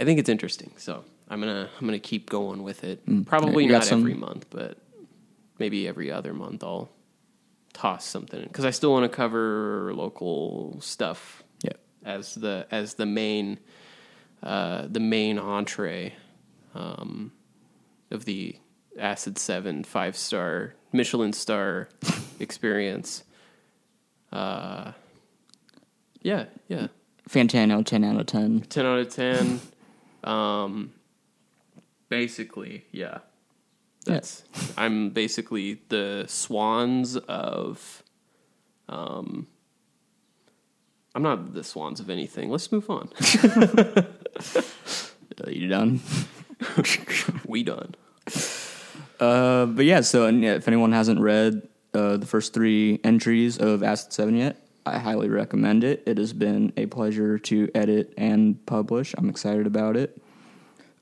I 0.00 0.04
think 0.04 0.18
it's 0.18 0.28
interesting, 0.28 0.72
so 0.76 1.04
I'm 1.28 1.40
gonna 1.40 1.68
I'm 1.78 1.86
gonna 1.86 1.98
keep 1.98 2.28
going 2.30 2.62
with 2.62 2.84
it. 2.84 3.02
Probably 3.26 3.64
You 3.64 3.72
not 3.72 3.84
some- 3.84 4.00
every 4.00 4.14
month, 4.14 4.46
but 4.50 4.78
maybe 5.58 5.86
every 5.86 6.10
other 6.10 6.34
month 6.34 6.64
I'll 6.64 6.90
toss 7.72 8.04
something 8.04 8.42
because 8.42 8.64
I 8.64 8.70
still 8.70 8.92
want 8.92 9.10
to 9.10 9.14
cover 9.14 9.92
local 9.94 10.80
stuff 10.80 11.42
yeah. 11.62 11.72
as 12.04 12.34
the 12.34 12.66
as 12.70 12.94
the 12.94 13.06
main 13.06 13.58
uh, 14.42 14.86
the 14.88 15.00
main 15.00 15.38
entree 15.38 16.14
um, 16.74 17.32
of 18.10 18.24
the 18.24 18.56
Acid 18.98 19.38
Seven 19.38 19.84
five 19.84 20.16
star 20.16 20.74
Michelin 20.92 21.32
star 21.32 21.88
experience. 22.40 23.24
Uh, 24.32 24.92
yeah, 26.22 26.46
yeah, 26.68 26.88
Fantano, 27.28 27.84
ten 27.84 28.04
out 28.04 28.20
of 28.20 28.26
ten. 28.26 28.62
ten 28.62 28.86
out 28.86 28.98
of 28.98 29.08
ten. 29.14 29.60
um, 30.24 30.92
basically, 32.08 32.84
yeah. 32.92 33.18
That's 34.06 34.44
I'm 34.76 35.10
basically 35.10 35.80
the 35.88 36.24
swans 36.28 37.16
of. 37.16 38.02
Um, 38.88 39.46
I'm 41.14 41.22
not 41.22 41.54
the 41.54 41.64
swans 41.64 42.00
of 42.00 42.10
anything. 42.10 42.50
Let's 42.50 42.70
move 42.72 42.90
on. 42.90 43.08
You 45.48 45.68
done? 45.68 46.00
we 47.46 47.62
done. 47.62 47.94
Uh, 49.20 49.66
but 49.66 49.84
yeah, 49.84 50.00
so 50.00 50.26
and 50.26 50.42
yeah, 50.42 50.54
if 50.54 50.68
anyone 50.68 50.92
hasn't 50.92 51.20
read 51.20 51.66
uh, 51.94 52.16
the 52.16 52.26
first 52.26 52.52
three 52.52 53.00
entries 53.04 53.58
of 53.58 53.82
Acid 53.82 54.12
Seven 54.12 54.36
yet, 54.36 54.60
I 54.84 54.98
highly 54.98 55.28
recommend 55.28 55.84
it. 55.84 56.02
It 56.06 56.18
has 56.18 56.32
been 56.32 56.72
a 56.76 56.86
pleasure 56.86 57.38
to 57.38 57.70
edit 57.74 58.12
and 58.16 58.64
publish. 58.66 59.14
I'm 59.16 59.28
excited 59.30 59.66
about 59.66 59.96
it. 59.96 60.20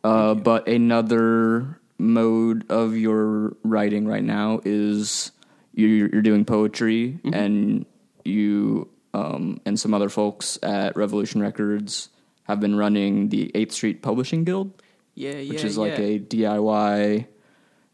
Uh, 0.05 0.34
but 0.34 0.68
another 0.68 1.80
mode 1.99 2.70
of 2.70 2.97
your 2.97 3.57
writing 3.62 4.07
right 4.07 4.22
now 4.24 4.61
is 4.64 5.32
you're, 5.74 6.09
you're 6.09 6.22
doing 6.22 6.45
poetry, 6.45 7.18
and 7.32 7.86
you 8.24 8.88
um, 9.14 9.61
and 9.64 9.78
some 9.78 9.95
other 9.95 10.09
folks 10.09 10.59
at 10.62 10.97
Revolution 10.97 11.40
Records 11.40 12.09
have 12.45 12.61
been 12.61 12.76
running 12.76 13.28
the 13.28 13.51
Eighth 13.55 13.72
Street 13.72 14.03
Publishing 14.03 14.45
Guild 14.45 14.82
Yeah, 15.14 15.34
yeah. 15.34 15.53
which 15.53 15.64
is 15.64 15.78
like 15.78 15.99
yeah. 15.99 16.05
a 16.05 16.18
DIY 16.18 17.26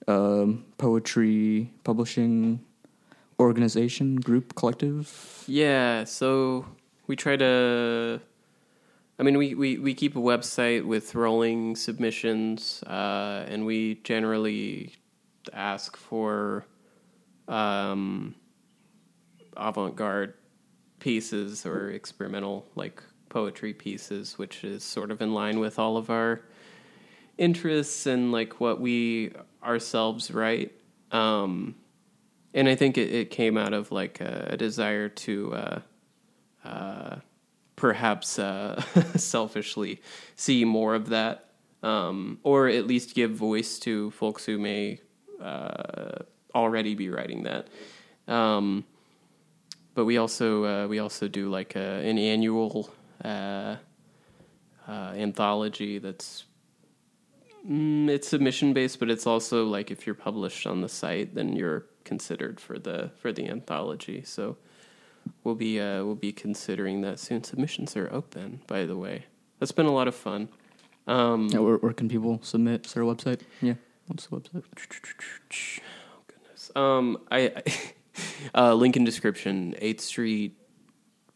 um, 0.07 0.65
poetry 0.79 1.71
publishing 1.85 2.61
organization, 3.39 4.17
group, 4.17 4.55
collective. 4.55 5.45
Yeah, 5.47 6.05
so 6.05 6.67
we 7.07 7.17
try 7.17 7.37
to. 7.37 8.21
I 9.21 9.25
mean, 9.25 9.37
we, 9.37 9.55
we, 9.55 9.79
we 9.79 9.95
keep 9.95 10.15
a 10.15 10.21
website 10.21 10.85
with 10.85 11.17
rolling 11.17 11.75
submissions, 11.75 12.85
uh, 12.87 13.45
and 13.49 13.67
we 13.67 13.97
generally 14.05 14.95
ask 15.53 15.97
for 15.97 16.65
um, 17.49 18.37
avant 19.57 19.97
garde 19.97 20.35
pieces 21.01 21.67
or 21.67 21.91
experimental, 21.91 22.65
like 22.77 23.03
poetry 23.29 23.75
pieces, 23.75 24.39
which 24.39 24.63
is 24.63 24.85
sort 24.85 25.11
of 25.11 25.21
in 25.21 25.35
line 25.35 25.59
with 25.59 25.79
all 25.79 25.97
of 25.97 26.11
our 26.11 26.43
interests 27.39 28.07
and 28.07 28.33
like 28.33 28.61
what 28.61 28.81
we 28.81 29.33
ourselves 29.63 30.31
write. 30.31 30.73
Um, 31.11 31.75
and 32.55 32.69
I 32.69 32.75
think 32.75 32.99
it, 32.99 33.13
it 33.13 33.31
came 33.31 33.57
out 33.57 33.73
of 33.73 33.93
like 33.93 34.21
a, 34.21 34.49
a 34.51 34.57
desire 34.57 35.09
to 35.09 35.55
uh, 35.55 35.81
uh, 36.65 37.17
perhaps 37.77 38.39
uh, 38.39 38.81
selfishly 39.17 40.01
see 40.37 40.65
more 40.65 40.95
of 40.95 41.11
that, 41.11 41.51
um, 41.83 42.39
or 42.43 42.69
at 42.69 42.87
least 42.87 43.15
give 43.15 43.33
voice 43.33 43.79
to 43.81 44.11
folks 44.13 44.45
who 44.45 44.59
may 44.59 45.01
uh, 45.41 46.19
already 46.55 46.95
be 46.95 47.11
writing 47.11 47.45
that. 47.45 47.69
Um, 48.27 48.85
but 49.95 50.05
we 50.05 50.17
also 50.17 50.65
uh, 50.65 50.87
we 50.87 50.99
also 50.99 51.29
do 51.29 51.49
like 51.49 51.75
a, 51.77 52.09
an 52.09 52.19
annual 52.19 52.91
uh, 53.25 53.77
anthology 54.87 55.99
that's 55.99 56.45
Mm, 57.69 58.09
it's 58.09 58.29
submission 58.29 58.73
based, 58.73 58.99
but 58.99 59.11
it's 59.11 59.27
also 59.27 59.65
like 59.65 59.91
if 59.91 60.07
you're 60.07 60.15
published 60.15 60.67
on 60.67 60.81
the 60.81 60.89
site, 60.89 61.35
then 61.35 61.55
you're 61.55 61.87
considered 62.09 62.59
for 62.59 62.79
the 62.79 63.11
for 63.21 63.33
the 63.33 63.47
anthology. 63.49 64.23
So 64.25 64.57
we'll 65.45 65.55
be 65.55 65.79
uh, 65.81 66.05
we'll 66.05 66.23
be 66.29 66.33
considering 66.33 67.03
that 67.03 67.19
soon. 67.21 67.45
Submissions 67.45 67.97
are 67.97 68.09
open, 68.13 68.61
by 68.67 68.87
the 68.87 68.97
way. 68.97 69.27
That's 69.59 69.73
been 69.73 69.87
a 69.87 69.93
lot 69.93 70.09
of 70.09 70.15
fun. 70.15 70.49
Um, 71.07 71.49
Yeah, 71.53 71.61
where, 71.61 71.77
where 71.77 71.93
can 71.93 72.09
people 72.09 72.41
submit? 72.43 72.87
Is 72.87 72.95
there 72.95 73.03
a 73.03 73.07
website? 73.07 73.41
Yeah. 73.61 73.75
What's 74.07 74.27
the 74.27 74.37
website? 74.37 74.65
oh 76.15 76.23
goodness. 76.27 76.71
Um, 76.75 77.19
I, 77.31 77.63
uh, 78.55 78.75
link 78.75 78.97
in 78.97 79.05
description. 79.05 79.75
Eighth 79.79 80.01
Street 80.03 80.53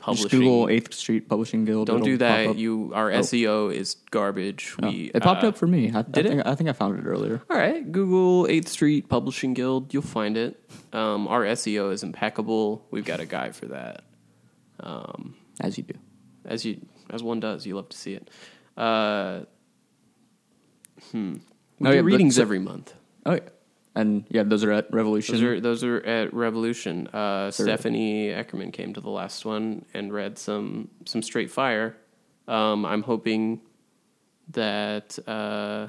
Publishing. 0.03 0.29
Just 0.29 0.33
Google 0.41 0.69
Eighth 0.69 0.93
Street 0.95 1.29
Publishing 1.29 1.65
Guild. 1.65 1.87
Don't 1.87 2.03
do 2.03 2.17
that. 2.19 2.57
You 2.59 2.91
our 2.95 3.11
Oh. 3.13 3.21
SEO 3.21 3.73
is 3.73 3.95
garbage. 4.11 4.75
Oh, 4.83 4.89
We 4.89 5.11
it 5.15 5.23
popped 5.23 5.45
uh, 5.45 5.49
up 5.49 5.57
for 5.57 5.67
me. 5.67 5.93
I, 5.95 6.03
did 6.03 6.27
I 6.27 6.29
it? 6.29 6.33
think, 6.33 6.47
I 6.47 6.55
think 6.57 6.71
I 6.71 6.73
found 6.73 6.99
it 6.99 7.07
earlier. 7.07 7.41
All 7.49 7.57
right, 7.57 7.91
Google 7.91 8.47
8th 8.47 8.69
Street 8.69 9.09
Publishing 9.09 9.55
Guild. 9.55 9.95
You'll 9.95 10.03
find 10.03 10.37
it. 10.37 10.59
Um, 10.93 11.29
our 11.29 11.43
SEO 11.45 11.93
is 11.93 12.03
impeccable. 12.03 12.85
We've 12.91 13.05
got 13.05 13.21
a 13.21 13.27
guy 13.27 13.51
for 13.53 13.67
that. 13.67 14.03
Um, 14.81 15.37
As 15.61 15.79
you 15.79 15.85
do. 15.85 15.95
as 16.45 16.65
you 16.65 16.81
as 17.11 17.23
one 17.23 17.39
does, 17.41 17.65
you 17.67 17.77
love 17.77 17.89
to 17.91 17.97
see 17.97 18.15
it. 18.15 18.29
Uh, 18.77 19.43
hmm. 21.13 21.35
We 21.79 21.89
Oh, 21.89 21.91
do 21.91 21.97
yeah, 21.97 22.03
but 22.03 22.05
readings 22.05 22.37
so- 22.37 22.43
every 22.43 22.59
month. 22.59 22.95
Oh, 23.27 23.35
yeah. 23.35 23.41
And 23.95 24.25
yeah, 24.31 24.43
those 24.43 24.65
are 24.65 24.73
at 24.73 24.93
Revolution. 24.93 25.35
Those 25.35 25.43
are 25.43 25.61
those 25.61 25.85
are 25.85 26.01
at 26.01 26.33
Revolution. 26.33 27.09
Uh, 27.09 27.51
Stephanie 27.51 28.29
Eckerman 28.29 28.73
came 28.73 28.95
to 28.95 29.01
the 29.01 29.11
last 29.11 29.45
one 29.45 29.85
and 29.93 30.13
read 30.13 30.39
some 30.39 30.89
some 31.05 31.23
straight 31.23 31.51
fire. 31.51 31.97
Um, 32.49 32.87
I'm 32.87 33.03
hoping 33.03 33.61
that 34.53 35.19
uh, 35.29 35.89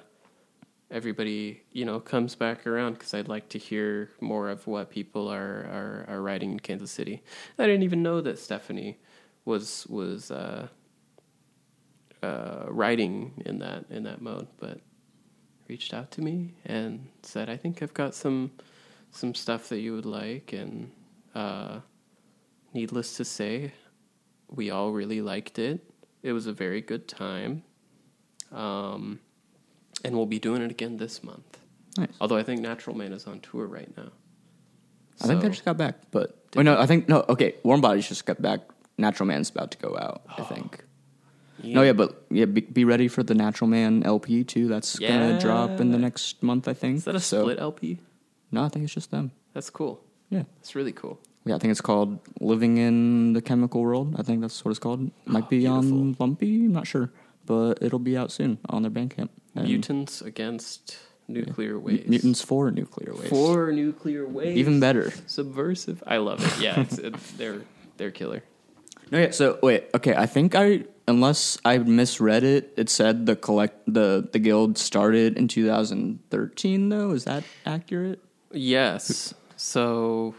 everybody 0.91 1.63
you 1.71 1.85
know 1.85 1.99
comes 2.01 2.35
back 2.35 2.67
around 2.67 2.93
because 2.93 3.13
I'd 3.13 3.29
like 3.29 3.47
to 3.49 3.57
hear 3.57 4.09
more 4.19 4.49
of 4.49 4.67
what 4.67 4.89
people 4.89 5.29
are, 5.29 5.39
are 5.39 6.05
are 6.09 6.21
writing 6.21 6.51
in 6.51 6.59
Kansas 6.59 6.91
City. 6.91 7.23
I 7.57 7.65
didn't 7.65 7.83
even 7.83 8.03
know 8.03 8.19
that 8.19 8.37
Stephanie 8.37 8.97
was 9.45 9.87
was 9.87 10.29
uh, 10.29 10.67
uh, 12.21 12.65
writing 12.67 13.41
in 13.45 13.59
that 13.59 13.85
in 13.89 14.03
that 14.03 14.21
mode, 14.21 14.47
but 14.59 14.79
reached 15.73 15.91
out 15.91 16.11
to 16.11 16.21
me 16.21 16.53
and 16.65 17.07
said, 17.23 17.49
"I 17.49 17.57
think 17.57 17.81
I've 17.81 17.95
got 17.95 18.13
some 18.13 18.51
some 19.11 19.33
stuff 19.33 19.69
that 19.69 19.79
you 19.79 19.91
would 19.95 20.05
like." 20.05 20.53
And 20.53 20.91
uh, 21.33 21.79
needless 22.75 23.17
to 23.17 23.25
say, 23.25 23.71
we 24.47 24.69
all 24.69 24.91
really 24.91 25.19
liked 25.19 25.57
it. 25.57 25.81
It 26.21 26.33
was 26.33 26.45
a 26.45 26.53
very 26.53 26.79
good 26.79 27.07
time, 27.07 27.63
um, 28.51 29.19
and 30.05 30.15
we'll 30.15 30.27
be 30.27 30.37
doing 30.37 30.61
it 30.61 30.69
again 30.69 30.97
this 30.97 31.23
month. 31.23 31.57
Nice. 31.97 32.09
Although 32.21 32.37
I 32.37 32.43
think 32.43 32.61
Natural 32.61 32.95
Man 32.95 33.11
is 33.11 33.25
on 33.25 33.39
tour 33.39 33.65
right 33.65 33.91
now. 33.97 34.11
I 35.23 35.27
think 35.27 35.41
they 35.41 35.49
just 35.49 35.65
got 35.65 35.77
back, 35.77 35.95
but 36.11 36.37
wait, 36.55 36.63
no, 36.63 36.77
I 36.77 36.85
think 36.85 37.09
no. 37.09 37.25
Okay, 37.29 37.55
Warm 37.63 37.81
Bodies 37.81 38.07
just 38.07 38.27
got 38.27 38.39
back. 38.39 38.59
Natural 38.99 39.25
Man's 39.25 39.49
about 39.49 39.71
to 39.71 39.79
go 39.79 39.97
out. 39.97 40.21
I 40.37 40.43
think. 40.43 40.82
No, 41.61 41.81
oh, 41.81 41.83
yeah, 41.83 41.93
but 41.93 42.25
yeah, 42.29 42.45
be, 42.45 42.61
be 42.61 42.85
ready 42.85 43.07
for 43.07 43.21
the 43.23 43.35
Natural 43.35 43.67
Man 43.69 44.03
LP 44.03 44.43
too. 44.43 44.67
That's 44.67 44.97
gonna 44.97 45.39
drop 45.39 45.79
in 45.79 45.91
the 45.91 45.97
next 45.99 46.41
month, 46.41 46.67
I 46.67 46.73
think. 46.73 46.97
Is 46.97 47.03
that 47.05 47.15
a 47.15 47.19
So- 47.19 47.41
split 47.41 47.59
LP? 47.59 47.99
No, 48.51 48.63
I 48.63 48.69
think 48.69 48.83
it's 48.85 48.93
just 48.93 49.11
them. 49.11 49.31
That's 49.53 49.69
cool. 49.69 50.03
Yeah, 50.29 50.43
That's 50.59 50.75
really 50.75 50.91
cool. 50.91 51.19
yeah. 51.45 51.55
I 51.55 51.59
think 51.59 51.71
it's 51.71 51.81
called 51.81 52.19
"Living 52.39 52.77
in 52.77 53.33
the 53.33 53.41
Chemical 53.41 53.81
World." 53.81 54.15
I 54.17 54.23
think 54.23 54.41
that's 54.41 54.63
what 54.65 54.71
it's 54.71 54.79
called. 54.79 55.09
Oh, 55.27 55.31
Might 55.31 55.43
Oh, 55.45 55.47
be 55.49 55.67
on 55.67 55.81
beautiful. 55.89 56.15
Lumpy. 56.25 56.65
I'm 56.65 56.71
not 56.73 56.87
sure, 56.87 57.11
but 57.45 57.81
it'll 57.81 57.99
be 57.99 58.17
out 58.17 58.31
soon 58.31 58.57
on 58.69 58.81
their 58.81 58.91
Bandcamp. 58.91 59.29
And 59.55 59.65
Mutants 59.67 60.21
against 60.21 60.97
nuclear 61.27 61.73
Mu- 61.75 61.79
waves. 61.81 62.09
Mutants 62.09 62.41
for 62.41 62.71
nuclear 62.71 63.13
waste. 63.13 63.27
for 63.29 63.71
nuclear 63.71 64.27
waves. 64.27 64.57
even 64.57 64.79
better. 64.79 65.11
subversive. 65.27 66.03
I 66.07 66.17
love 66.17 66.43
it. 66.43 66.61
Yeah, 66.61 66.79
it's, 66.81 66.97
it, 66.97 67.13
they're 67.37 67.61
they're 67.97 68.11
killer. 68.11 68.43
Yeah. 69.13 69.31
So 69.31 69.59
wait, 69.61 69.85
okay. 69.93 70.15
I 70.15 70.25
think 70.25 70.55
I, 70.55 70.85
unless 71.07 71.57
I 71.63 71.77
misread 71.77 72.43
it, 72.43 72.73
it 72.75 72.89
said 72.89 73.25
the 73.25 73.35
collect 73.35 73.81
the 73.85 74.27
the 74.31 74.39
guild 74.39 74.77
started 74.77 75.37
in 75.37 75.47
2013. 75.47 76.89
Though, 76.89 77.11
is 77.11 77.25
that 77.25 77.43
accurate? 77.65 78.23
Yes. 78.51 79.33
So 79.55 80.35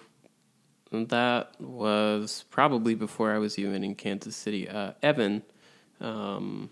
that 0.91 1.61
was 1.61 2.45
probably 2.51 2.95
before 2.95 3.33
I 3.33 3.39
was 3.39 3.59
even 3.59 3.85
in 3.85 3.95
Kansas 3.95 4.37
City. 4.37 4.69
Uh, 4.69 4.93
Evan, 5.03 5.43
um, 6.01 6.71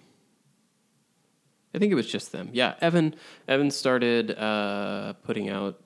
I 1.75 1.79
think 1.79 1.93
it 1.93 1.97
was 1.97 2.11
just 2.11 2.33
them. 2.33 2.51
Yeah, 2.53 2.75
Evan. 2.81 3.15
Evan 3.49 3.71
started 3.71 4.33
uh, 4.33 5.15
putting 5.25 5.49
out 5.49 5.81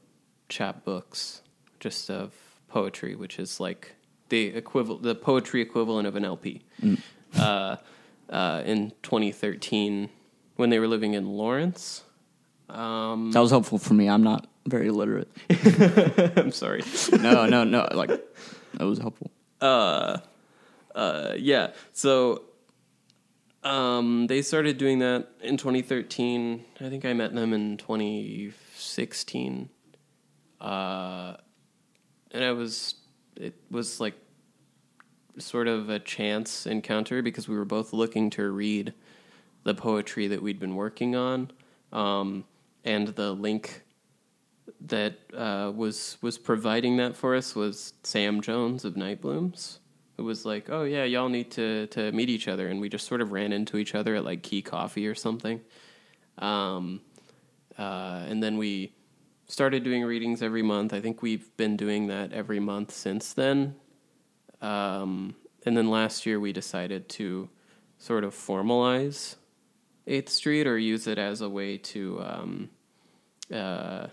chapbooks 0.49 1.41
just 1.81 2.11
of 2.11 2.33
poetry, 2.69 3.15
which 3.15 3.39
is 3.39 3.61
like 3.61 3.96
the 4.29 4.47
equivalent, 4.47 5.03
the 5.03 5.15
poetry 5.15 5.61
equivalent 5.63 6.07
of 6.09 6.17
an 6.17 6.25
LP. 6.25 6.63
Uh, 7.39 7.77
uh, 8.31 8.63
in 8.65 8.93
2013, 9.03 10.09
when 10.57 10.71
they 10.71 10.79
were 10.79 10.89
living 10.89 11.15
in 11.15 11.27
Lawrence. 11.29 12.03
Um, 12.69 13.31
That 13.33 13.41
was 13.41 13.51
helpful 13.51 13.79
for 13.79 13.95
me. 13.95 14.09
I'm 14.09 14.23
not 14.25 14.47
very 14.67 14.91
literate. 14.91 15.29
I'm 16.37 16.51
sorry. 16.51 16.83
No, 17.21 17.47
no, 17.47 17.63
no. 17.65 17.87
Like 17.93 18.09
that 18.09 18.85
was 18.85 18.99
helpful. 18.99 19.31
uh, 19.61 20.19
uh, 20.95 21.35
yeah. 21.37 21.73
So, 21.93 22.43
um, 23.63 24.27
they 24.29 24.43
started 24.43 24.79
doing 24.79 24.99
that 25.01 25.29
in 25.43 25.57
2013. 25.57 26.65
I 26.81 26.89
think 26.89 27.05
I 27.05 27.13
met 27.13 27.35
them 27.35 27.53
in 27.53 27.77
2016. 27.77 29.69
Uh, 30.61 31.37
and 32.33 32.45
I 32.45 32.53
was, 32.53 32.95
it 33.37 33.55
was 33.71 34.01
like 34.01 34.15
sort 35.39 35.69
of 35.69 35.91
a 35.91 35.99
chance 35.99 36.67
encounter 36.67 37.23
because 37.23 37.49
we 37.49 37.57
were 37.57 37.65
both 37.65 37.93
looking 37.93 38.31
to 38.31 38.51
read 38.51 38.95
the 39.65 39.75
poetry 39.75 40.29
that 40.29 40.43
we'd 40.43 40.59
been 40.59 40.75
working 40.75 41.15
on. 41.15 41.51
Um, 41.93 42.45
and 42.85 43.09
the 43.09 43.33
link 43.33 43.83
that 44.81 45.19
uh, 45.35 45.73
was 45.75 46.19
was 46.23 46.39
providing 46.39 46.97
that 46.99 47.17
for 47.17 47.35
us 47.35 47.55
was 47.55 47.95
Sam 48.03 48.41
Jones 48.41 48.85
of 48.85 48.97
Night 48.97 49.21
Blooms. 49.21 49.81
It 50.19 50.23
was 50.23 50.47
like, 50.47 50.71
oh 50.71 50.85
yeah, 50.85 51.05
y'all 51.05 51.29
need 51.29 51.51
to 51.53 51.87
to 51.89 52.13
meet 52.13 52.31
each 52.31 52.49
other, 52.49 52.69
and 52.69 52.81
we 52.81 52.89
just 52.89 53.07
sort 53.07 53.21
of 53.21 53.33
ran 53.33 53.53
into 53.53 53.77
each 53.77 53.95
other 53.95 54.15
at 54.15 54.25
like 54.25 54.43
Quay 54.43 54.63
Coffee 54.63 55.07
or 55.07 55.15
something. 55.15 55.61
Um, 56.39 57.01
uh, 57.79 58.25
and 58.29 58.43
then 58.43 58.57
we 58.57 58.93
started 59.47 59.85
doing 59.85 60.05
readings 60.05 60.43
every 60.43 60.63
month. 60.63 60.93
I 60.93 61.01
think 61.01 61.23
we've 61.23 61.57
been 61.57 61.77
doing 61.77 62.09
that 62.09 62.33
every 62.33 62.61
month 62.61 62.93
since 62.93 63.33
then. 63.33 63.77
Um, 64.61 65.37
and 65.65 65.77
then 65.77 65.91
last 65.91 66.27
year 66.27 66.41
we 66.41 66.53
decided 66.53 67.09
to 67.11 67.49
sort 67.99 68.25
of 68.25 68.35
formalize 68.35 69.37
Eighth 70.07 70.29
Street 70.29 70.67
or 70.67 70.79
use 70.79 71.07
it 71.07 71.19
as 71.19 71.41
a 71.41 71.49
way 71.49 71.79
to 71.79 72.23
um, 72.23 72.71
uh, 73.53 74.07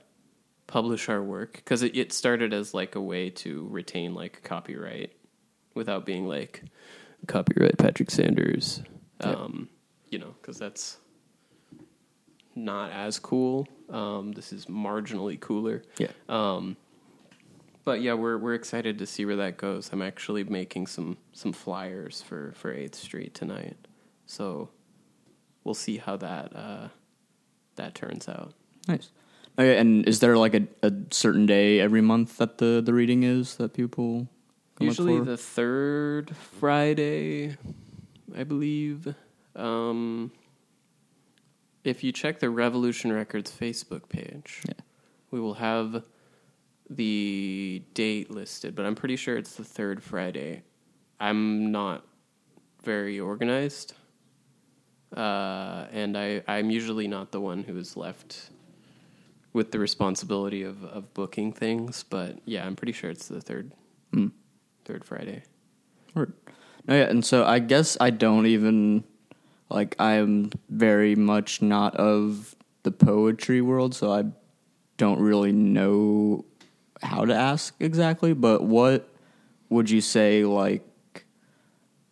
publish 0.68 1.10
our 1.10 1.22
work 1.22 1.54
because 1.54 1.84
it, 1.84 1.96
it 1.96 2.12
started 2.12 2.54
as 2.54 2.74
like 2.74 2.96
a 2.96 3.02
way 3.02 3.30
to 3.30 3.68
retain 3.70 4.14
like 4.14 4.44
copyright 4.44 5.14
without 5.76 6.06
being 6.06 6.28
like 6.28 6.64
copyright 7.28 7.78
Patrick 7.78 8.12
Sanders. 8.12 8.82
Um, 9.22 9.70
You 10.10 10.20
know, 10.20 10.36
because 10.42 10.58
that's 10.60 10.98
not 12.56 12.92
as 12.92 13.20
cool. 13.20 13.68
Um, 13.90 14.32
this 14.32 14.54
is 14.54 14.66
marginally 14.66 15.40
cooler. 15.40 15.84
Yeah. 15.98 16.12
Um, 16.30 16.78
but 17.84 18.02
yeah, 18.02 18.14
we're 18.14 18.38
we're 18.38 18.54
excited 18.54 19.00
to 19.00 19.06
see 19.06 19.26
where 19.26 19.36
that 19.38 19.58
goes. 19.58 19.90
I'm 19.92 20.02
actually 20.02 20.44
making 20.46 20.88
some 20.88 21.18
some 21.34 21.54
flyers 21.54 22.22
for 22.22 22.54
for 22.56 22.72
Eighth 22.74 22.96
Street 22.96 23.34
tonight, 23.34 23.78
so 24.26 24.70
we'll 25.64 25.74
see 25.74 25.98
how 25.98 26.16
that 26.18 26.56
uh, 26.56 26.88
that 27.76 27.94
turns 27.96 28.30
out. 28.30 28.54
Nice. 28.88 29.12
Okay, 29.60 29.78
and 29.78 30.08
is 30.08 30.20
there 30.20 30.38
like 30.38 30.56
a, 30.56 30.68
a 30.82 30.92
certain 31.12 31.46
day 31.46 31.80
every 31.80 32.02
month 32.02 32.38
that 32.38 32.58
the, 32.58 32.82
the 32.84 32.92
reading 32.92 33.22
is 33.22 33.58
that 33.58 33.74
people 33.74 34.28
Usually 34.80 35.20
the 35.20 35.38
third 35.38 36.36
Friday, 36.36 37.56
I 38.36 38.44
believe. 38.44 39.14
Um, 39.56 40.32
if 41.84 42.04
you 42.04 42.12
check 42.12 42.40
the 42.40 42.50
Revolution 42.50 43.12
Records 43.12 43.52
Facebook 43.52 44.10
page, 44.10 44.62
Yeah. 44.68 44.74
we 45.32 45.40
will 45.40 45.56
have 45.56 46.04
the 46.90 47.82
date 47.94 48.30
listed, 48.32 48.76
but 48.76 48.86
I'm 48.86 48.96
pretty 48.96 49.16
sure 49.16 49.38
it's 49.38 49.56
the 49.56 49.64
third 49.64 50.02
Friday. 50.04 50.64
I'm 51.20 51.72
not 51.72 52.06
very 52.84 53.20
organized, 53.20 53.94
uh, 55.16 55.86
and 55.92 56.18
I, 56.18 56.44
I'm 56.48 56.70
usually 56.70 57.08
not 57.08 57.32
the 57.32 57.40
one 57.42 57.64
who 57.64 57.78
is 57.78 57.96
left 57.96 58.50
with 59.54 59.72
the 59.72 59.80
responsibility 59.80 60.64
of, 60.64 60.84
of 60.84 61.14
booking 61.14 61.54
things. 61.54 62.04
But 62.04 62.40
yeah, 62.46 62.66
I'm 62.66 62.76
pretty 62.76 62.92
sure 62.94 63.10
it's 63.10 63.28
the 63.28 63.42
third 63.42 63.72
Hmm. 64.12 64.28
third 64.86 65.06
Friday. 65.06 65.44
Word. 66.14 66.34
No, 66.88 66.96
yeah, 66.96 67.04
and 67.10 67.24
so 67.26 67.46
I 67.46 67.60
guess 67.60 67.96
I 68.02 68.10
don't 68.10 68.46
even 68.46 69.04
like 69.70 69.96
I'm 70.00 70.52
very 70.70 71.16
much 71.16 71.62
not 71.62 71.96
of 71.96 72.56
the 72.84 72.92
poetry 72.92 73.62
world, 73.62 73.96
so 73.96 74.12
I 74.12 74.26
don't 74.98 75.20
really 75.20 75.52
know 75.52 76.46
how 77.02 77.26
to 77.26 77.34
ask 77.34 77.76
exactly. 77.80 78.34
But 78.34 78.64
what 78.64 79.10
would 79.70 79.90
you 79.90 80.02
say? 80.02 80.46
Like, 80.46 81.26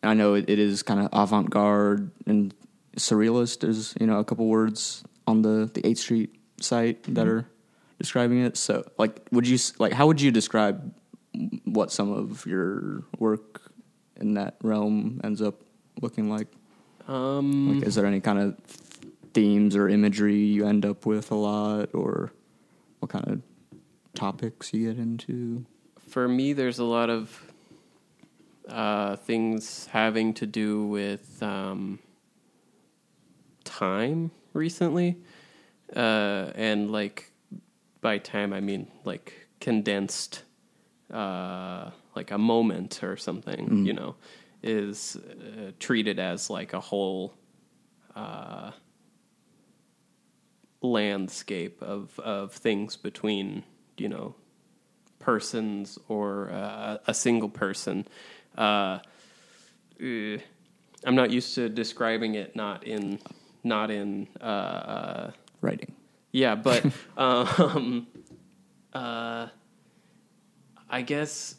I 0.03 0.13
know 0.13 0.33
it, 0.33 0.49
it 0.49 0.59
is 0.59 0.83
kind 0.83 0.99
of 0.99 1.09
avant 1.13 1.49
garde 1.49 2.11
and 2.25 2.53
surrealist. 2.97 3.59
There's 3.61 3.93
you 3.99 4.07
know 4.07 4.19
a 4.19 4.25
couple 4.25 4.47
words 4.47 5.03
on 5.27 5.41
the 5.41 5.69
the 5.73 5.85
Eighth 5.85 5.99
Street 5.99 6.35
site 6.59 7.03
that 7.03 7.13
mm-hmm. 7.13 7.29
are 7.29 7.49
describing 7.99 8.43
it. 8.43 8.57
So, 8.57 8.89
like, 8.97 9.21
would 9.31 9.47
you 9.47 9.57
like 9.79 9.93
how 9.93 10.07
would 10.07 10.21
you 10.21 10.31
describe 10.31 10.93
what 11.65 11.91
some 11.91 12.11
of 12.11 12.45
your 12.45 13.03
work 13.19 13.61
in 14.19 14.33
that 14.33 14.55
realm 14.61 15.21
ends 15.23 15.41
up 15.41 15.61
looking 16.01 16.29
like? 16.29 16.47
Um, 17.07 17.75
Like, 17.75 17.87
is 17.87 17.95
there 17.95 18.05
any 18.05 18.21
kind 18.21 18.39
of 18.39 18.57
themes 19.33 19.75
or 19.75 19.87
imagery 19.89 20.37
you 20.37 20.65
end 20.67 20.85
up 20.85 21.05
with 21.05 21.31
a 21.31 21.35
lot, 21.35 21.89
or 21.93 22.31
what 22.99 23.09
kind 23.09 23.27
of 23.27 23.41
topics 24.13 24.73
you 24.73 24.87
get 24.87 24.97
into? 24.99 25.65
for 26.07 26.27
me, 26.27 26.51
there's 26.51 26.77
a 26.77 26.83
lot 26.83 27.09
of 27.09 27.53
uh, 28.67 29.15
things 29.15 29.85
having 29.87 30.33
to 30.33 30.45
do 30.45 30.85
with 30.85 31.41
um, 31.41 31.99
time 33.63 34.31
recently, 34.53 35.15
uh, 35.95 36.51
and 36.55 36.91
like 36.91 37.31
by 38.01 38.17
time 38.17 38.51
I 38.51 38.59
mean 38.59 38.87
like 39.05 39.47
condensed, 39.61 40.43
uh, 41.13 41.91
like 42.15 42.31
a 42.31 42.37
moment 42.37 43.01
or 43.03 43.15
something. 43.15 43.85
You 43.85 43.93
know, 43.93 44.15
is 44.63 45.15
uh, 45.15 45.71
treated 45.79 46.19
as 46.19 46.49
like 46.49 46.73
a 46.73 46.79
whole. 46.79 47.33
Uh, 48.15 48.71
landscape 50.81 51.81
of 51.81 52.19
of 52.19 52.51
things 52.51 52.97
between 52.97 53.63
you 53.97 54.09
know 54.09 54.35
persons 55.19 55.99
or 56.07 56.49
uh, 56.51 56.97
a 57.07 57.13
single 57.13 57.49
person. 57.49 58.07
Uh, 58.57 58.99
eh, 60.01 60.37
I'm 61.05 61.15
not 61.15 61.31
used 61.31 61.55
to 61.55 61.69
describing 61.69 62.35
it 62.35 62.55
not 62.55 62.83
in 62.83 63.19
not 63.63 63.91
in 63.91 64.27
uh, 64.41 64.43
uh, 64.43 65.31
Writing. 65.61 65.93
yeah, 66.31 66.55
but 66.55 66.83
um, 67.17 68.07
uh, 68.93 69.47
I 70.89 71.01
guess 71.03 71.55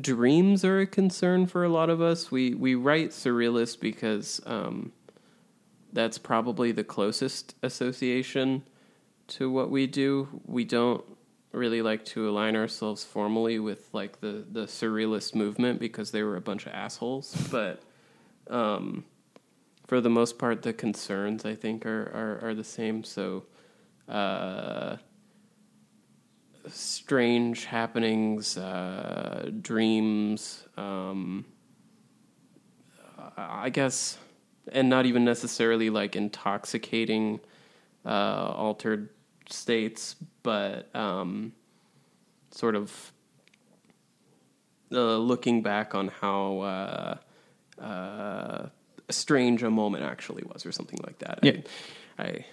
dreams 0.00 0.64
are 0.64 0.80
a 0.80 0.86
concern 0.86 1.46
for 1.46 1.64
a 1.64 1.68
lot 1.68 1.90
of 1.90 2.00
us. 2.00 2.30
We 2.30 2.54
we 2.54 2.74
write 2.74 3.10
surrealist 3.10 3.80
because 3.80 4.40
um, 4.46 4.92
that's 5.92 6.18
probably 6.18 6.72
the 6.72 6.84
closest 6.84 7.54
association 7.62 8.62
to 9.28 9.50
what 9.50 9.70
we 9.70 9.86
do. 9.86 10.40
We 10.46 10.64
don't 10.64 11.04
really 11.52 11.82
like 11.82 12.04
to 12.04 12.28
align 12.28 12.56
ourselves 12.56 13.04
formally 13.04 13.58
with 13.58 13.88
like 13.92 14.20
the 14.20 14.44
the 14.50 14.66
surrealist 14.66 15.34
movement 15.34 15.80
because 15.80 16.10
they 16.10 16.22
were 16.22 16.36
a 16.36 16.42
bunch 16.42 16.66
of 16.66 16.72
assholes, 16.72 17.34
but. 17.50 17.82
Um, 18.50 19.04
for 19.86 20.00
the 20.00 20.10
most 20.10 20.38
part, 20.38 20.62
the 20.62 20.72
concerns 20.72 21.44
I 21.44 21.54
think 21.54 21.86
are 21.86 22.10
are, 22.14 22.48
are 22.48 22.54
the 22.54 22.64
same. 22.64 23.04
So, 23.04 23.44
uh, 24.08 24.96
strange 26.68 27.64
happenings, 27.64 28.56
uh, 28.56 29.50
dreams. 29.60 30.66
Um, 30.76 31.44
I 33.36 33.70
guess, 33.70 34.18
and 34.72 34.88
not 34.88 35.06
even 35.06 35.24
necessarily 35.24 35.90
like 35.90 36.16
intoxicating, 36.16 37.40
uh, 38.04 38.08
altered 38.56 39.08
states, 39.48 40.16
but 40.42 40.94
um, 40.94 41.52
sort 42.50 42.76
of 42.76 43.12
uh, 44.92 45.16
looking 45.16 45.62
back 45.62 45.94
on 45.94 46.08
how. 46.08 46.60
Uh, 46.60 47.16
uh, 47.80 48.68
strange 49.10 49.62
a 49.62 49.70
moment 49.70 50.04
actually 50.04 50.42
was, 50.44 50.64
or 50.64 50.72
something 50.72 50.98
like 51.04 51.18
that. 51.18 51.40
Yeah. 51.42 51.56
I, 52.18 52.22
I 52.22 52.44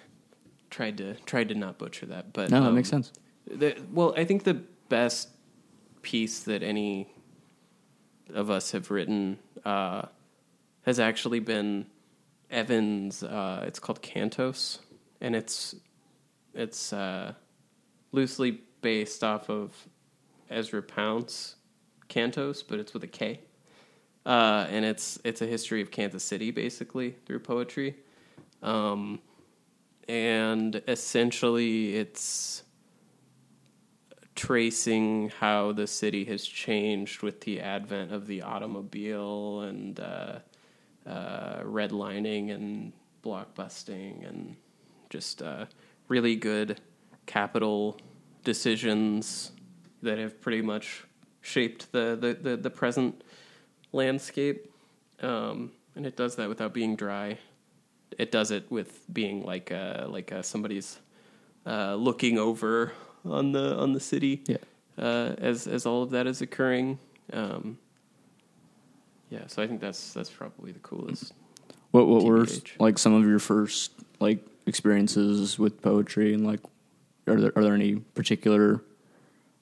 tried 0.70 0.98
to 0.98 1.16
tried 1.26 1.50
to 1.50 1.56
not 1.56 1.78
butcher 1.78 2.06
that, 2.08 2.34
but 2.34 2.50
No, 2.50 2.62
that 2.62 2.70
um, 2.70 2.76
makes 2.76 2.90
sense. 2.90 3.12
The, 3.48 3.78
well, 3.92 4.14
I 4.16 4.26
think 4.26 4.44
the 4.44 4.62
best 4.90 5.30
piece 6.02 6.44
that 6.44 6.64
any 6.64 7.08
of 8.34 8.50
us 8.50 8.72
have 8.72 8.92
written 8.92 9.40
uh, 9.66 10.04
has 10.84 11.00
actually 11.00 11.40
been 11.40 11.86
Evan's. 12.50 13.24
Uh, 13.24 13.64
it's 13.68 13.80
called 13.80 14.02
Kantos, 14.02 14.80
and 15.20 15.36
it's 15.36 15.76
it's 16.54 16.92
uh, 16.94 17.34
loosely 18.12 18.62
based 18.82 19.24
off 19.24 19.50
of 19.50 19.88
Ezra 20.50 20.82
Pound's 20.82 21.56
Cantos, 22.10 22.64
but 22.68 22.80
it's 22.80 22.94
with 22.94 23.04
a 23.04 23.08
K. 23.08 23.40
Uh, 24.26 24.68
and 24.70 24.86
it's 24.86 25.20
it's 25.24 25.42
a 25.42 25.48
history 25.48 25.82
of 25.82 25.92
Kansas 25.92 26.24
City, 26.24 26.52
basically 26.52 27.16
through 27.26 27.40
poetry, 27.40 27.96
um, 28.62 29.20
and 30.08 30.82
essentially 30.88 31.96
it's 31.96 32.64
tracing 34.42 35.32
how 35.40 35.72
the 35.72 35.86
city 35.86 36.26
has 36.26 36.44
changed 36.44 37.22
with 37.22 37.42
the 37.42 37.62
advent 37.62 38.12
of 38.12 38.26
the 38.26 38.42
automobile 38.42 39.62
and 39.62 40.00
uh, 40.00 40.40
uh, 41.06 41.60
redlining 41.62 42.52
and 42.52 42.92
blockbusting 43.24 44.28
and 44.28 44.56
just 45.12 45.44
uh, 45.44 45.64
really 46.08 46.36
good 46.36 46.82
capital 47.28 48.00
decisions 48.44 49.52
that 50.02 50.18
have 50.18 50.42
pretty 50.42 50.64
much 50.64 51.04
shaped 51.42 51.92
the 51.92 52.18
the, 52.20 52.34
the, 52.34 52.58
the 52.58 52.70
present 52.72 53.24
landscape. 53.92 54.74
Um, 55.22 55.72
and 55.96 56.04
it 56.04 56.16
does 56.18 56.36
that 56.38 56.50
without 56.50 56.74
being 56.74 56.96
dry. 56.96 57.38
It 58.18 58.32
does 58.32 58.50
it 58.50 58.72
with 58.72 59.06
being 59.14 59.44
like 59.44 59.72
uh, 59.72 60.08
like 60.10 60.32
uh, 60.32 60.42
somebody's 60.42 60.98
uh, 61.64 61.94
looking 61.94 62.40
over 62.40 62.92
on 63.26 63.52
the 63.52 63.76
on 63.78 63.94
the 63.94 64.00
city 64.00 64.42
Yeah. 64.48 64.58
uh, 64.98 65.36
as 65.38 65.68
as 65.68 65.86
all 65.86 66.04
of 66.04 66.12
that 66.12 66.28
is 66.28 66.42
occurring. 66.42 67.00
Um, 67.34 67.78
yeah, 69.30 69.48
so 69.48 69.62
I 69.62 69.68
think 69.68 69.80
that's 69.82 70.14
that's 70.14 70.30
probably 70.30 70.72
the 70.72 70.80
coolest. 70.80 71.34
What 71.92 72.08
what 72.08 72.24
were 72.24 72.46
like 72.80 72.98
some 72.98 73.14
of 73.14 73.24
your 73.26 73.40
first 73.40 73.92
like 74.20 74.46
experiences 74.66 75.58
with 75.58 75.82
poetry 75.82 76.34
and 76.34 76.46
like 76.46 76.60
are 77.28 77.40
there 77.40 77.54
are 77.56 77.64
there 77.64 77.74
any 77.74 77.96
particular 77.96 78.82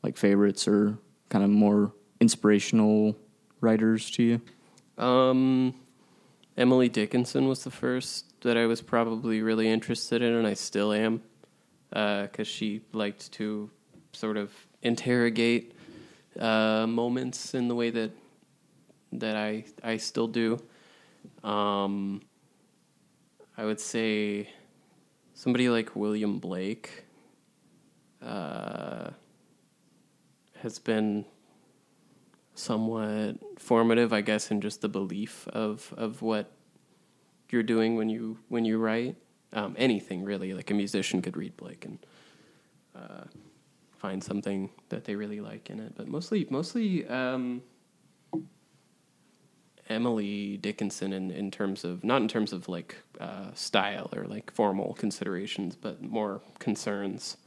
like 0.03 0.18
favorites 0.18 0.68
or 0.68 0.97
kind 1.30 1.43
of 1.43 1.49
more 1.49 1.91
inspirational 2.20 3.16
writers 3.62 4.10
to 4.12 4.24
you? 4.24 4.41
Um, 5.03 5.76
Emily 6.57 6.89
Dickinson 6.89 7.47
was 7.47 7.64
the 7.64 7.72
first 7.72 8.26
that 8.41 8.57
I 8.57 8.66
was 8.66 8.82
probably 8.82 9.41
really 9.41 9.70
interested 9.70 10.22
in, 10.22 10.34
and 10.34 10.47
I 10.47 10.53
still 10.53 10.91
am, 10.93 11.22
because 11.90 12.48
she 12.48 12.82
liked 12.94 13.32
to 13.34 13.70
sort 14.14 14.38
of 14.38 14.52
interrogate 14.82 15.74
uh, 16.40 16.86
moments 16.88 17.54
in 17.54 17.68
the 17.68 17.76
way 17.76 17.90
that 17.90 18.12
that 19.14 19.36
I 19.36 19.66
I 19.84 19.98
still 19.98 20.28
do. 20.28 20.60
Um, 21.44 22.22
I 23.58 23.66
would 23.66 23.80
say 23.80 24.50
somebody 25.34 25.70
like 25.70 25.96
William 25.96 26.40
Blake 26.40 27.06
uh, 28.22 29.10
has 30.62 30.80
been 30.80 31.26
somewhat 32.54 33.38
formative, 33.58 34.14
I 34.14 34.22
guess, 34.22 34.52
in 34.52 34.62
just 34.62 34.82
the 34.82 34.90
belief 34.90 35.48
of 35.50 35.94
of 35.98 36.22
what 36.22 36.52
you're 37.50 37.64
doing 37.64 37.96
when 37.96 38.10
you 38.10 38.38
when 38.50 38.66
you 38.66 38.78
write. 38.78 39.16
Um, 39.52 39.76
anything 39.78 40.24
really, 40.24 40.54
like 40.54 40.70
a 40.70 40.74
musician 40.74 41.22
could 41.22 41.36
read 41.36 41.58
Blake 41.58 41.86
and 41.86 41.97
uh, 42.95 43.24
find 43.97 44.24
something 44.24 44.70
that 44.89 45.06
they 45.06 45.16
really 45.16 45.41
like 45.41 45.70
in 45.70 45.80
it. 45.80 45.93
But 45.95 46.08
mostly, 46.08 46.45
mostly 46.50 47.08
um, 47.08 47.64
Emily 49.89 50.58
Dickinson 50.58 51.12
in 51.14 51.32
in 51.32 51.50
terms 51.50 51.84
of 51.84 52.04
not 52.04 52.22
in 52.22 52.28
terms 52.28 52.54
of 52.54 52.70
like 52.70 52.95
uh, 53.20 53.52
style 53.56 54.10
or 54.16 54.26
like 54.26 54.52
formal 54.52 54.93
considerations, 54.93 55.76
but 55.76 56.02
more 56.02 56.41
concerns. 56.60 57.38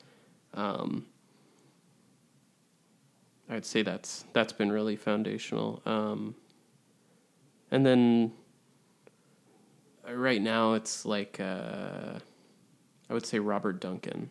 Um, 0.55 1.07
I'd 3.48 3.64
say 3.64 3.82
that's 3.82 4.24
that's 4.32 4.53
been 4.53 4.72
really 4.72 4.96
foundational. 4.96 5.82
Um, 5.86 6.34
and 7.70 7.86
then 7.86 8.32
right 10.11 10.40
now 10.40 10.74
it's 10.74 11.05
like 11.05 11.40
uh, 11.40 12.18
I 13.09 13.14
would 13.14 13.26
say 13.26 13.38
Robert 13.38 13.80
Duncan 13.80 14.30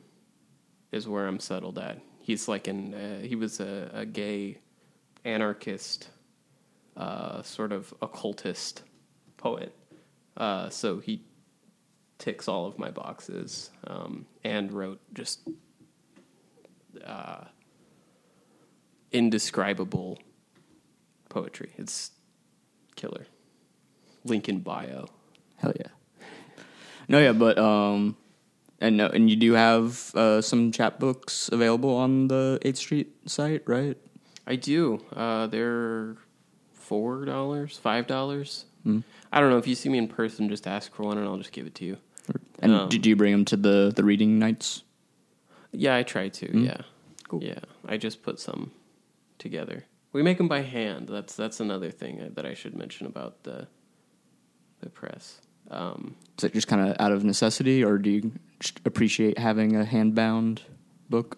is 0.91 1.07
where 1.07 1.27
I'm 1.27 1.39
settled 1.39 1.77
at. 1.77 1.99
He's 2.21 2.47
like 2.47 2.67
an 2.67 2.93
uh, 2.93 3.19
he 3.21 3.35
was 3.35 3.59
a, 3.59 3.89
a 3.93 4.05
gay 4.05 4.59
anarchist, 5.23 6.09
uh, 6.97 7.41
sort 7.43 7.71
of 7.71 7.93
occultist 8.01 8.83
poet. 9.37 9.75
Uh, 10.37 10.69
so 10.69 10.99
he 10.99 11.23
ticks 12.17 12.47
all 12.47 12.65
of 12.65 12.77
my 12.77 12.91
boxes 12.91 13.71
um, 13.87 14.25
and 14.43 14.71
wrote 14.71 14.99
just 15.13 15.41
uh, 17.03 17.45
indescribable 19.11 20.19
poetry. 21.29 21.73
It's 21.77 22.11
killer. 22.95 23.25
Link 24.23 24.47
in 24.47 24.59
bio. 24.59 25.07
Hell 25.61 25.73
yeah. 25.79 25.87
No, 27.07 27.19
yeah, 27.19 27.33
but 27.33 27.57
um, 27.57 28.17
and 28.79 28.97
no, 28.97 29.07
and 29.07 29.29
you 29.29 29.35
do 29.35 29.53
have 29.53 30.13
uh, 30.15 30.41
some 30.41 30.71
chapbooks 30.71 31.51
available 31.51 31.95
on 31.95 32.27
the 32.27 32.57
Eighth 32.63 32.77
Street 32.77 33.13
site, 33.29 33.63
right? 33.67 33.97
I 34.47 34.55
do. 34.55 35.03
Uh, 35.15 35.47
they're 35.47 36.15
four 36.73 37.25
dollars, 37.25 37.77
five 37.77 38.07
dollars. 38.07 38.65
Mm. 38.85 39.03
I 39.31 39.39
don't 39.39 39.49
know. 39.49 39.57
If 39.57 39.67
you 39.67 39.75
see 39.75 39.89
me 39.89 39.97
in 39.97 40.07
person, 40.07 40.49
just 40.49 40.65
ask 40.67 40.93
for 40.95 41.03
one, 41.03 41.17
and 41.17 41.27
I'll 41.27 41.37
just 41.37 41.51
give 41.51 41.67
it 41.67 41.75
to 41.75 41.85
you. 41.85 41.97
And 42.59 42.73
Um, 42.73 42.89
did 42.89 43.05
you 43.05 43.15
bring 43.15 43.31
them 43.31 43.45
to 43.45 43.57
the 43.57 43.91
the 43.95 44.03
reading 44.03 44.39
nights? 44.39 44.83
Yeah, 45.71 45.95
I 45.95 46.03
try 46.03 46.29
to. 46.29 46.47
Mm. 46.47 46.65
Yeah, 46.65 46.81
Cool. 47.27 47.43
Yeah, 47.43 47.59
I 47.87 47.97
just 47.97 48.23
put 48.23 48.39
some 48.39 48.71
together. 49.37 49.85
We 50.11 50.21
make 50.23 50.37
them 50.37 50.47
by 50.47 50.61
hand. 50.61 51.07
That's 51.07 51.35
that's 51.35 51.59
another 51.59 51.91
thing 51.91 52.31
that 52.35 52.45
I 52.45 52.53
should 52.53 52.75
mention 52.75 53.05
about 53.07 53.43
the 53.43 53.67
the 54.79 54.89
press. 54.89 55.39
Um, 55.71 56.15
Is 56.37 56.43
it 56.43 56.53
just 56.53 56.67
kind 56.67 56.87
of 56.89 56.95
out 56.99 57.11
of 57.11 57.23
necessity, 57.23 57.83
or 57.83 57.97
do 57.97 58.09
you 58.09 58.31
appreciate 58.85 59.37
having 59.39 59.75
a 59.75 59.85
hand 59.85 60.13
bound 60.15 60.61
book? 61.09 61.37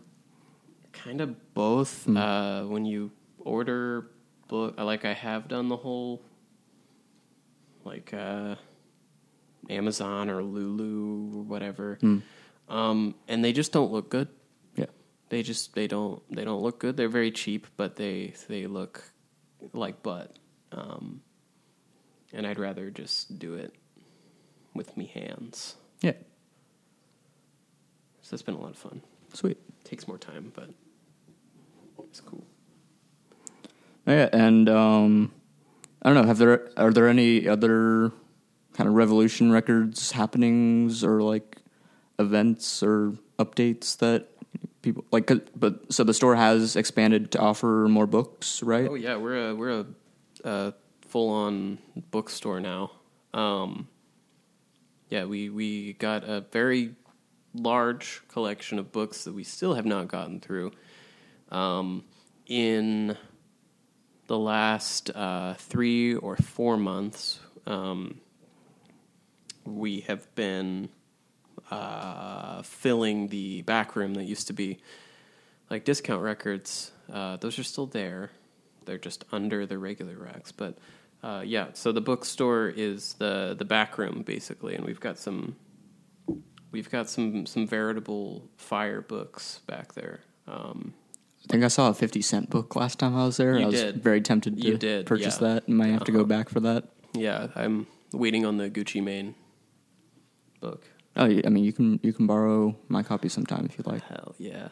kind 0.92 1.22
of 1.22 1.54
both. 1.54 2.06
Mm. 2.08 2.18
Uh, 2.18 2.68
when 2.68 2.86
you 2.86 3.12
order 3.40 4.10
book, 4.48 4.80
like 4.80 5.04
I 5.06 5.14
have 5.14 5.48
done 5.50 5.68
the 5.68 5.76
whole, 5.76 6.22
like 7.84 8.14
uh, 8.14 8.56
Amazon 9.70 10.30
or 10.30 10.42
Lulu 10.44 11.40
or 11.40 11.44
whatever, 11.44 11.98
Hmm. 12.00 12.20
um, 12.70 13.16
and 13.28 13.44
they 13.44 13.52
just 13.54 13.72
don't 13.74 13.92
look 13.92 14.10
good. 14.10 14.30
Yeah. 14.76 14.86
They 15.30 15.44
just 15.44 15.76
they 15.76 15.88
don't 15.88 16.22
they 16.34 16.46
don't 16.46 16.62
look 16.62 16.80
good. 16.80 16.96
They're 16.98 17.10
very 17.10 17.32
cheap, 17.32 17.68
but 17.76 17.96
they 17.98 18.34
they 18.48 18.68
look 18.68 19.04
like 19.74 20.02
butt. 20.04 20.38
Um, 20.72 21.22
and 22.32 22.48
I'd 22.48 22.60
rather 22.60 22.90
just 22.90 23.38
do 23.38 23.54
it 23.56 23.74
with 24.74 24.96
me 24.98 25.06
hands. 25.14 25.76
Yeah. 26.02 26.14
So 28.22 28.30
that's 28.32 28.42
been 28.42 28.56
a 28.56 28.60
lot 28.60 28.72
of 28.72 28.78
fun. 28.78 29.02
Sweet. 29.34 29.58
Takes 29.84 30.08
more 30.08 30.18
time, 30.18 30.52
but 30.56 30.70
it's 32.10 32.22
cool. 32.22 32.44
Yeah, 34.08 34.30
and 34.34 34.68
um, 34.70 35.32
I 36.02 36.10
don't 36.10 36.22
know. 36.22 36.28
Have 36.28 36.38
there 36.38 36.70
are 36.78 36.92
there 36.92 37.08
any 37.08 37.48
other 37.48 38.12
kind 38.74 38.88
of 38.90 38.96
Revolution 38.96 39.52
Records 39.52 40.12
happenings 40.12 41.04
or 41.04 41.22
like 41.22 41.58
events 42.20 42.82
or 42.84 43.14
updates 43.40 43.98
that 44.00 44.28
people 44.82 45.06
like? 45.12 45.28
'cause- 45.28 45.42
But 45.56 45.92
so 45.94 46.04
the 46.04 46.14
store 46.14 46.36
has 46.36 46.76
expanded 46.76 47.32
to 47.32 47.40
offer 47.40 47.88
more 47.90 48.08
books, 48.08 48.62
right? 48.64 48.88
Oh 48.90 48.96
yeah, 48.96 49.16
we're 49.16 49.50
a 49.50 49.56
we're 49.56 49.80
a, 49.82 49.86
a 50.44 50.74
full 51.02 51.30
on 51.30 51.78
bookstore 52.12 52.60
now. 52.60 52.92
Um, 53.34 53.88
yeah, 55.14 55.26
we 55.26 55.52
we 55.52 55.94
got 55.94 56.28
a 56.28 56.42
very 56.52 56.96
large 57.54 58.24
collection 58.30 58.80
of 58.80 58.92
books 58.92 59.26
that 59.26 59.34
we 59.36 59.44
still 59.44 59.76
have 59.76 59.86
not 59.86 60.08
gotten 60.08 60.40
through. 60.40 60.72
Um, 61.52 62.04
in 62.48 63.16
the 64.26 64.40
last 64.40 65.12
uh, 65.12 65.54
three 65.54 66.16
or 66.16 66.36
four 66.36 66.78
months, 66.78 67.40
um, 67.68 68.22
we 69.66 70.00
have 70.00 70.34
been 70.34 70.90
uh, 71.70 72.64
filling 72.64 73.28
the 73.28 73.62
back 73.62 73.96
room 73.96 74.16
that 74.16 74.24
used 74.24 74.48
to 74.48 74.54
be 74.54 74.80
like 75.70 75.86
discount 75.86 76.24
records. 76.24 76.92
Uh, 77.12 77.38
those 77.38 77.60
are 77.60 77.64
still 77.64 77.86
there. 77.86 78.32
They're 78.86 78.98
just 78.98 79.26
under 79.32 79.68
the 79.68 79.78
regular 79.78 80.16
racks. 80.18 80.52
But 80.52 80.80
uh, 81.24 81.42
yeah, 81.46 81.68
so 81.74 81.92
the 81.92 82.02
bookstore 82.02 82.68
is 82.76 83.14
the 83.16 83.56
the 83.58 83.66
back 83.66 83.98
room 83.98 84.24
basically, 84.26 84.76
and 84.76 84.86
we've 84.86 85.00
got 85.00 85.18
some 85.18 85.56
we've 86.72 86.90
got 86.90 87.10
some 87.10 87.46
some 87.46 87.66
veritable 87.68 88.50
fire 88.58 89.02
books 89.02 89.60
back 89.68 89.94
there. 89.94 90.20
Um, 90.48 90.94
I 91.44 91.52
think 91.52 91.64
I 91.64 91.68
saw 91.70 91.90
a 91.90 91.94
fifty 91.94 92.22
cent 92.22 92.50
book 92.50 92.76
last 92.76 93.00
time 93.00 93.16
I 93.16 93.26
was 93.26 93.38
there. 93.38 93.58
You 93.58 93.64
I 93.64 93.68
was 93.68 93.82
did. 93.82 94.04
very 94.04 94.22
tempted 94.22 94.58
to 94.58 94.68
You 94.68 94.78
did, 94.78 95.06
purchase 95.06 95.40
yeah. 95.42 95.48
that. 95.56 95.68
and 95.68 95.78
might 95.78 95.88
have 95.88 96.04
to 96.06 96.12
go 96.12 96.20
Uh-huh. 96.20 96.28
back 96.28 96.50
for 96.50 96.60
that. 96.62 96.86
yeah, 97.14 97.48
I'm 97.56 97.88
waiting 98.12 98.46
on 98.46 98.58
the 98.58 98.70
Gucci 98.70 99.02
Mane 99.04 99.36
book. 100.60 100.86
Oh, 101.16 101.26
yeah, 101.26 101.42
I 101.46 101.50
mean, 101.50 101.64
you 101.64 101.72
can 101.74 102.00
you 102.04 102.12
can 102.14 102.26
borrow 102.28 102.76
my 102.88 103.04
copy 103.04 103.30
sometime 103.30 103.66
if 103.66 103.78
you'd 103.78 103.88
like. 103.88 104.04
Hell 104.04 104.36
yeah. 104.40 104.70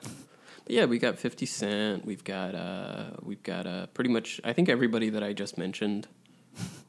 But 0.64 0.74
yeah, 0.76 0.86
we 0.86 0.98
got 1.00 1.18
50 1.20 1.46
Cent. 1.46 2.06
We've 2.06 2.24
got 2.24 2.56
uh 2.56 3.12
we've 3.22 3.44
got 3.44 3.68
uh 3.68 3.88
pretty 3.88 4.10
much 4.10 4.42
I 4.44 4.54
think 4.54 4.68
everybody 4.70 5.10
that 5.10 5.24
I 5.24 5.34
just 5.34 5.58
mentioned. 5.58 6.08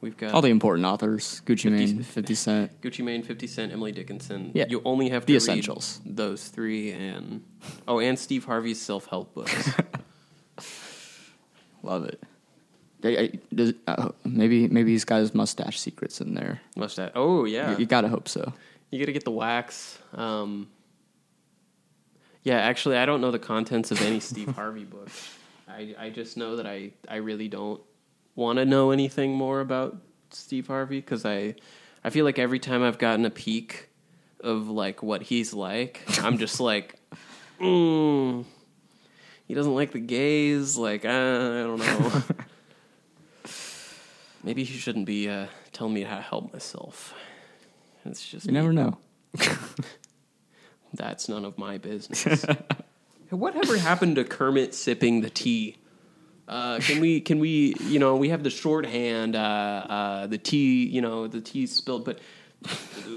We've 0.01 0.17
got 0.17 0.33
All 0.33 0.41
the 0.41 0.49
important 0.49 0.85
authors: 0.85 1.41
Gucci 1.45 1.63
50 1.63 1.69
Mane, 1.69 2.03
Fifty 2.03 2.35
Cent. 2.35 2.81
Gucci 2.81 3.03
Mane, 3.05 3.23
50 3.23 3.47
Cent, 3.47 3.71
Emily 3.71 3.93
Dickinson. 3.93 4.51
Yeah. 4.53 4.65
You 4.67 4.81
only 4.83 5.09
have 5.09 5.25
to 5.25 5.31
The 5.31 5.37
essentials. 5.37 6.01
those 6.05 6.49
three 6.49 6.91
and 6.91 7.41
oh, 7.87 7.99
and 7.99 8.19
Steve 8.19 8.43
Harvey's 8.45 8.81
self-help 8.81 9.33
books. 9.33 9.71
Love 11.83 12.05
it. 12.05 12.21
I- 13.03 13.17
I- 13.17 13.39
does- 13.53 13.73
uh, 13.87 14.09
maybe 14.23 14.67
maybe 14.67 14.91
he's 14.91 15.05
got 15.05 15.19
his 15.19 15.33
mustache 15.33 15.79
secrets 15.79 16.21
in 16.21 16.35
there. 16.35 16.61
Mustache. 16.75 17.11
Oh, 17.15 17.45
yeah. 17.45 17.71
You, 17.71 17.79
you 17.79 17.85
gotta 17.85 18.07
hope 18.07 18.27
so. 18.27 18.53
You 18.91 18.99
got 18.99 19.07
to 19.07 19.11
get 19.13 19.25
the 19.25 19.31
wax. 19.31 19.97
Um, 20.13 20.69
yeah, 22.43 22.57
actually, 22.57 22.97
I 22.97 23.05
don't 23.07 23.21
know 23.21 23.31
the 23.31 23.39
contents 23.39 23.89
of 23.91 23.99
any 24.01 24.19
Steve 24.19 24.49
Harvey 24.55 24.83
book. 24.83 25.09
I, 25.67 25.95
I 25.97 26.09
just 26.11 26.37
know 26.37 26.57
that 26.57 26.67
I, 26.67 26.91
I 27.09 27.15
really 27.15 27.47
don't 27.47 27.81
want 28.35 28.57
to 28.57 28.65
know 28.65 28.91
anything 28.91 29.33
more 29.33 29.59
about 29.59 29.97
Steve 30.31 30.67
Harvey 30.67 30.99
because 30.99 31.25
I, 31.25 31.55
I 32.03 32.09
feel 32.09 32.25
like 32.25 32.39
every 32.39 32.59
time 32.59 32.83
I've 32.83 32.97
gotten 32.97 33.25
a 33.25 33.29
peek 33.29 33.89
of 34.39 34.69
like 34.69 35.01
what 35.03 35.23
he's 35.23 35.53
like, 35.53 36.01
I'm 36.21 36.37
just 36.37 36.59
like, 36.59 36.95
mm, 37.59 38.45
he 39.47 39.53
doesn't 39.53 39.75
like 39.75 39.91
the 39.91 39.99
gays. 39.99 40.77
Like, 40.77 41.05
uh, 41.05 41.09
I 41.09 41.63
don't 41.63 41.79
know. 41.79 42.23
Maybe 44.43 44.63
he 44.63 44.77
shouldn't 44.77 45.05
be 45.05 45.29
uh, 45.29 45.47
telling 45.71 45.93
me 45.93 46.01
how 46.01 46.17
to 46.17 46.21
help 46.21 46.51
myself. 46.51 47.13
It's 48.05 48.25
just 48.27 48.45
You 48.45 48.51
never 48.51 48.73
know. 48.73 48.97
that's 50.93 51.29
none 51.29 51.45
of 51.45 51.57
my 51.57 51.77
business. 51.77 52.45
Whatever 53.29 53.77
happened 53.77 54.17
to 54.17 54.25
Kermit 54.25 54.75
sipping 54.75 55.21
the 55.21 55.29
tea? 55.29 55.77
Uh, 56.47 56.79
can 56.79 56.99
we? 56.99 57.21
Can 57.21 57.39
we? 57.39 57.75
You 57.87 57.99
know, 57.99 58.15
we 58.15 58.29
have 58.29 58.43
the 58.43 58.49
shorthand, 58.49 59.35
uh, 59.35 59.39
uh, 59.39 60.27
the 60.27 60.37
tea. 60.37 60.85
You 60.85 61.01
know, 61.01 61.27
the 61.27 61.41
tea 61.41 61.65
spilled. 61.67 62.03
But 62.05 62.19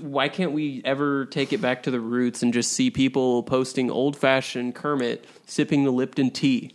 why 0.01 0.29
can't 0.29 0.53
we 0.53 0.81
ever 0.85 1.27
take 1.27 1.53
it 1.53 1.61
back 1.61 1.83
to 1.85 1.91
the 1.91 2.01
roots 2.01 2.43
and 2.43 2.53
just 2.53 2.72
see 2.72 2.91
people 2.91 3.43
posting 3.43 3.91
old 3.91 4.16
fashioned 4.16 4.74
Kermit 4.74 5.24
sipping 5.47 5.85
the 5.85 5.91
Lipton 5.91 6.31
tea? 6.31 6.72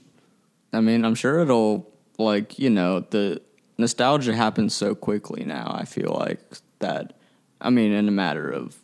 I 0.74 0.82
mean, 0.82 1.06
I'm 1.06 1.16
sure 1.16 1.40
it'll 1.40 1.90
like 2.18 2.60
you 2.60 2.70
know 2.70 3.02
the 3.02 3.42
nostalgia 3.78 4.36
happens 4.36 4.74
so 4.74 4.94
quickly 4.94 5.44
now. 5.46 5.72
I 5.74 5.86
feel 5.86 6.16
like 6.20 6.40
that. 6.80 7.14
I 7.60 7.70
mean, 7.70 7.92
in 7.92 8.08
a 8.08 8.12
matter 8.12 8.50
of 8.50 8.76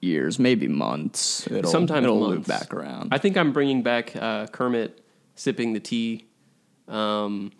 years, 0.00 0.38
maybe 0.38 0.68
months, 0.68 1.46
it'll 1.50 1.70
Sometimes 1.70 2.04
it'll 2.04 2.20
months. 2.20 2.36
loop 2.36 2.46
back 2.46 2.72
around. 2.72 3.08
I 3.12 3.18
think 3.18 3.36
I'm 3.36 3.52
bringing 3.52 3.82
back 3.82 4.14
uh, 4.16 4.46
Kermit 4.46 5.00
sipping 5.34 5.72
the 5.72 5.80
tea, 5.80 6.26
um, 6.88 7.52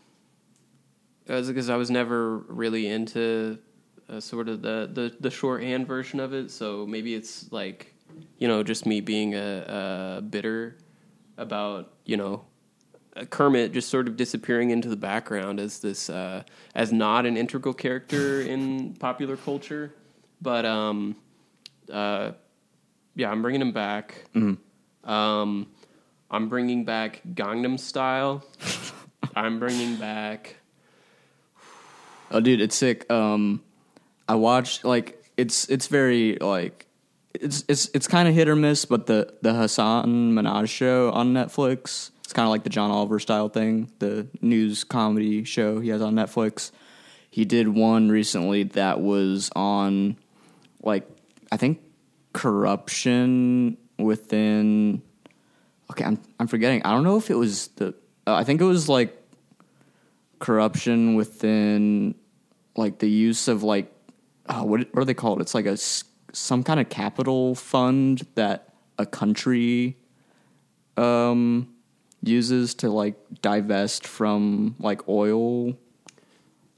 because 1.26 1.70
I 1.70 1.76
was 1.76 1.90
never 1.90 2.38
really 2.38 2.86
into 2.86 3.58
uh, 4.08 4.20
sort 4.20 4.48
of 4.48 4.62
the, 4.62 4.88
the 4.92 5.14
the 5.20 5.30
shorthand 5.30 5.86
version 5.86 6.20
of 6.20 6.32
it. 6.34 6.50
So 6.50 6.86
maybe 6.86 7.14
it's 7.14 7.50
like 7.52 7.94
you 8.38 8.48
know 8.48 8.62
just 8.62 8.86
me 8.86 9.00
being 9.00 9.34
a, 9.34 10.18
a 10.18 10.22
bitter 10.22 10.76
about 11.38 11.92
you 12.04 12.16
know 12.16 12.44
uh, 13.16 13.24
Kermit 13.24 13.72
just 13.72 13.88
sort 13.88 14.08
of 14.08 14.16
disappearing 14.16 14.70
into 14.70 14.88
the 14.88 14.96
background 14.96 15.60
as 15.60 15.80
this 15.80 16.10
uh, 16.10 16.42
as 16.74 16.92
not 16.92 17.26
an 17.26 17.36
integral 17.36 17.74
character 17.74 18.42
in 18.54 18.94
popular 18.94 19.36
culture, 19.36 19.94
but 20.42 20.64
um, 20.64 21.16
uh, 21.90 22.32
yeah, 23.14 23.30
I'm 23.30 23.42
bringing 23.42 23.62
him 23.62 23.72
back. 23.72 24.24
Um, 25.04 25.68
I'm 26.30 26.48
bringing 26.48 26.84
back 26.84 27.22
Gangnam 27.34 27.78
Style. 27.78 28.44
I'm 29.36 29.58
bringing 29.58 29.96
back. 29.96 30.56
Oh, 32.30 32.40
dude, 32.40 32.60
it's 32.60 32.76
sick. 32.76 33.10
Um, 33.10 33.62
I 34.28 34.34
watched 34.36 34.84
like 34.84 35.24
it's 35.36 35.68
it's 35.68 35.88
very 35.88 36.36
like 36.40 36.86
it's 37.34 37.64
it's 37.68 37.90
it's 37.94 38.08
kind 38.08 38.28
of 38.28 38.34
hit 38.34 38.48
or 38.48 38.56
miss, 38.56 38.84
but 38.84 39.06
the 39.06 39.34
the 39.42 39.54
Hasan 39.54 40.32
Minhaj 40.32 40.68
show 40.68 41.10
on 41.12 41.34
Netflix, 41.34 42.10
it's 42.22 42.32
kind 42.32 42.46
of 42.46 42.50
like 42.50 42.64
the 42.64 42.70
John 42.70 42.90
Oliver 42.90 43.18
style 43.18 43.48
thing, 43.48 43.90
the 43.98 44.26
news 44.40 44.84
comedy 44.84 45.44
show 45.44 45.80
he 45.80 45.90
has 45.90 46.00
on 46.00 46.14
Netflix. 46.14 46.70
He 47.30 47.44
did 47.44 47.68
one 47.68 48.10
recently 48.10 48.62
that 48.62 49.00
was 49.00 49.50
on 49.56 50.16
like 50.82 51.08
I 51.50 51.56
think 51.56 51.80
corruption 52.32 53.76
within. 53.98 55.02
Okay, 55.90 56.04
I'm 56.04 56.20
I'm 56.38 56.46
forgetting. 56.46 56.82
I 56.84 56.92
don't 56.92 57.04
know 57.04 57.16
if 57.16 57.30
it 57.30 57.34
was 57.36 57.68
the. 57.76 57.94
Uh, 58.26 58.34
I 58.34 58.44
think 58.44 58.60
it 58.60 58.64
was 58.64 58.88
like 58.88 59.20
corruption 60.44 61.14
within 61.14 62.14
like 62.76 62.98
the 62.98 63.08
use 63.08 63.48
of 63.48 63.62
like 63.62 63.90
oh, 64.50 64.64
what 64.64 64.80
what 64.92 65.00
are 65.00 65.04
they 65.06 65.14
called? 65.14 65.40
It's 65.40 65.54
like 65.54 65.64
a 65.64 65.78
some 65.78 66.62
kind 66.62 66.78
of 66.78 66.90
capital 66.90 67.54
fund 67.54 68.26
that 68.34 68.74
a 68.98 69.06
country 69.06 69.96
um 70.98 71.68
uses 72.22 72.74
to 72.74 72.90
like 72.90 73.16
divest 73.40 74.06
from 74.06 74.76
like 74.78 75.08
oil. 75.08 75.78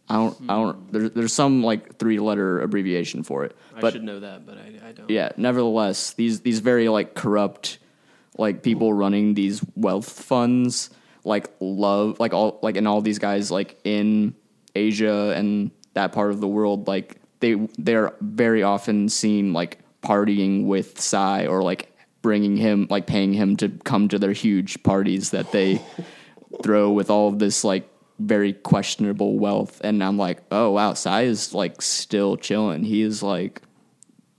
I 0.08 0.14
don't 0.14 0.36
I 0.48 0.54
don't 0.54 0.92
there, 0.92 1.08
there's 1.08 1.32
some 1.32 1.64
like 1.64 1.96
three 1.98 2.20
letter 2.20 2.60
abbreviation 2.60 3.24
for 3.24 3.44
it. 3.44 3.56
But, 3.74 3.86
I 3.86 3.90
should 3.90 4.04
know 4.04 4.20
that, 4.20 4.46
but 4.46 4.58
I, 4.58 4.90
I 4.90 4.92
don't. 4.92 5.10
yeah, 5.10 5.30
nevertheless, 5.36 6.12
these 6.12 6.42
these 6.42 6.60
very 6.60 6.88
like 6.88 7.14
corrupt 7.14 7.78
like 8.38 8.62
people 8.62 8.92
running 8.92 9.34
these 9.34 9.60
wealth 9.74 10.08
funds 10.08 10.90
like 11.26 11.50
love 11.60 12.18
like 12.20 12.32
all 12.32 12.58
like 12.62 12.76
and 12.76 12.86
all 12.86 13.00
these 13.00 13.18
guys 13.18 13.50
like 13.50 13.78
in 13.84 14.34
Asia 14.74 15.32
and 15.36 15.70
that 15.94 16.12
part 16.12 16.30
of 16.30 16.40
the 16.40 16.48
world 16.48 16.86
like 16.86 17.16
they 17.40 17.54
they're 17.78 18.14
very 18.20 18.62
often 18.62 19.08
seen 19.08 19.52
like 19.52 19.78
partying 20.02 20.66
with 20.66 21.00
Psy 21.00 21.46
or 21.46 21.62
like 21.62 21.92
bringing 22.22 22.56
him 22.56 22.86
like 22.90 23.06
paying 23.06 23.32
him 23.32 23.56
to 23.56 23.68
come 23.84 24.08
to 24.08 24.18
their 24.18 24.32
huge 24.32 24.82
parties 24.82 25.30
that 25.30 25.50
they 25.52 25.80
throw 26.62 26.90
with 26.90 27.10
all 27.10 27.28
of 27.28 27.38
this 27.38 27.64
like 27.64 27.88
very 28.18 28.52
questionable 28.52 29.38
wealth 29.38 29.80
and 29.84 30.02
I'm 30.02 30.16
like, 30.16 30.42
"Oh 30.50 30.70
wow, 30.70 30.94
Psy 30.94 31.22
is 31.22 31.52
like 31.52 31.82
still 31.82 32.36
chilling. 32.36 32.84
He 32.84 33.02
is 33.02 33.22
like 33.22 33.60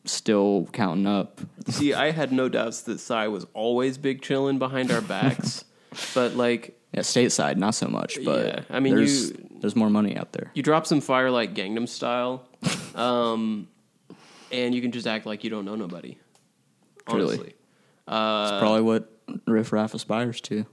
still 0.09 0.67
counting 0.71 1.05
up. 1.05 1.41
See, 1.67 1.93
I 1.93 2.11
had 2.11 2.31
no 2.31 2.49
doubts 2.49 2.81
that 2.83 2.99
Psy 2.99 3.27
was 3.27 3.45
always 3.53 3.97
big 3.97 4.21
chilling 4.21 4.57
behind 4.57 4.91
our 4.91 5.01
backs, 5.01 5.63
but 6.13 6.35
like 6.35 6.79
Yeah, 6.93 7.01
stateside, 7.01 7.57
not 7.57 7.75
so 7.75 7.87
much, 7.87 8.17
but 8.23 8.45
Yeah, 8.45 8.61
I 8.69 8.79
mean, 8.79 8.95
there's, 8.95 9.29
you- 9.31 9.49
there's 9.61 9.75
more 9.75 9.89
money 9.89 10.15
out 10.17 10.33
there. 10.33 10.51
you 10.53 10.63
drop 10.63 10.85
some 10.85 11.01
fire 11.01 11.29
like 11.31 11.53
Gangnam 11.55 11.87
Style, 11.87 12.45
um, 12.95 13.67
and 14.51 14.73
you 14.75 14.81
can 14.81 14.91
just 14.91 15.07
act 15.07 15.25
like 15.25 15.43
you 15.43 15.49
don't 15.49 15.65
know 15.65 15.75
nobody. 15.75 16.17
Honestly, 17.07 17.53
uh, 18.07 18.49
It's 18.51 18.59
probably 18.61 18.81
what 18.81 19.11
Riff 19.45 19.71
Raff 19.73 19.93
aspires 19.93 20.41
to. 20.41 20.65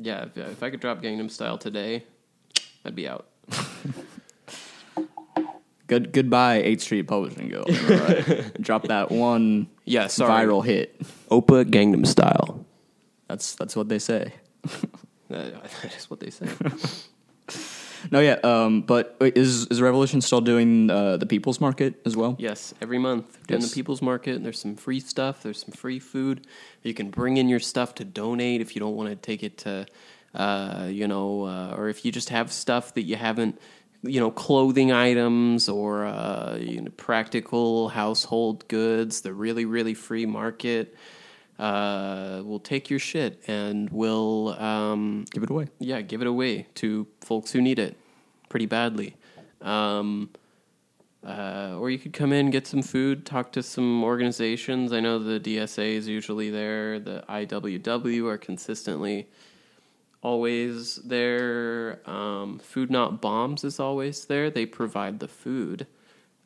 yeah. 0.00 0.24
If, 0.24 0.36
if 0.38 0.62
I 0.62 0.70
could 0.70 0.80
drop 0.80 1.02
Gangnam 1.02 1.30
Style 1.30 1.58
today, 1.58 2.04
I'd 2.84 2.94
be 2.94 3.08
out. 3.08 3.26
Good 5.86 6.12
goodbye, 6.12 6.62
8th 6.62 6.80
Street 6.82 7.02
Publishing 7.04 7.48
Guild. 7.48 7.70
Right. 7.88 8.52
Drop 8.60 8.88
that 8.88 9.10
one 9.10 9.68
Yeah, 9.86 10.08
sorry. 10.08 10.46
viral 10.46 10.62
hit. 10.62 11.00
Oppa 11.30 11.64
Gangnam 11.64 12.06
Style. 12.06 12.66
That's 13.28 13.54
that's 13.54 13.76
what 13.76 13.88
they 13.88 13.98
say. 13.98 14.32
That 15.30 15.94
is 15.94 16.08
what 16.08 16.20
they 16.20 16.30
say. 16.30 16.48
No, 18.12 18.20
yeah, 18.20 18.38
um, 18.44 18.82
but 18.82 19.16
wait, 19.20 19.36
is 19.36 19.66
is 19.66 19.82
Revolution 19.82 20.20
still 20.20 20.40
doing 20.40 20.88
uh, 20.88 21.16
the 21.16 21.26
People's 21.26 21.60
Market 21.60 22.00
as 22.06 22.16
well? 22.16 22.36
Yes, 22.38 22.72
every 22.80 22.98
month 22.98 23.26
doing 23.48 23.60
Yes. 23.60 23.70
the 23.70 23.74
People's 23.74 24.00
Market. 24.00 24.42
There's 24.44 24.60
some 24.60 24.76
free 24.76 25.00
stuff. 25.00 25.42
There's 25.42 25.60
some 25.60 25.72
free 25.72 25.98
food. 25.98 26.46
You 26.84 26.94
can 26.94 27.10
bring 27.10 27.38
in 27.38 27.48
your 27.48 27.58
stuff 27.58 27.96
to 27.96 28.04
donate 28.04 28.60
if 28.60 28.76
you 28.76 28.80
don't 28.80 28.94
want 28.94 29.10
to 29.10 29.16
take 29.16 29.42
it 29.42 29.58
to, 29.58 29.86
uh, 30.34 30.86
you 30.88 31.08
know, 31.08 31.42
uh, 31.44 31.74
or 31.76 31.88
if 31.88 32.04
you 32.04 32.12
just 32.12 32.28
have 32.28 32.52
stuff 32.52 32.94
that 32.94 33.02
you 33.02 33.16
haven't, 33.16 33.60
you 34.04 34.20
know, 34.20 34.30
clothing 34.30 34.92
items 34.92 35.68
or 35.68 36.06
uh, 36.06 36.56
you 36.56 36.80
know, 36.80 36.92
practical 36.96 37.88
household 37.88 38.66
goods. 38.68 39.22
The 39.22 39.32
really 39.34 39.64
really 39.64 39.94
free 39.94 40.24
market. 40.24 40.94
Uh, 41.58 42.40
we'll 42.44 42.60
take 42.60 42.88
your 42.88 43.00
shit 43.00 43.42
and 43.48 43.90
we'll 43.90 44.50
um, 44.60 45.24
Give 45.32 45.42
it 45.42 45.50
away. 45.50 45.66
yeah, 45.80 46.00
give 46.00 46.20
it 46.20 46.26
away 46.28 46.66
to 46.76 47.06
folks 47.20 47.50
who 47.50 47.60
need 47.60 47.78
it 47.78 47.96
pretty 48.48 48.66
badly. 48.66 49.16
Um, 49.60 50.30
uh, 51.26 51.74
or 51.78 51.90
you 51.90 51.98
could 51.98 52.12
come 52.12 52.32
in, 52.32 52.50
get 52.50 52.66
some 52.68 52.80
food, 52.80 53.26
talk 53.26 53.50
to 53.52 53.62
some 53.62 54.04
organizations. 54.04 54.92
I 54.92 55.00
know 55.00 55.18
the 55.18 55.40
DSA 55.40 55.94
is 55.94 56.06
usually 56.06 56.48
there. 56.48 57.00
The 57.00 57.24
IWW 57.28 58.30
are 58.30 58.38
consistently 58.38 59.26
always 60.22 60.96
there. 60.96 62.00
Um, 62.08 62.60
food 62.60 62.90
Not 62.90 63.20
Bombs 63.20 63.64
is 63.64 63.80
always 63.80 64.26
there. 64.26 64.48
They 64.50 64.64
provide 64.66 65.18
the 65.20 65.28
food, 65.28 65.86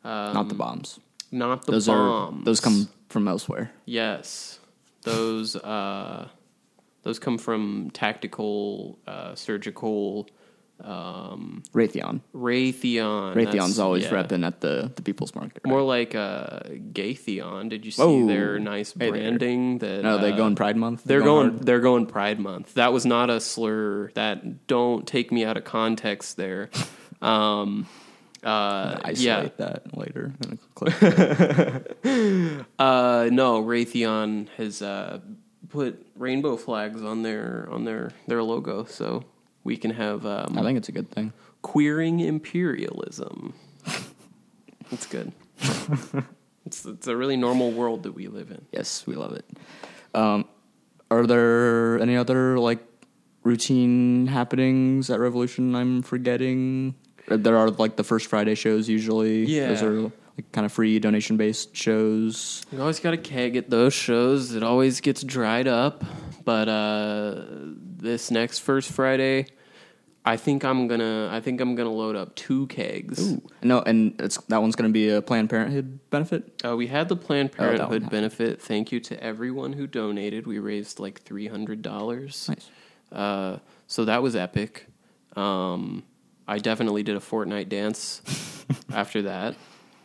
um, 0.05 0.33
Not 0.35 0.49
the 0.49 0.55
bombs. 0.55 0.99
not 1.31 1.67
the 1.67 1.73
those 1.73 1.87
bombs. 1.87 2.41
are 2.41 2.45
those 2.45 2.61
come 2.61 2.89
from 3.11 3.29
elsewhere. 3.29 3.73
Yes, 3.85 4.59
those 5.03 5.57
uh, 5.57 6.29
those 7.03 7.19
come 7.19 7.39
from 7.39 7.91
tactical, 7.93 8.99
uh, 9.07 9.35
surgical. 9.35 10.29
Um, 10.81 11.63
Raytheon. 11.73 12.23
Raytheon. 12.35 13.37
Raytheon's 13.37 13.55
that's- 13.55 13.79
always 13.79 14.03
yeah. 14.05 14.11
repping 14.11 14.45
at 14.45 14.61
the 14.61 14.91
the 14.97 15.03
People's 15.03 15.33
Market. 15.35 15.65
More 15.65 15.83
like 15.83 16.17
uh, 16.17 16.61
Gaytheon. 16.93 17.69
Did 17.69 17.85
you 17.85 17.93
see 17.93 18.03
Whoa. 18.03 18.27
their 18.27 18.59
nice 18.59 18.93
Hey 18.93 18.99
there. 18.99 19.11
branding? 19.13 19.79
That 19.79 20.03
No, 20.03 20.19
they 20.19 20.33
uh, 20.33 20.37
going 20.37 20.57
Pride 20.57 20.77
Month. 20.77 21.05
They're 21.05 21.21
going. 21.23 21.51
hard? 21.51 21.67
they're 21.67 21.79
going 21.81 22.07
Pride 22.07 22.41
Month. 22.41 22.75
That 22.75 22.93
was 22.93 23.07
not 23.07 23.31
a 23.31 23.41
slur. 23.41 24.11
That 24.15 24.67
don't 24.67 25.07
take 25.07 25.31
me 25.31 25.45
out 25.45 25.57
of 25.57 25.65
context. 25.65 26.37
There. 26.37 26.71
Um, 27.23 27.87
uh, 28.43 28.99
Isolate 29.05 29.19
yeah. 29.19 29.49
that 29.67 29.97
later. 29.97 30.33
in 30.45 30.53
a 30.53 30.59
clip. 30.75 31.99
Uh, 32.79 33.29
no, 33.31 33.63
Raytheon 33.63 34.49
has 34.57 34.83
uh, 34.83 35.21
put 35.69 36.05
rainbow 36.17 36.57
flags 36.57 37.03
on 37.03 37.23
their 37.23 37.69
on 37.71 37.85
their 37.85 38.11
their 38.27 38.43
logo, 38.43 38.85
so 38.85 39.25
we 39.63 39.77
can 39.77 39.93
have 39.93 40.27
um, 40.27 40.59
I 40.59 40.63
think 40.63 40.79
it's 40.79 40.89
a 40.89 40.93
good 40.93 41.11
thing. 41.11 41.33
queering 41.63 42.21
imperialism. 42.21 43.55
It's 44.91 45.07
good. 45.07 45.33
it's 46.67 46.85
it's 46.85 47.07
a 47.07 47.17
really 47.17 47.39
normal 47.39 47.71
world 47.73 48.03
that 48.03 48.13
we 48.13 48.29
live 48.29 48.51
in. 48.51 48.67
Yes, 48.73 49.07
we 49.07 49.15
love 49.15 49.33
it. 49.33 49.47
Um, 50.15 50.45
are 51.11 51.27
there 51.27 51.99
any 51.99 52.15
other 52.15 52.59
like 52.59 52.81
routine 53.43 54.27
happenings 54.27 55.09
at 55.09 55.19
Revolution 55.19 55.75
I'm 55.75 56.03
forgetting? 56.03 56.95
There 57.29 57.57
are 57.57 57.71
like 57.71 57.97
the 57.97 58.05
first 58.05 58.27
Friday 58.27 58.55
shows 58.55 58.89
usually. 58.89 59.45
Yeah. 59.47 59.69
those 59.69 59.83
are 59.83 60.01
like 60.03 60.51
kind 60.53 60.65
of 60.65 60.73
free 60.73 60.99
donation 60.99 61.37
based 61.37 61.75
shows. 61.77 62.63
You 62.73 62.81
always 62.81 63.01
got 63.01 63.15
a 63.15 63.19
keg 63.19 63.57
at 63.57 63.71
those 63.71 63.95
shows. 63.95 64.55
It 64.55 64.63
always 64.63 65.01
gets 65.01 65.23
dried 65.23 65.69
up, 65.69 66.05
but 66.45 66.69
uh, 66.69 67.43
this 67.49 68.31
next 68.31 68.59
first 68.61 68.91
Friday, 68.91 69.47
I 70.25 70.37
think 70.37 70.65
I'm 70.65 70.89
gonna 70.89 71.29
I 71.33 71.41
think 71.41 71.61
I'm 71.61 71.75
gonna 71.75 71.93
load 71.93 72.17
up 72.17 72.35
two 72.35 72.67
kegs. 72.69 73.37
No, 73.63 73.81
and 73.83 74.15
it's 74.21 74.37
that 74.49 74.61
one's 74.63 74.75
going 74.77 74.89
to 74.89 74.93
be 74.93 75.09
a 75.11 75.21
Planned 75.23 75.51
Parenthood 75.51 75.99
benefit. 76.11 76.61
Uh, 76.65 76.77
we 76.77 76.87
had 76.87 77.09
the 77.09 77.17
Planned 77.17 77.51
Oh, 77.55 77.57
Parenthood 77.59 78.03
happened. 78.03 78.11
benefit. 78.11 78.61
Thank 78.63 78.91
you 78.93 79.01
to 79.01 79.23
everyone 79.23 79.73
who 79.75 79.87
donated. 79.87 80.47
We 80.47 80.59
raised 80.59 80.99
like 80.99 81.23
three 81.23 81.47
hundred 81.49 81.83
dollars. 81.83 82.49
Nice. 82.49 82.71
Uh, 83.11 83.59
so 83.87 84.05
that 84.07 84.23
was 84.23 84.35
epic. 84.37 84.87
Um, 85.37 86.05
I 86.47 86.59
definitely 86.59 87.03
did 87.03 87.17
a 87.17 87.21
Fortnite 87.21 87.69
dance 87.69 88.65
after 88.93 89.23
that. 89.23 89.55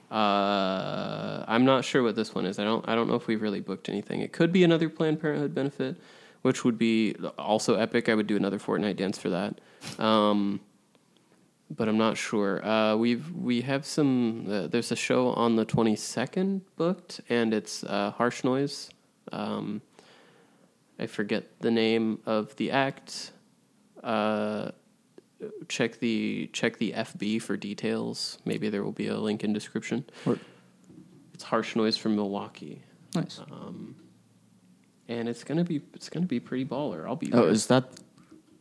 Uh, 0.10 1.44
I'm 1.48 1.66
not 1.66 1.84
sure 1.84 2.02
what 2.02 2.16
this 2.16 2.34
one 2.34 2.46
is. 2.46 2.60
I 2.60 2.64
don't. 2.64 2.88
I 2.88 2.96
don't 2.96 3.08
know 3.10 3.16
if 3.16 3.28
we've 3.28 3.42
really 3.42 3.60
booked 3.60 3.90
anything. 3.90 4.22
It 4.22 4.32
could 4.32 4.54
be 4.54 4.64
another 4.64 4.88
Planned 4.88 5.20
Parenthood 5.20 5.54
benefit, 5.54 5.98
which 6.44 6.64
would 6.64 6.78
be 6.78 7.16
also 7.38 7.76
epic. 7.76 8.08
I 8.08 8.16
would 8.16 8.28
do 8.28 8.38
another 8.38 8.58
Fortnite 8.58 8.96
dance 8.96 9.18
for 9.18 9.30
that. 9.30 9.60
Um, 10.00 10.62
but 11.70 11.90
I'm 11.90 11.98
not 11.98 12.16
sure. 12.16 12.66
Uh, 12.66 12.96
we've 12.96 13.30
we 13.32 13.62
have 13.62 13.86
some. 13.86 14.46
Uh, 14.50 14.68
there's 14.68 14.92
a 14.94 14.96
show 14.96 15.34
on 15.34 15.58
the 15.58 15.66
22nd 15.66 16.62
booked, 16.78 17.20
and 17.28 17.54
it's 17.54 17.84
uh, 17.84 18.12
Harsh 18.12 18.46
Noise. 18.46 18.90
Um, 19.34 19.82
I 20.98 21.08
forget 21.08 21.60
the 21.60 21.72
name 21.72 22.20
of 22.26 22.56
the 22.56 22.72
act. 22.72 23.32
Check 25.68 26.00
the 26.00 26.50
check 26.54 26.78
the 26.78 26.94
FB 26.94 27.42
for 27.44 27.58
details. 27.58 28.40
Maybe 28.46 28.70
there 28.70 28.84
will 28.84 28.92
be 28.92 29.08
a 29.08 29.18
link 29.18 29.44
in 29.44 29.54
description. 29.54 30.06
Word. 30.26 30.40
It's 31.34 31.44
Harsh 31.44 31.76
Noise 31.76 31.96
from 31.98 32.16
Milwaukee, 32.16 32.82
Nice. 33.14 33.40
and 35.08 35.30
it's 35.30 35.44
gonna 35.44 35.64
be 35.64 35.82
it's 35.94 36.10
gonna 36.10 36.26
be 36.26 36.40
pretty 36.40 36.66
baller. 36.66 37.06
I'll 37.06 37.16
be 37.16 37.32
Oh, 37.32 37.42
there. 37.44 37.50
is 37.50 37.68
that 37.68 37.90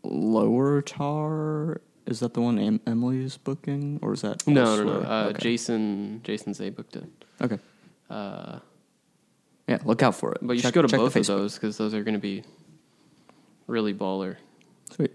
Lower 0.03 0.83
Tar? 0.83 1.81
Is 2.05 2.21
that 2.21 2.35
the 2.35 2.41
one 2.43 2.59
em- 2.59 2.81
Emily's 2.87 3.37
booking, 3.37 3.99
or 4.03 4.13
is 4.13 4.21
that 4.21 4.47
no, 4.47 4.77
no, 4.77 4.85
no. 4.85 4.93
Uh, 5.01 5.27
okay. 5.31 5.39
Jason 5.41 6.21
Jason 6.25 6.53
Zay 6.55 6.69
booked 6.71 6.97
it. 6.97 7.05
Okay. 7.41 7.59
Uh, 8.11 8.59
Yeah, 9.67 9.79
look 9.85 10.03
out 10.03 10.15
for 10.15 10.33
it. 10.33 10.39
but 10.43 10.53
you 10.55 10.61
Check- 10.63 10.75
should 10.75 10.83
go 10.83 10.87
to 10.87 10.97
both 10.97 11.17
of 11.17 11.27
those 11.27 11.55
because 11.55 11.77
those 11.79 11.95
are 11.95 12.05
going 12.05 12.15
to 12.15 12.21
be 12.21 12.45
really 13.67 13.93
baller. 13.95 14.37
Sweet. 14.93 15.11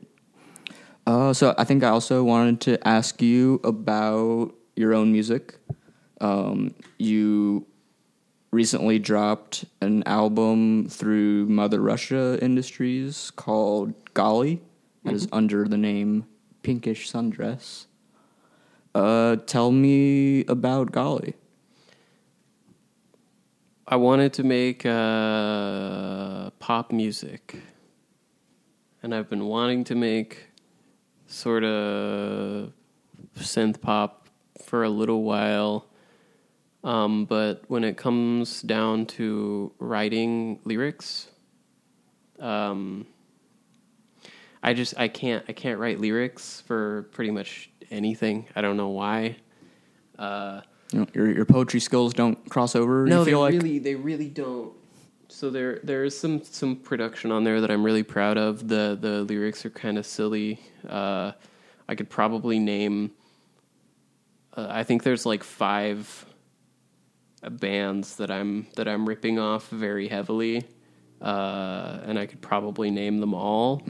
Uh, 1.08 1.34
so 1.34 1.56
I 1.58 1.64
think 1.64 1.84
I 1.84 1.90
also 1.90 2.24
wanted 2.24 2.62
to 2.62 2.88
ask 2.88 3.22
you 3.22 3.60
about 3.64 4.54
your 4.76 4.94
own 4.94 5.12
music. 5.12 5.58
Um, 6.20 6.76
you 7.00 7.66
recently 8.52 9.00
dropped 9.00 9.66
an 9.82 10.04
album 10.06 10.88
through 10.90 11.48
Mother 11.48 11.82
Russia 11.82 12.38
Industries 12.42 13.32
called 13.32 13.94
Golly. 14.14 14.62
That 15.04 15.14
is 15.14 15.28
under 15.32 15.68
the 15.68 15.78
name 15.78 16.26
Pinkish 16.62 17.12
Sundress. 17.12 17.88
Uh, 18.94 19.38
tell 19.48 19.72
me 19.72 20.46
about 20.46 20.92
Golly. 20.92 21.34
I 23.88 23.96
wanted 23.96 24.34
to 24.34 24.44
make 24.44 24.86
uh, 24.86 26.52
pop 26.60 26.92
music, 26.92 27.58
and 29.02 29.16
I've 29.16 29.30
been 29.30 29.46
wanting 29.46 29.84
to 29.86 29.96
make 29.96 30.51
sort 31.32 31.64
of 31.64 32.72
synth 33.38 33.82
pop 33.82 34.28
for 34.64 34.84
a 34.84 34.90
little 34.90 35.24
while. 35.24 35.86
Um, 36.84 37.26
but 37.26 37.64
when 37.68 37.84
it 37.84 37.96
comes 37.98 38.62
down 38.62 39.06
to 39.18 39.72
writing 39.80 40.60
lyrics, 40.64 41.28
um, 42.40 43.06
I 44.64 44.74
just 44.74 44.98
I 44.98 45.08
can't 45.08 45.46
I 45.48 45.54
can't 45.54 45.80
write 45.80 46.00
lyrics 46.00 46.62
for 46.62 47.04
pretty 47.12 47.32
much 47.32 47.70
anything. 47.92 48.48
I 48.56 48.62
don't 48.62 48.78
know 48.78 48.90
why. 48.90 49.38
Uh, 50.18 50.62
You 50.92 51.00
know, 51.02 51.08
your 51.14 51.32
your 51.32 51.46
poetry 51.46 51.80
skills 51.80 52.14
don't 52.14 52.38
cross 52.50 52.76
over. 52.76 53.06
no, 53.06 53.20
you 53.20 53.26
feel 53.26 53.44
they 53.44 53.46
like 53.58 53.64
really 53.64 53.80
they 53.80 53.96
really 53.96 54.30
don't. 54.30 54.74
So 55.32 55.50
there 55.50 55.80
there 55.82 56.04
is 56.04 56.18
some 56.18 56.44
some 56.44 56.76
production 56.76 57.32
on 57.32 57.46
there 57.46 57.62
that 57.62 57.72
I'm 57.72 57.84
really 57.84 58.04
proud 58.04 58.38
of. 58.38 58.68
The 58.68 58.98
the 59.00 59.24
lyrics 59.24 59.66
are 59.66 59.70
kind 59.70 59.98
of 59.98 60.06
silly. 60.06 60.60
Uh, 60.88 61.32
I 61.88 61.96
could 61.96 62.10
probably 62.10 62.60
name. 62.60 63.12
Uh, 64.56 64.68
I 64.70 64.84
think 64.84 65.04
there's 65.04 65.26
like 65.26 65.44
five 65.44 66.26
bands 67.50 68.18
that 68.18 68.30
I'm 68.30 68.68
that 68.76 68.90
I'm 68.90 69.08
ripping 69.08 69.40
off 69.40 69.70
very 69.70 70.10
heavily, 70.10 70.66
uh, 71.22 72.02
and 72.04 72.20
I 72.20 72.26
could 72.26 72.42
probably 72.42 72.92
name 72.92 73.20
them 73.20 73.34
all. 73.34 73.82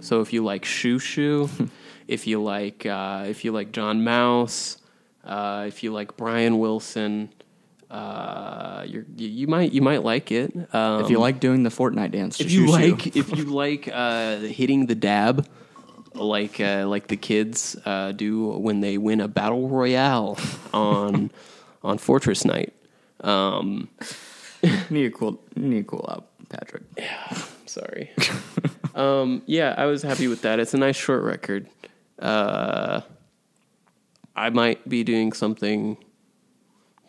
So 0.00 0.20
if 0.20 0.32
you 0.32 0.44
like 0.44 0.64
Shoo 0.64 1.00
Shoo, 1.00 1.50
if 2.08 2.26
you 2.28 2.40
like 2.40 2.86
uh, 2.86 3.24
if 3.26 3.44
you 3.44 3.50
like 3.50 3.72
John 3.72 4.02
Maus, 4.02 4.78
uh, 5.24 5.64
if 5.66 5.82
you 5.82 5.92
like 5.92 6.16
Brian 6.16 6.60
Wilson, 6.60 7.30
uh, 7.94 8.84
you're, 8.88 9.04
you 9.16 9.28
you 9.28 9.46
might 9.46 9.72
you 9.72 9.80
might 9.80 10.02
like 10.02 10.32
it. 10.32 10.52
Um, 10.74 11.04
if 11.04 11.10
you 11.10 11.20
like 11.20 11.38
doing 11.38 11.62
the 11.62 11.70
Fortnite 11.70 12.10
dance, 12.10 12.40
if 12.40 12.50
you 12.50 12.66
like 12.66 13.16
if 13.16 13.36
you 13.36 13.44
like 13.44 13.88
uh, 13.92 14.38
hitting 14.38 14.86
the 14.86 14.96
dab 14.96 15.46
like 16.14 16.58
uh, 16.58 16.86
like 16.88 17.06
the 17.06 17.16
kids 17.16 17.76
uh, 17.84 18.10
do 18.10 18.48
when 18.48 18.80
they 18.80 18.98
win 18.98 19.20
a 19.20 19.28
battle 19.28 19.68
royale 19.68 20.36
on 20.72 21.30
on 21.84 21.98
Fortress 21.98 22.44
Night. 22.44 22.72
Um, 23.20 23.88
need 24.90 25.06
a 25.06 25.10
cool, 25.12 25.40
need 25.54 25.78
a 25.78 25.84
cool 25.84 26.04
out, 26.08 26.26
Patrick. 26.48 26.82
Yeah, 26.98 27.38
sorry. 27.66 28.10
um, 28.96 29.42
yeah, 29.46 29.72
I 29.78 29.86
was 29.86 30.02
happy 30.02 30.26
with 30.26 30.42
that. 30.42 30.58
It's 30.58 30.74
a 30.74 30.78
nice 30.78 30.96
short 30.96 31.22
record. 31.22 31.68
Uh, 32.18 33.02
I 34.34 34.50
might 34.50 34.88
be 34.88 35.04
doing 35.04 35.32
something 35.32 35.96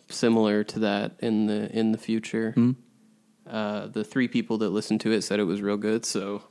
similar 0.09 0.63
to 0.63 0.79
that 0.79 1.13
in 1.19 1.47
the 1.47 1.69
in 1.77 1.91
the 1.91 1.97
future. 1.97 2.53
Uh, 3.49 3.87
the 3.87 4.03
three 4.03 4.27
people 4.27 4.57
that 4.59 4.69
listened 4.69 5.01
to 5.01 5.11
it 5.11 5.21
said 5.21 5.39
it 5.39 5.43
was 5.43 5.61
real 5.61 5.77
good, 5.77 6.05
so 6.05 6.41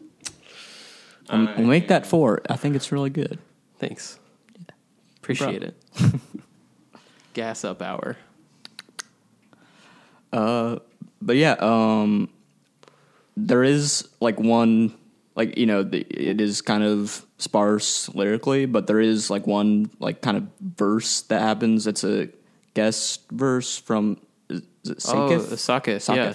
Um, 1.28 1.48
we'll 1.56 1.66
make 1.66 1.88
that 1.88 2.06
four. 2.06 2.42
I 2.50 2.56
think 2.56 2.76
it's 2.76 2.92
really 2.92 3.10
good. 3.10 3.38
Thanks. 3.78 4.18
Appreciate 5.18 5.62
it. 5.62 5.76
Gas 7.34 7.64
up 7.64 7.80
hour. 7.82 8.16
Uh, 10.32 10.78
but 11.22 11.36
yeah, 11.36 11.56
um, 11.60 12.28
there 13.36 13.62
is 13.64 14.08
like 14.20 14.38
one, 14.38 14.94
like 15.34 15.56
you 15.56 15.66
know, 15.66 15.82
the, 15.82 16.00
it 16.00 16.40
is 16.40 16.60
kind 16.60 16.82
of 16.84 17.24
sparse 17.38 18.08
lyrically, 18.14 18.66
but 18.66 18.86
there 18.86 19.00
is 19.00 19.30
like 19.30 19.46
one 19.46 19.90
like 19.98 20.20
kind 20.22 20.36
of 20.36 20.46
verse 20.60 21.22
that 21.22 21.40
happens. 21.40 21.86
It's 21.86 22.04
a 22.04 22.28
guest 22.74 23.22
verse 23.30 23.78
from 23.78 24.18
it 24.50 24.62
Oh? 25.08 25.28
Saketh. 25.56 26.06
Yeah. 26.16 26.32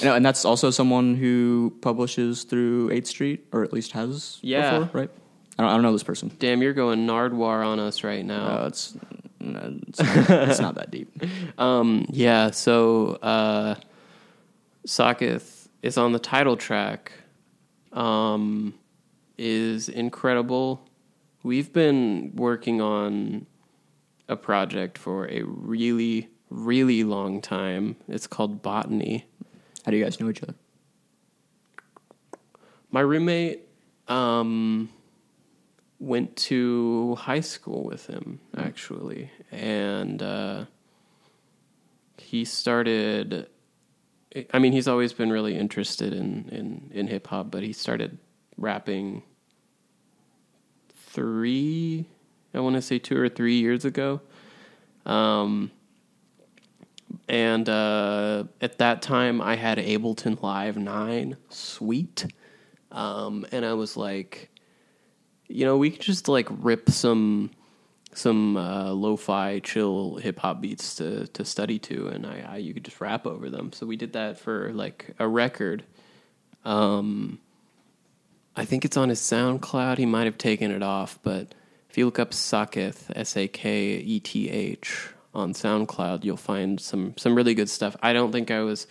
You 0.00 0.04
know, 0.04 0.14
and 0.14 0.24
that's 0.24 0.44
also 0.44 0.70
someone 0.70 1.14
who 1.16 1.74
publishes 1.80 2.44
through 2.44 2.90
Eighth 2.90 3.06
Street, 3.08 3.46
or 3.52 3.64
at 3.64 3.72
least 3.72 3.92
has 3.92 4.38
Yeah. 4.42 4.78
before, 4.80 5.00
right? 5.00 5.10
I 5.58 5.62
don't, 5.62 5.70
I 5.70 5.74
don't 5.74 5.82
know 5.82 5.92
this 5.92 6.02
person. 6.02 6.30
Damn, 6.38 6.62
you're 6.62 6.72
going 6.74 7.06
Nardwuar 7.06 7.66
on 7.66 7.80
us 7.80 8.04
right 8.04 8.24
now. 8.24 8.62
Uh, 8.62 8.66
it's 8.68 8.96
no, 9.40 9.78
it's, 9.88 9.98
not, 10.00 10.30
it's 10.48 10.60
not 10.60 10.74
that 10.76 10.90
deep. 10.90 11.10
Um, 11.58 12.06
yeah, 12.10 12.50
so 12.50 13.14
uh, 13.22 13.74
Saketh 14.86 15.68
is 15.82 15.96
on 15.98 16.12
the 16.12 16.18
title 16.18 16.56
track. 16.56 17.12
Um, 17.92 18.74
is 19.38 19.88
incredible. 19.88 20.86
We've 21.42 21.72
been 21.72 22.32
working 22.36 22.80
on 22.80 23.46
a 24.30 24.36
project 24.36 24.96
for 24.96 25.28
a 25.28 25.42
really, 25.42 26.28
really 26.48 27.04
long 27.04 27.42
time. 27.42 27.96
It's 28.08 28.26
called 28.26 28.62
Botany. 28.62 29.26
How 29.84 29.90
do 29.90 29.96
you 29.96 30.04
guys 30.04 30.20
know 30.20 30.30
each 30.30 30.42
other? 30.42 30.54
My 32.90 33.00
roommate 33.00 33.68
um, 34.08 34.88
went 35.98 36.36
to 36.36 37.16
high 37.16 37.40
school 37.40 37.84
with 37.84 38.06
him, 38.06 38.40
actually. 38.56 39.30
And 39.50 40.22
uh, 40.22 40.64
he 42.16 42.44
started. 42.44 43.48
I 44.52 44.60
mean, 44.60 44.72
he's 44.72 44.86
always 44.86 45.12
been 45.12 45.30
really 45.32 45.56
interested 45.56 46.12
in, 46.12 46.48
in, 46.50 46.90
in 46.94 47.06
hip 47.08 47.26
hop, 47.26 47.50
but 47.50 47.64
he 47.64 47.72
started 47.72 48.18
rapping 48.56 49.24
three, 50.88 51.79
I 52.52 52.60
want 52.60 52.76
to 52.76 52.82
say 52.82 52.98
two 52.98 53.18
or 53.18 53.28
three 53.28 53.58
years 53.58 53.84
ago. 53.84 54.20
Um, 55.06 55.70
and 57.28 57.68
uh, 57.68 58.44
at 58.60 58.78
that 58.78 59.02
time, 59.02 59.40
I 59.40 59.56
had 59.56 59.78
Ableton 59.78 60.42
Live 60.42 60.76
9, 60.76 61.36
sweet. 61.48 62.26
Um, 62.92 63.46
and 63.52 63.64
I 63.64 63.74
was 63.74 63.96
like, 63.96 64.50
you 65.48 65.64
know, 65.64 65.76
we 65.76 65.90
could 65.90 66.00
just 66.00 66.28
like 66.28 66.48
rip 66.50 66.90
some 66.90 67.50
some 68.12 68.56
uh, 68.56 68.90
lo-fi 68.92 69.60
chill 69.60 70.16
hip 70.16 70.40
hop 70.40 70.60
beats 70.60 70.96
to 70.96 71.26
to 71.28 71.44
study 71.44 71.78
to, 71.78 72.08
and 72.08 72.26
I, 72.26 72.44
I 72.48 72.56
you 72.56 72.74
could 72.74 72.84
just 72.84 73.00
rap 73.00 73.26
over 73.26 73.48
them. 73.48 73.72
So 73.72 73.86
we 73.86 73.96
did 73.96 74.12
that 74.14 74.38
for 74.38 74.72
like 74.72 75.14
a 75.18 75.28
record. 75.28 75.84
Um, 76.64 77.38
I 78.56 78.64
think 78.64 78.84
it's 78.84 78.96
on 78.96 79.08
his 79.08 79.20
SoundCloud. 79.20 79.98
He 79.98 80.06
might 80.06 80.24
have 80.24 80.38
taken 80.38 80.70
it 80.70 80.82
off, 80.82 81.18
but 81.22 81.54
if 81.90 81.98
you 81.98 82.04
look 82.04 82.18
up 82.20 82.30
Saketh 82.30 83.10
S 83.16 83.36
A 83.36 83.48
K 83.48 83.96
E 83.96 84.20
T 84.20 84.48
H 84.48 85.08
on 85.34 85.52
SoundCloud, 85.52 86.24
you'll 86.24 86.36
find 86.36 86.80
some 86.80 87.14
some 87.16 87.34
really 87.34 87.54
good 87.54 87.68
stuff. 87.68 87.96
I 88.02 88.12
don't 88.12 88.30
think 88.32 88.50
I 88.50 88.60
was. 88.60 88.86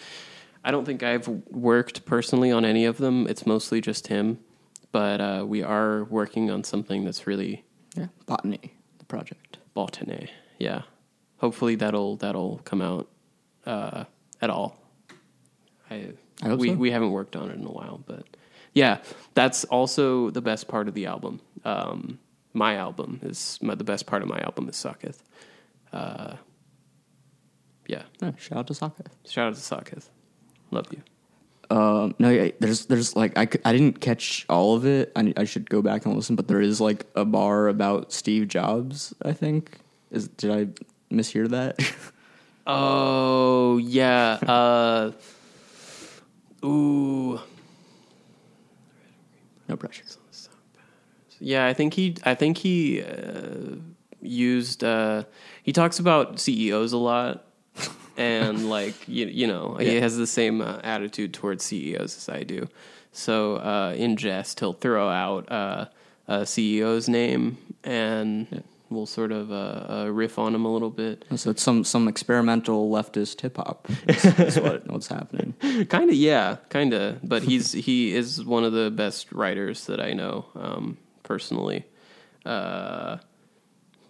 I 0.64 0.72
don't 0.72 0.84
think 0.84 1.02
I've 1.04 1.26
worked 1.50 2.06
personally 2.06 2.52
on 2.52 2.66
any 2.66 2.84
of 2.84 2.98
them. 2.98 3.26
It's 3.28 3.46
mostly 3.46 3.80
just 3.80 4.08
him, 4.08 4.40
but 4.92 5.22
uh, 5.22 5.46
we 5.48 5.64
are 5.64 6.04
working 6.04 6.52
on 6.52 6.66
something 6.66 7.06
that's 7.06 7.26
really 7.26 7.64
Yeah, 7.96 8.08
botany, 8.26 8.74
the 8.98 9.06
project. 9.06 9.58
botany. 9.74 10.30
Yeah, 10.58 10.82
hopefully 11.38 11.76
that'll 11.76 12.18
that'll 12.18 12.60
come 12.66 12.82
out 12.82 13.08
uh, 13.66 14.04
at 14.42 14.50
all. 14.50 14.78
I, 15.90 16.10
I 16.44 16.56
we 16.56 16.70
so. 16.70 16.76
we 16.76 16.92
haven't 16.92 17.12
worked 17.12 17.38
on 17.38 17.50
it 17.50 17.56
in 17.56 17.66
a 17.66 17.72
while, 17.72 18.04
but 18.06 18.26
yeah, 18.74 18.98
that's 19.36 19.64
also 19.64 20.30
the 20.32 20.42
best 20.42 20.68
part 20.68 20.90
of 20.90 20.94
the 20.94 21.06
album. 21.06 21.40
Um, 21.64 22.20
my 22.60 22.76
album 22.76 23.20
is 23.24 23.58
my, 23.62 23.74
the 23.74 23.84
best 23.84 24.06
part 24.06 24.22
of 24.22 24.28
my 24.28 24.40
album 24.40 24.68
is 24.70 24.76
Saketh. 24.76 25.20
Uh, 25.94 26.36
yeah, 27.88 28.04
shout 28.38 28.60
out 28.60 28.68
to 28.68 28.74
Saka. 28.74 29.04
shout 29.26 29.48
out 29.48 29.56
to 29.56 29.62
Saketh. 29.62 30.10
Love 30.70 30.88
you. 30.92 31.02
Um, 31.72 32.16
no, 32.20 32.30
yeah, 32.30 32.52
there's 32.60 32.86
there's 32.88 33.16
like 33.16 33.38
I, 33.38 33.48
I 33.64 33.72
didn't 33.72 34.02
catch 34.02 34.46
all 34.50 34.76
of 34.76 34.86
it. 34.86 35.12
I, 35.16 35.34
I 35.38 35.46
should 35.46 35.70
go 35.70 35.82
back 35.82 36.06
and 36.06 36.16
listen, 36.16 36.36
but 36.36 36.48
there 36.48 36.62
is 36.62 36.82
like 36.82 37.06
a 37.16 37.26
bar 37.26 37.68
about 37.68 38.12
Steve 38.12 38.48
Jobs. 38.48 39.14
I 39.24 39.34
think 39.34 39.80
is 40.12 40.28
did 40.28 40.52
I 40.52 41.14
mishear 41.14 41.50
that? 41.50 41.80
Oh 42.72 43.80
yeah. 43.80 44.38
Uh, 44.46 45.12
ooh. 46.64 47.40
no 49.68 49.76
pressure. 49.76 50.04
Yeah, 51.40 51.66
I 51.66 51.74
think 51.74 51.94
he. 51.94 52.16
I 52.24 52.36
think 52.36 52.58
he 52.58 53.02
uh, 53.02 53.76
used. 54.22 54.84
Uh, 54.84 55.24
he 55.64 55.74
talks 55.74 56.00
about 56.00 56.40
CEOs 56.40 56.94
a 56.94 56.98
lot, 56.98 57.46
and 58.18 58.70
like 58.78 59.08
you, 59.08 59.28
you 59.28 59.48
know, 59.48 59.76
he 59.76 59.96
has 59.96 60.18
the 60.18 60.28
same 60.28 60.62
uh, 60.62 60.80
attitude 60.84 61.34
towards 61.34 61.64
CEOs 61.64 62.18
as 62.18 62.30
I 62.30 62.44
do. 62.44 62.68
So 63.12 63.56
uh, 63.56 63.94
in 63.98 64.18
jest, 64.18 64.60
he'll 64.60 64.74
throw 64.74 65.10
out 65.10 65.52
uh, 65.52 65.86
a 66.28 66.40
CEO's 66.42 67.10
name, 67.10 67.58
and 67.84 68.64
we'll 68.90 69.06
sort 69.06 69.32
of 69.32 69.52
uh, 69.52 69.86
uh, 69.90 70.06
riff 70.12 70.38
on 70.38 70.54
him 70.54 70.66
a 70.66 70.72
little 70.72 70.90
bit. 70.90 71.26
So 71.36 71.52
it's 71.52 71.64
some 71.64 71.84
some 71.84 72.08
experimental 72.08 72.90
leftist 72.90 73.42
hip 73.42 73.58
hop. 73.58 73.88
That's 74.06 74.58
what 74.60 74.88
what's 74.88 75.08
happening. 75.08 75.54
kind 75.90 76.10
of 76.10 76.16
yeah 76.16 76.58
kind 76.70 76.94
of 76.94 77.20
but 77.28 77.44
he's 77.44 77.72
he 77.72 78.14
is 78.14 78.44
one 78.44 78.64
of 78.64 78.74
the 78.74 78.90
best 78.92 79.32
writers 79.32 79.86
that 79.86 80.00
i 80.00 80.14
know 80.14 80.46
um, 80.56 80.98
personally. 81.30 81.86
Uh, 82.46 83.18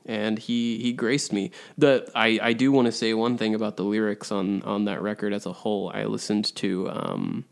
and 0.05 0.39
he 0.39 0.80
he 0.80 0.93
graced 0.93 1.32
me. 1.34 1.51
The 1.78 2.09
i 2.15 2.39
i 2.41 2.53
do 2.53 2.72
want 2.72 2.86
to 2.88 2.91
say 2.91 3.13
one 3.13 3.38
thing 3.38 3.53
about 3.53 3.76
the 3.78 3.84
lyrics 3.84 4.32
on 4.32 4.63
on 4.63 4.86
that 4.86 5.01
record 5.03 5.34
as 5.34 5.45
a 5.45 5.53
whole. 5.53 5.91
I 5.93 6.05
listened 6.05 6.55
to 6.55 6.89
um 6.89 7.45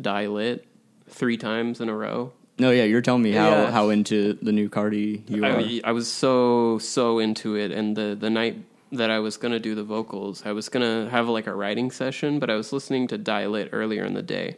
die 0.00 0.26
lit 0.26 0.66
three 1.08 1.36
times 1.38 1.80
in 1.80 1.88
a 1.88 1.96
row. 1.96 2.32
No, 2.58 2.70
yeah, 2.70 2.84
you're 2.84 3.00
telling 3.00 3.22
me 3.22 3.32
how 3.32 3.50
Yeah. 3.50 3.70
how 3.70 3.88
into 3.88 4.34
the 4.42 4.52
new 4.52 4.68
Carti 4.68 5.28
you 5.28 5.42
are. 5.44 5.58
I, 5.60 5.80
I 5.82 5.92
was 5.92 6.06
so 6.06 6.78
so 6.78 7.18
into 7.18 7.56
it, 7.56 7.72
and 7.72 7.96
the 7.96 8.14
the 8.14 8.30
night 8.30 8.56
that 8.92 9.10
I 9.10 9.18
was 9.20 9.38
gonna 9.38 9.58
do 9.58 9.74
the 9.74 9.82
vocals, 9.96 10.42
I 10.44 10.52
was 10.52 10.68
gonna 10.68 11.08
have 11.10 11.26
like 11.26 11.46
a 11.46 11.54
writing 11.54 11.90
session, 11.90 12.38
but 12.38 12.50
I 12.50 12.56
was 12.56 12.72
listening 12.72 13.08
to 13.08 13.16
Die 13.18 13.46
Lit 13.46 13.70
earlier 13.72 14.04
in 14.04 14.12
the 14.12 14.22
day, 14.22 14.56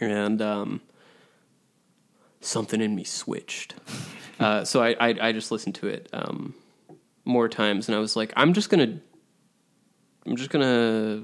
and 0.00 0.40
um, 0.40 0.80
something 2.40 2.80
in 2.80 2.94
me 2.94 3.04
switched. 3.04 3.74
uh, 4.40 4.64
so 4.64 4.82
I, 4.82 4.96
I 5.00 5.28
I 5.28 5.32
just 5.32 5.50
listened 5.50 5.74
to 5.76 5.88
it 5.88 6.08
um, 6.12 6.54
more 7.24 7.48
times, 7.48 7.88
and 7.88 7.96
I 7.96 7.98
was 7.98 8.16
like, 8.16 8.32
I'm 8.36 8.52
just 8.52 8.70
gonna 8.70 9.00
I'm 10.26 10.36
just 10.36 10.50
gonna 10.50 11.22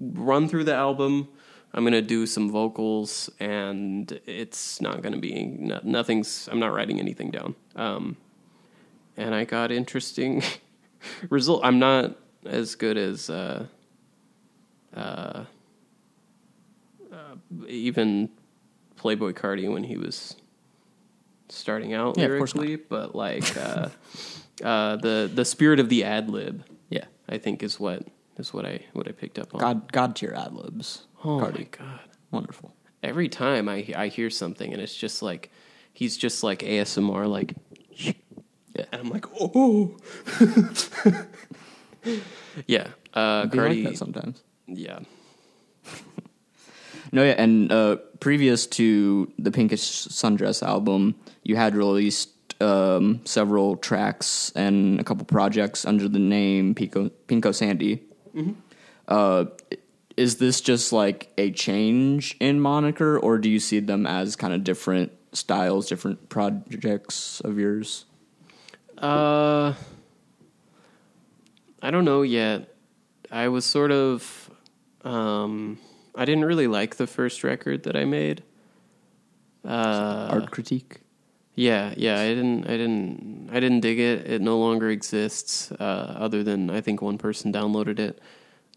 run 0.00 0.48
through 0.48 0.64
the 0.64 0.74
album. 0.74 1.28
I'm 1.74 1.84
gonna 1.84 2.00
do 2.02 2.26
some 2.26 2.50
vocals, 2.50 3.28
and 3.38 4.20
it's 4.26 4.80
not 4.80 5.02
gonna 5.02 5.18
be 5.18 5.44
no, 5.44 5.80
nothing's. 5.82 6.48
I'm 6.50 6.58
not 6.58 6.72
writing 6.72 6.98
anything 6.98 7.30
down. 7.30 7.54
Um, 7.76 8.16
and 9.16 9.34
I 9.34 9.44
got 9.44 9.70
interesting 9.70 10.42
result. 11.28 11.60
I'm 11.64 11.78
not. 11.78 12.16
as 12.46 12.76
good 12.76 12.96
as 12.96 13.28
uh, 13.28 13.66
uh, 14.96 15.44
uh, 17.12 17.34
even 17.66 18.30
Playboi 18.96 19.34
Carti 19.34 19.70
when 19.70 19.84
he 19.84 19.96
was 19.96 20.36
starting 21.48 21.94
out 21.94 22.16
Yeah, 22.18 22.26
of 22.26 22.38
course 22.38 22.54
not. 22.54 22.64
lyrically, 22.66 22.84
but 22.88 23.14
like 23.14 23.56
uh, 23.56 23.88
uh, 24.64 24.96
the 24.96 25.30
the 25.32 25.44
spirit 25.44 25.80
of 25.80 25.88
the 25.88 26.04
ad 26.04 26.28
lib, 26.30 26.64
Yeah. 26.90 27.04
I 27.28 27.38
think 27.38 27.62
is 27.62 27.78
what 27.80 28.06
is 28.38 28.52
what 28.54 28.64
I 28.66 28.80
what 28.92 29.06
I 29.08 29.12
picked 29.12 29.38
up 29.38 29.54
on. 29.54 29.60
God 29.60 29.92
God 29.92 30.16
tier 30.16 30.32
ad 30.36 30.52
libs. 30.54 31.06
oh 31.24 31.38
Carti. 31.40 31.58
my 31.58 31.66
god! 31.70 32.00
Wonderful. 32.30 32.74
Every 33.02 33.28
time 33.28 33.68
I 33.68 33.86
I 33.96 34.08
hear 34.08 34.30
something 34.30 34.72
and 34.72 34.80
it's 34.82 34.94
just 34.96 35.22
like 35.22 35.50
he's 35.92 36.16
just 36.16 36.42
like 36.42 36.60
ASMR, 36.60 37.28
like, 37.28 37.54
Yeah. 37.96 38.12
and 38.92 39.00
I'm 39.02 39.10
like, 39.10 39.26
oh, 39.40 39.96
yeah. 42.66 42.88
Uh, 43.14 43.46
Carti, 43.46 43.82
like 43.84 43.92
that 43.92 43.96
sometimes. 43.98 44.42
yeah. 44.66 45.00
No, 47.12 47.24
yeah, 47.24 47.34
and 47.38 47.72
uh, 47.72 47.96
previous 48.20 48.66
to 48.66 49.32
the 49.38 49.50
Pinkish 49.50 49.80
Sundress 49.80 50.62
album, 50.62 51.14
you 51.42 51.56
had 51.56 51.74
released 51.74 52.30
um, 52.60 53.20
several 53.24 53.76
tracks 53.76 54.52
and 54.54 55.00
a 55.00 55.04
couple 55.04 55.24
projects 55.24 55.84
under 55.84 56.08
the 56.08 56.18
name 56.18 56.74
Pico, 56.74 57.10
Pinko 57.26 57.54
Sandy. 57.54 58.02
Uh, 59.06 59.46
is 60.16 60.36
this 60.38 60.60
just 60.60 60.92
like 60.92 61.32
a 61.38 61.50
change 61.52 62.36
in 62.40 62.60
moniker, 62.60 63.18
or 63.18 63.38
do 63.38 63.48
you 63.48 63.60
see 63.60 63.80
them 63.80 64.06
as 64.06 64.36
kind 64.36 64.52
of 64.52 64.64
different 64.64 65.12
styles, 65.32 65.88
different 65.88 66.28
projects 66.28 67.40
of 67.40 67.58
yours? 67.58 68.04
Uh, 68.98 69.74
I 71.80 71.90
don't 71.90 72.04
know 72.04 72.22
yet. 72.22 72.74
I 73.30 73.48
was 73.48 73.64
sort 73.64 73.92
of, 73.92 74.50
um, 75.04 75.78
I 76.18 76.24
didn't 76.24 76.44
really 76.44 76.66
like 76.66 76.96
the 76.96 77.06
first 77.06 77.44
record 77.44 77.84
that 77.84 77.96
I 77.96 78.04
made. 78.04 78.42
Uh, 79.64 80.28
Art 80.32 80.50
critique. 80.50 81.00
Yeah, 81.54 81.94
yeah, 81.96 82.20
I 82.20 82.28
didn't, 82.28 82.64
I 82.64 82.76
didn't, 82.76 83.50
I 83.52 83.60
didn't 83.60 83.80
dig 83.80 83.98
it. 83.98 84.28
It 84.28 84.42
no 84.42 84.58
longer 84.58 84.90
exists. 84.90 85.70
Uh, 85.72 86.14
other 86.18 86.42
than 86.42 86.70
I 86.70 86.80
think 86.80 87.00
one 87.00 87.18
person 87.18 87.52
downloaded 87.52 87.98
it. 88.00 88.20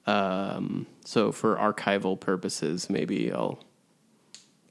Um, 0.05 0.85
so 1.03 1.31
for 1.31 1.55
archival 1.55 2.19
purposes, 2.19 2.89
maybe 2.89 3.31
I'll 3.31 3.59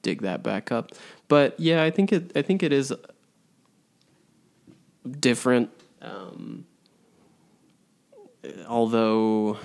dig 0.02 0.22
that 0.22 0.42
back 0.42 0.70
up. 0.70 0.92
But 1.28 1.58
yeah, 1.58 1.82
I 1.82 1.90
think 1.90 2.12
it, 2.12 2.32
I 2.36 2.42
think 2.42 2.62
it 2.62 2.72
is 2.72 2.92
different. 5.18 5.70
Um, 6.02 6.66
although 8.66 9.58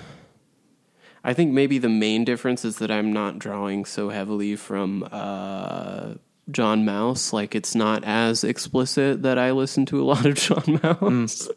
I 1.26 1.34
think 1.34 1.52
maybe 1.52 1.78
the 1.78 1.88
main 1.88 2.24
difference 2.24 2.64
is 2.64 2.76
that 2.76 2.92
I'm 2.92 3.12
not 3.12 3.40
drawing 3.40 3.84
so 3.84 4.10
heavily 4.10 4.54
from 4.54 5.06
uh, 5.10 6.14
John 6.52 6.84
Maus. 6.84 7.32
Like 7.32 7.56
it's 7.56 7.74
not 7.74 8.04
as 8.04 8.44
explicit 8.44 9.22
that 9.24 9.36
I 9.36 9.50
listen 9.50 9.86
to 9.86 10.00
a 10.00 10.04
lot 10.04 10.24
of 10.24 10.34
John 10.36 10.62
Maus. 10.78 11.50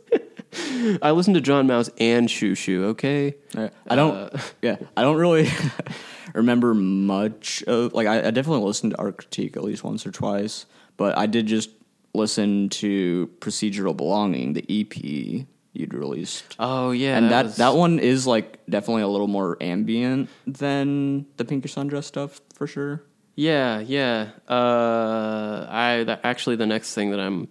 I 1.04 1.12
listen 1.12 1.36
to 1.36 1.42
John 1.42 1.68
Maus 1.68 1.92
and 2.00 2.32
Shoo 2.32 2.56
Shoo. 2.56 2.86
Okay, 2.86 3.36
I 3.56 3.96
don't. 3.96 4.16
Uh, 4.16 4.40
yeah, 4.64 4.78
I 4.98 5.04
don't 5.04 5.18
really 5.18 5.48
remember 6.34 6.74
much 6.74 7.62
of. 7.68 7.94
Like, 7.94 8.08
I, 8.08 8.26
I 8.26 8.32
definitely 8.32 8.66
listened 8.66 8.94
to 8.94 8.98
Art 8.98 9.18
Critique 9.18 9.56
at 9.56 9.64
least 9.64 9.84
once 9.84 10.04
or 10.04 10.12
twice, 10.12 10.66
but 10.98 11.16
I 11.16 11.28
did 11.28 11.46
just 11.46 11.70
listen 12.16 12.70
to 12.70 13.30
Procedural 13.40 13.96
Belonging, 13.96 14.54
the 14.54 14.66
EP 14.68 15.46
you'd 15.74 15.94
released, 15.94 16.56
Oh 16.60 16.92
yeah, 16.92 17.18
and 17.18 17.30
that 17.32 17.46
was- 17.46 17.58
that 17.58 17.76
one 17.76 18.00
is 18.00 18.26
like 18.28 18.60
definitely 18.70 19.04
a 19.04 19.08
little 19.08 19.28
more 19.28 19.58
ambient 19.62 20.30
than 20.48 21.26
the 21.38 21.46
Pinkish 21.46 21.76
Sundress 21.76 22.06
stuff 22.06 22.42
for 22.54 22.68
sure. 22.68 23.04
Yeah, 23.36 23.80
yeah. 23.80 24.32
Uh, 24.50 25.66
I 25.70 26.04
that, 26.06 26.22
actually 26.24 26.56
the 26.58 26.66
next 26.66 26.94
thing 26.94 27.12
that 27.12 27.20
I'm 27.20 27.48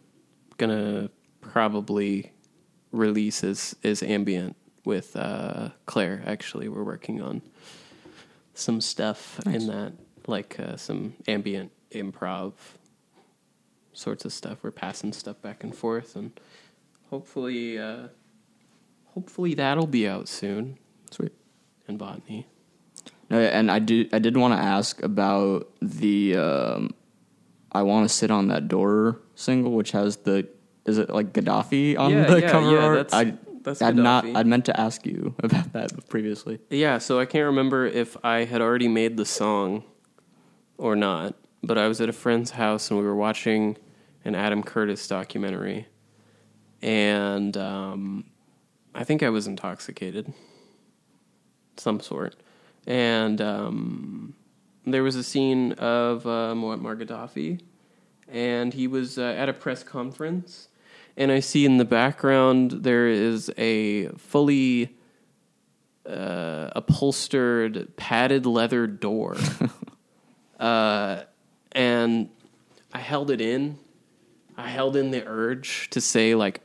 gonna 0.58 1.08
probably 1.40 2.32
release 2.92 3.42
is 3.44 3.74
is 3.82 4.02
ambient 4.02 4.56
with 4.84 5.16
uh, 5.16 5.70
Claire. 5.86 6.22
Actually, 6.26 6.68
we're 6.68 6.84
working 6.84 7.22
on 7.22 7.40
some 8.54 8.80
stuff 8.80 9.40
Nice. 9.46 9.54
in 9.62 9.66
that, 9.68 9.92
like 10.26 10.58
uh, 10.60 10.76
some 10.76 11.14
ambient 11.26 11.70
improv 11.92 12.52
sorts 13.92 14.24
of 14.24 14.32
stuff. 14.32 14.58
We're 14.62 14.70
passing 14.70 15.12
stuff 15.12 15.40
back 15.40 15.62
and 15.64 15.74
forth, 15.74 16.16
and 16.16 16.38
hopefully, 17.10 17.78
uh, 17.78 18.08
hopefully 19.14 19.54
that'll 19.54 19.86
be 19.86 20.06
out 20.08 20.28
soon 20.28 20.78
Sweet. 21.10 21.32
And 21.86 21.98
botany. 21.98 22.46
No, 23.30 23.38
and 23.40 23.70
I 23.70 23.78
do. 23.78 24.08
I 24.12 24.18
did 24.18 24.36
want 24.36 24.54
to 24.54 24.58
ask 24.58 25.02
about 25.02 25.68
the 25.82 26.36
um, 26.36 26.94
"I 27.72 27.82
Want 27.82 28.08
to 28.08 28.14
Sit 28.14 28.30
on 28.30 28.48
That 28.48 28.68
Door" 28.68 29.20
single, 29.34 29.72
which 29.72 29.92
has 29.92 30.16
the 30.18 30.48
is 30.86 30.96
it 30.98 31.10
like 31.10 31.32
Gaddafi 31.34 31.98
on 31.98 32.10
Yeah, 32.10 32.24
the 32.24 32.40
yeah, 32.40 32.50
cover 32.50 32.70
yeah, 32.72 32.78
art? 32.84 33.08
that's- 33.08 33.14
I 33.34 33.38
that's 33.62 33.82
I'd 33.82 33.96
not. 33.96 34.24
Gaddafi. 34.24 34.36
I'd 34.36 34.46
meant 34.46 34.64
to 34.66 34.80
ask 34.80 35.04
you 35.06 35.34
about 35.42 35.72
that 35.74 36.08
previously. 36.08 36.58
Yeah, 36.70 36.98
so 36.98 37.18
I 37.20 37.24
can't 37.26 37.46
remember 37.46 37.84
if 37.86 38.16
I 38.24 38.44
had 38.44 38.60
already 38.62 38.88
made 38.88 39.16
the 39.16 39.24
song 39.26 39.82
or 40.78 40.94
not, 40.96 41.34
but 41.62 41.76
I 41.76 41.88
was 41.88 42.00
at 42.00 42.08
a 42.08 42.12
friend's 42.14 42.52
house 42.52 42.90
and 42.90 42.98
we 43.00 43.04
were 43.04 43.16
watching 43.16 43.76
an 44.24 44.34
Adam 44.34 44.62
Curtis 44.62 45.06
documentary, 45.08 45.86
and 46.82 47.56
um, 47.56 48.24
I 48.94 49.04
think 49.04 49.22
I 49.22 49.30
was 49.30 49.46
intoxicated, 49.46 50.32
some 51.76 52.00
sort, 52.00 52.36
and 52.86 53.40
um, 53.40 54.34
there 54.84 55.02
was 55.02 55.16
a 55.16 55.22
scene 55.22 55.72
of 55.72 56.26
uh, 56.26 56.54
Muammar 56.54 57.02
Gaddafi, 57.02 57.60
and 58.28 58.74
he 58.74 58.86
was 58.86 59.18
uh, 59.18 59.34
at 59.36 59.48
a 59.48 59.52
press 59.52 59.82
conference, 59.82 60.68
and 61.16 61.32
I 61.32 61.40
see 61.40 61.64
in 61.64 61.78
the 61.78 61.84
background 61.84 62.70
there 62.70 63.08
is 63.08 63.50
a 63.58 64.08
fully 64.16 64.96
uh, 66.08 66.70
upholstered 66.74 67.94
padded 67.96 68.46
leather 68.46 68.86
door. 68.86 69.36
uh, 70.60 71.22
and 71.72 72.30
I 72.92 72.98
held 72.98 73.30
it 73.30 73.40
in. 73.40 73.78
I 74.56 74.68
held 74.68 74.96
in 74.96 75.10
the 75.10 75.24
urge 75.26 75.90
to 75.90 76.00
say, 76.00 76.34
like, 76.34 76.60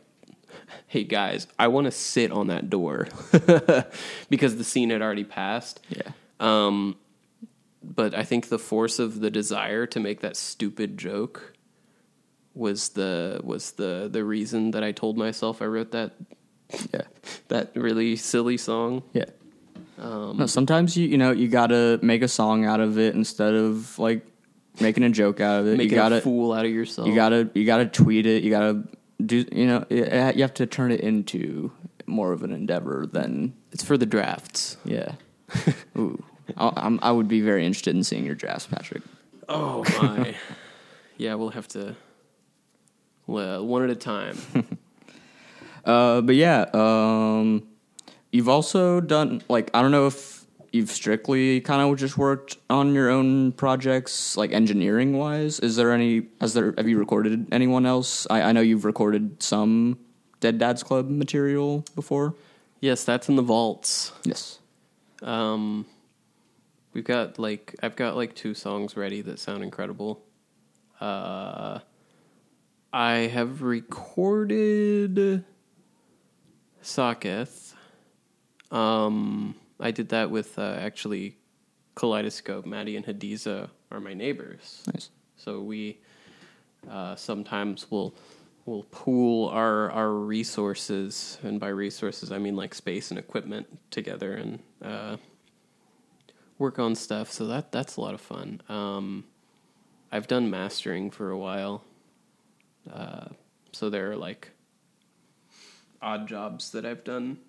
hey 0.88 1.04
guys, 1.04 1.48
I 1.58 1.68
want 1.68 1.86
to 1.86 1.92
sit 1.92 2.32
on 2.32 2.48
that 2.48 2.70
door 2.70 3.08
because 4.30 4.58
the 4.58 4.64
scene 4.64 4.90
had 4.90 5.02
already 5.02 5.24
passed. 5.24 5.80
Yeah. 5.90 6.12
Um, 6.40 6.96
but 7.84 8.14
I 8.16 8.24
think 8.24 8.48
the 8.50 8.60
force 8.60 9.00
of 9.00 9.20
the 9.20 9.30
desire 9.30 9.86
to 9.88 10.00
make 10.00 10.22
that 10.22 10.36
stupid 10.38 10.98
joke 10.98 11.54
was 12.56 12.90
the 12.90 13.40
was 13.44 13.72
the 13.74 14.08
the 14.12 14.24
reason 14.24 14.72
that 14.72 14.84
I 14.84 14.92
told 14.92 15.18
myself 15.18 15.62
I 15.62 15.66
wrote 15.66 15.92
that 15.92 16.14
Yeah. 16.94 17.02
that 17.50 17.72
really 17.76 18.16
silly 18.16 18.58
song. 18.58 19.04
Yeah. 19.14 19.26
Um, 20.00 20.38
No, 20.38 20.46
sometimes 20.46 20.96
you 20.98 21.08
you 21.08 21.18
know 21.18 21.32
you 21.32 21.48
gotta 21.48 22.00
make 22.02 22.22
a 22.22 22.28
song 22.28 22.66
out 22.66 22.80
of 22.80 22.98
it 22.98 23.16
instead 23.16 23.54
of 23.54 23.98
like 24.00 24.26
making 24.80 25.04
a 25.04 25.10
joke 25.10 25.40
out 25.40 25.62
of 25.62 25.68
it. 25.68 25.78
making 25.78 25.92
you 25.92 25.96
gotta 25.98 26.18
a 26.18 26.22
fool 26.22 26.52
out 26.54 26.66
of 26.66 26.72
yourself. 26.72 27.08
you 27.08 27.16
gotta 27.16 27.50
you 27.54 27.66
gotta 27.66 27.86
tweet 27.86 28.26
it. 28.26 28.44
You 28.44 28.50
gotta 28.50 28.84
do 29.26 29.46
you 29.52 29.66
know 29.68 29.86
it- 29.90 30.36
you 30.36 30.42
have 30.44 30.54
to 30.56 30.66
turn 30.66 30.92
it 30.92 31.00
into 31.02 31.72
more 32.06 32.32
of 32.32 32.44
an 32.44 32.52
endeavor 32.52 33.08
than 33.12 33.54
It's 33.72 33.84
for 33.84 33.98
the 33.98 34.06
drafts. 34.06 34.78
yeah. 34.86 35.14
Ooh, 35.98 36.24
I, 36.58 36.72
I'm, 36.76 37.00
I 37.02 37.12
would 37.12 37.28
be 37.28 37.42
very 37.42 37.66
interested 37.66 37.96
in 37.96 38.04
seeing 38.04 38.26
your 38.26 38.36
drafts, 38.36 38.68
Patrick. 38.68 39.04
Oh 39.48 39.84
my. 40.02 40.36
yeah, 41.18 41.36
we'll 41.36 41.50
have 41.52 41.68
to. 41.70 41.96
Well, 43.28 43.66
one 43.66 43.84
at 43.84 43.90
a 43.90 43.96
time. 43.96 44.38
Uh, 45.86 46.22
but 46.22 46.36
yeah, 46.36 46.66
um, 46.74 47.62
you've 48.32 48.48
also 48.48 49.02
done 49.02 49.42
like 49.50 49.70
I 49.74 49.82
don't 49.82 49.92
know 49.92 50.08
if 50.08 50.33
you've 50.74 50.90
strictly 50.90 51.62
kind 51.62 51.82
of 51.82 51.98
just 51.98 52.18
worked 52.18 52.58
on 52.70 52.94
your 52.94 53.10
own 53.10 53.54
projects, 53.54 54.36
like 54.36 54.52
engineering 54.52 55.18
wise. 55.18 55.60
Is 55.62 55.78
there 55.78 55.94
any? 55.94 56.24
Has 56.42 56.54
there? 56.54 56.74
Have 56.76 56.90
you 56.90 56.98
recorded 56.98 57.48
anyone 57.54 57.86
else? 57.86 58.28
I, 58.30 58.42
I 58.42 58.52
know 58.52 58.62
you've 58.62 58.84
recorded 58.84 59.42
some 59.42 60.00
Dead 60.42 60.58
Dads 60.58 60.84
Club 60.84 61.10
material 61.10 61.86
before. 61.96 62.36
yes, 62.82 63.06
that's 63.06 63.30
in 63.30 63.38
the 63.38 63.42
vaults. 63.42 64.12
Yes. 64.26 64.60
Um, 65.22 65.86
we've 66.92 67.06
got 67.06 67.40
like 67.40 67.76
I've 67.82 67.96
got 67.96 68.18
like 68.18 68.36
two 68.36 68.54
songs 68.54 68.98
ready 68.98 69.22
that 69.22 69.40
sound 69.40 69.64
incredible. 69.64 70.22
Uh, 71.00 71.80
I 72.92 73.14
have 73.32 73.62
recorded 73.62 75.44
Saketh. 76.82 77.74
Um, 78.72 79.56
I 79.84 79.92
did 79.92 80.10
that 80.10 80.32
with 80.32 80.58
uh, 80.58 80.78
actually 80.80 81.36
Kaleidoscope. 81.96 82.66
Maddie 82.66 82.96
and 82.96 83.06
Hadiza 83.06 83.70
are 83.92 84.00
my 84.00 84.14
neighbors. 84.14 84.82
Nice. 84.94 85.10
So 85.36 85.60
we 85.60 86.00
uh, 86.90 87.18
sometimes 87.18 87.92
will 87.92 88.16
we'll 88.66 88.84
pool 88.92 89.50
our 89.50 89.92
our 89.92 90.12
resources, 90.12 91.38
and 91.44 91.60
by 91.60 91.68
resources 91.68 92.32
I 92.32 92.38
mean 92.38 92.56
like 92.56 92.74
space 92.74 93.12
and 93.12 93.20
equipment 93.20 93.68
together, 93.92 94.34
and 94.34 94.60
uh, 94.82 95.18
work 96.58 96.80
on 96.80 96.96
stuff. 96.96 97.30
So 97.30 97.46
that 97.48 97.74
that's 97.74 97.98
a 97.98 98.02
lot 98.02 98.14
of 98.14 98.22
fun. 98.22 98.62
Um, 98.70 99.26
I've 100.14 100.28
done 100.28 100.50
mastering 100.50 101.12
for 101.12 101.30
a 101.30 101.38
while, 101.38 101.84
uh, 102.92 103.26
so 103.74 103.90
there 103.90 104.12
are 104.12 104.16
like 104.16 104.52
odd 106.02 106.26
jobs 106.26 106.72
that 106.72 106.86
I've 106.86 107.04
done. 107.04 107.40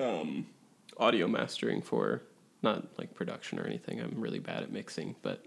Um, 0.00 0.46
audio 0.98 1.26
mastering 1.28 1.82
for 1.82 2.22
not 2.62 2.86
like 2.98 3.14
production 3.14 3.58
or 3.58 3.66
anything. 3.66 4.00
I'm 4.00 4.20
really 4.20 4.38
bad 4.38 4.62
at 4.62 4.72
mixing, 4.72 5.16
but 5.22 5.46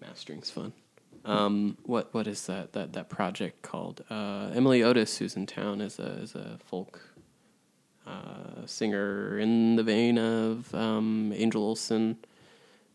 mastering's 0.00 0.50
fun. 0.50 0.72
Um, 1.24 1.76
what 1.82 2.12
what 2.14 2.26
is 2.26 2.46
that 2.46 2.72
that 2.72 2.92
that 2.92 3.08
project 3.08 3.62
called? 3.62 4.04
Uh, 4.08 4.50
Emily 4.54 4.82
Otis, 4.82 5.18
who's 5.18 5.36
in 5.36 5.46
town, 5.46 5.80
is 5.80 5.98
a 5.98 6.10
is 6.22 6.34
a 6.34 6.58
folk 6.64 7.00
uh, 8.06 8.64
singer 8.66 9.38
in 9.38 9.76
the 9.76 9.82
vein 9.82 10.18
of 10.18 10.74
um, 10.74 11.32
Angel 11.34 11.62
Olsen, 11.62 12.16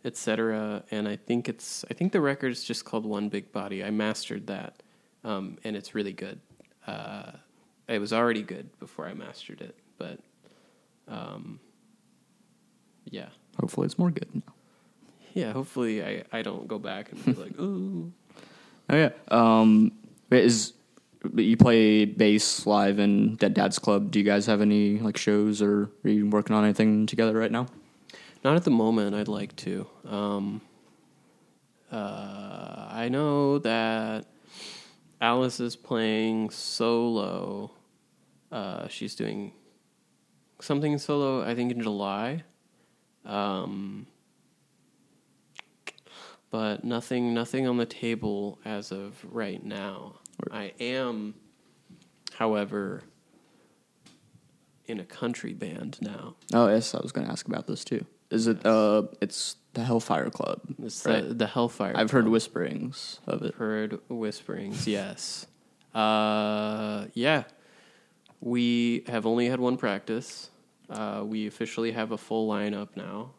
etc. 0.06 0.84
And 0.90 1.08
I 1.08 1.16
think 1.16 1.50
it's 1.50 1.86
I 1.92 1.94
think 1.94 2.12
the 2.12 2.22
record 2.22 2.52
is 2.52 2.64
just 2.64 2.86
called 2.86 3.06
One 3.06 3.30
Big 3.30 3.52
Body. 3.52 3.84
I 3.84 3.92
mastered 3.92 4.48
that, 4.48 4.82
um, 5.24 5.58
and 5.64 5.76
it's 5.76 5.94
really 5.94 6.14
good. 6.14 6.40
Uh, 6.88 7.34
it 7.88 8.00
was 8.00 8.14
already 8.14 8.42
good 8.42 8.78
before 8.80 9.08
I 9.08 9.14
mastered 9.14 9.62
it, 9.62 9.76
but 9.98 10.20
um, 11.08 11.60
yeah, 13.10 13.28
Hopefully, 13.60 13.86
it's 13.86 14.00
more 14.00 14.12
good. 14.12 14.30
now. 14.34 14.54
yeah. 15.34 15.52
Hopefully, 15.54 16.04
I 16.04 16.24
I 16.32 16.42
don't 16.42 16.68
go 16.68 16.80
back 16.80 17.12
and 17.12 17.24
be 17.26 17.34
like, 17.44 17.60
ooh. 17.60 18.12
Oh 18.90 18.96
yeah. 18.96 19.10
Um, 19.30 19.92
is 20.32 20.74
you 21.36 21.56
play 21.56 22.06
bass 22.06 22.66
live 22.66 23.00
in 23.00 23.36
Dead 23.36 23.54
Dad's 23.54 23.80
Club? 23.80 24.12
Do 24.12 24.20
you 24.20 24.26
guys 24.26 24.46
have 24.48 24.62
any 24.62 25.00
like 25.00 25.16
shows 25.18 25.62
or 25.62 25.90
are 26.04 26.10
you 26.10 26.28
working 26.28 26.56
on 26.56 26.64
anything 26.64 27.06
together 27.06 27.34
right 27.34 27.52
now? 27.52 27.68
Not 28.44 28.56
at 28.58 28.64
the 28.66 28.72
moment. 28.72 29.16
I'd 29.16 29.30
like 29.30 29.56
to. 29.58 29.88
Um, 30.06 30.62
uh, 31.92 32.88
I 32.90 33.08
know 33.10 33.60
that 33.60 34.26
Alice 35.22 35.60
is 35.60 35.76
playing 35.78 36.50
solo. 36.50 37.72
Uh, 38.52 38.88
she's 38.90 39.16
doing 39.16 39.54
something 40.64 40.98
solo. 40.98 41.44
I 41.44 41.56
think 41.56 41.72
in 41.72 41.82
July. 41.82 42.44
Um, 43.26 44.08
but 46.52 46.84
nothing, 46.84 47.34
nothing 47.34 47.68
on 47.68 47.78
the 47.78 47.86
table 47.86 48.60
as 48.66 48.92
of 48.92 49.24
right 49.24 49.64
now. 49.64 50.20
I 50.52 50.74
am, 50.80 51.36
however, 52.34 53.04
in 54.86 55.00
a 55.00 55.04
country 55.06 55.54
band 55.54 55.98
now. 56.02 56.36
Oh 56.54 56.68
yes, 56.68 56.94
I 56.94 57.00
was 57.02 57.12
going 57.12 57.26
to 57.26 57.32
ask 57.32 57.48
about 57.48 57.68
this 57.68 57.84
too. 57.84 58.06
Is 58.30 58.48
it? 58.48 58.66
Uh, 58.66 59.04
it's 59.22 59.56
the 59.74 59.84
Hellfire 59.84 60.30
Club. 60.30 60.62
It's 60.84 61.06
right? 61.06 61.28
the, 61.28 61.34
the 61.34 61.48
Hellfire. 61.48 61.94
I've 61.96 62.12
heard 62.12 62.28
whisperings 62.28 63.20
of 63.28 63.44
it. 63.44 63.56
Heard 63.56 64.00
whisperings, 64.10 64.88
yes. 64.88 65.48
Uh, 65.94 67.06
yeah. 67.14 67.44
We 68.42 69.06
have 69.08 69.26
only 69.26 69.48
had 69.48 69.60
one 69.60 69.78
practice. 69.78 70.50
Uh, 70.90 71.24
we 71.26 71.48
officially 71.48 71.92
have 71.92 72.12
a 72.12 72.18
full 72.18 72.48
lineup 72.50 72.90
now. 72.96 73.32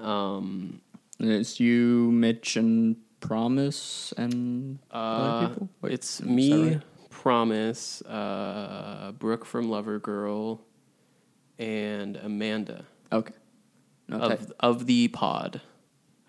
Um, 0.00 0.80
And 1.18 1.30
it's 1.30 1.58
you, 1.58 2.10
Mitch, 2.12 2.56
and 2.56 2.96
Promise, 3.20 4.12
and 4.18 4.78
uh, 4.92 4.96
other 4.96 5.48
people. 5.48 5.68
Wait, 5.80 5.92
it's 5.92 6.20
me, 6.22 6.68
right? 6.74 6.82
Promise, 7.08 8.02
uh, 8.02 9.12
Brooke 9.18 9.46
from 9.46 9.70
Lover 9.70 9.98
Girl, 9.98 10.60
and 11.58 12.16
Amanda 12.16 12.84
Okay. 13.12 13.34
No, 14.08 14.18
of 14.18 14.52
of 14.60 14.86
the 14.86 15.08
pod. 15.08 15.60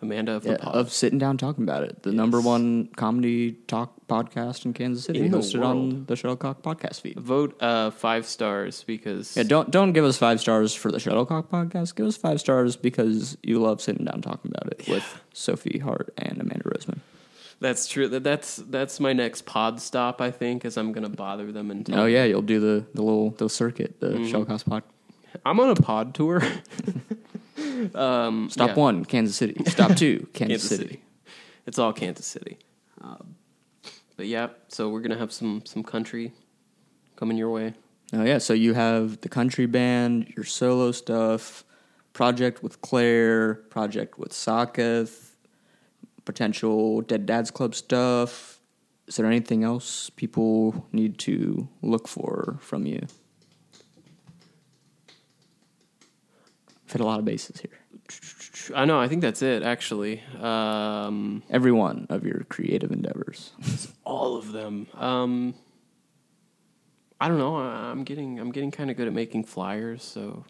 Amanda 0.01 0.33
of 0.33 0.45
yeah, 0.45 0.53
the 0.53 0.57
pod. 0.59 0.75
of 0.75 0.91
sitting 0.91 1.17
down 1.17 1.37
talking 1.37 1.63
about 1.63 1.83
it. 1.83 2.03
The 2.03 2.11
number 2.11 2.39
one 2.39 2.89
comedy 2.95 3.53
talk 3.67 3.93
podcast 4.07 4.63
in 4.65 4.73
Kansas 4.73 5.05
City, 5.05 5.21
In 5.21 5.31
the 5.31 5.39
hosted 5.39 5.65
on 5.65 6.05
the 6.05 6.13
Shuttlecock 6.13 6.61
podcast 6.61 7.01
feed. 7.01 7.19
Vote 7.19 7.59
uh, 7.61 7.89
five 7.89 8.27
stars 8.27 8.83
because 8.83 9.35
Yeah, 9.35 9.43
don't 9.43 9.71
don't 9.71 9.93
give 9.93 10.05
us 10.05 10.17
five 10.17 10.39
stars 10.39 10.75
for 10.75 10.91
the 10.91 10.99
Shuttlecock 10.99 11.47
podcast. 11.49 11.95
Give 11.95 12.05
us 12.05 12.15
five 12.15 12.39
stars 12.39 12.75
because 12.75 13.37
you 13.41 13.59
love 13.59 13.81
sitting 13.81 14.05
down 14.05 14.21
talking 14.21 14.51
about 14.51 14.71
it 14.71 14.87
with 14.87 15.21
Sophie 15.33 15.79
Hart 15.79 16.13
and 16.17 16.39
Amanda 16.41 16.65
Roseman. 16.65 16.99
That's 17.59 17.87
true. 17.87 18.07
That 18.07 18.23
that's 18.23 18.57
that's 18.57 18.99
my 18.99 19.13
next 19.13 19.47
pod 19.47 19.81
stop. 19.81 20.21
I 20.21 20.29
think, 20.29 20.63
is 20.63 20.77
I'm 20.77 20.91
gonna 20.91 21.09
bother 21.09 21.51
them 21.51 21.71
and 21.71 21.89
Oh 21.91 22.05
yeah, 22.05 22.23
you'll 22.23 22.43
do 22.43 22.59
the 22.59 22.85
the 22.93 23.01
little 23.01 23.31
the 23.31 23.49
circuit, 23.49 23.99
the 23.99 24.09
Shuttlecock 24.09 24.63
pod. 24.65 24.83
I'm 25.43 25.59
on 25.59 25.69
a 25.69 25.75
pod 25.75 26.13
tour. 26.13 26.41
um, 27.95 28.49
Stop 28.49 28.69
yeah, 28.69 28.75
one, 28.75 29.05
Kansas 29.05 29.35
City. 29.35 29.61
Stop 29.65 29.95
two, 29.95 30.27
Kansas, 30.33 30.61
Kansas 30.63 30.69
City. 30.69 30.83
City. 30.83 31.01
It's 31.65 31.79
all 31.79 31.93
Kansas 31.93 32.25
City. 32.25 32.57
Um, 33.01 33.35
but 34.15 34.27
yeah, 34.27 34.47
so 34.67 34.89
we're 34.89 35.01
gonna 35.01 35.17
have 35.17 35.31
some 35.31 35.63
some 35.65 35.83
country 35.83 36.33
coming 37.15 37.37
your 37.37 37.49
way. 37.49 37.73
Oh 38.13 38.23
yeah, 38.23 38.37
so 38.37 38.53
you 38.53 38.73
have 38.73 39.21
the 39.21 39.29
country 39.29 39.65
band, 39.65 40.33
your 40.35 40.45
solo 40.45 40.91
stuff, 40.91 41.63
project 42.13 42.63
with 42.63 42.81
Claire, 42.81 43.55
project 43.69 44.17
with 44.17 44.31
Saketh, 44.31 45.31
potential 46.25 47.01
Dead 47.01 47.25
Dad's 47.25 47.51
Club 47.51 47.75
stuff. 47.75 48.59
Is 49.07 49.15
there 49.15 49.25
anything 49.25 49.63
else 49.63 50.09
people 50.09 50.87
need 50.91 51.17
to 51.19 51.67
look 51.81 52.07
for 52.07 52.57
from 52.59 52.85
you? 52.85 53.07
I've 56.89 57.01
a 57.01 57.05
lot 57.05 57.19
of 57.19 57.25
bases 57.25 57.59
here. 57.61 58.73
I 58.75 58.85
know. 58.85 58.99
I 58.99 59.07
think 59.07 59.21
that's 59.21 59.41
it. 59.41 59.63
Actually, 59.63 60.21
um, 60.39 61.43
Every 61.49 61.71
one 61.71 62.07
of 62.09 62.23
your 62.25 62.45
creative 62.49 62.91
endeavors. 62.91 63.51
all 64.05 64.37
of 64.37 64.51
them. 64.51 64.87
Um, 64.93 65.53
I 67.19 67.27
don't 67.27 67.37
know. 67.39 67.55
I'm 67.57 68.03
getting 68.03 68.39
I'm 68.39 68.51
getting 68.51 68.71
kind 68.71 68.89
of 68.91 68.97
good 68.97 69.07
at 69.07 69.13
making 69.13 69.43
flyers. 69.45 70.03
So 70.03 70.45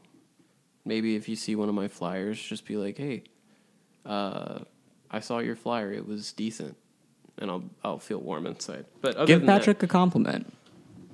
maybe 0.85 1.15
if 1.15 1.27
you 1.29 1.35
see 1.35 1.55
one 1.55 1.69
of 1.69 1.75
my 1.75 1.87
flyers, 1.87 2.41
just 2.41 2.65
be 2.65 2.75
like, 2.77 2.97
"Hey, 2.97 3.23
uh, 4.05 4.59
I 5.09 5.19
saw 5.21 5.39
your 5.39 5.55
flyer. 5.55 5.91
It 5.93 6.05
was 6.07 6.33
decent," 6.33 6.75
and 7.37 7.49
I'll 7.49 7.63
I'll 7.83 7.99
feel 7.99 8.19
warm 8.19 8.45
inside. 8.45 8.85
But 9.01 9.15
other 9.15 9.25
Give 9.27 9.39
than 9.39 9.47
that- 9.47 9.59
Patrick 9.59 9.81
a 9.83 9.87
compliment. 9.87 10.53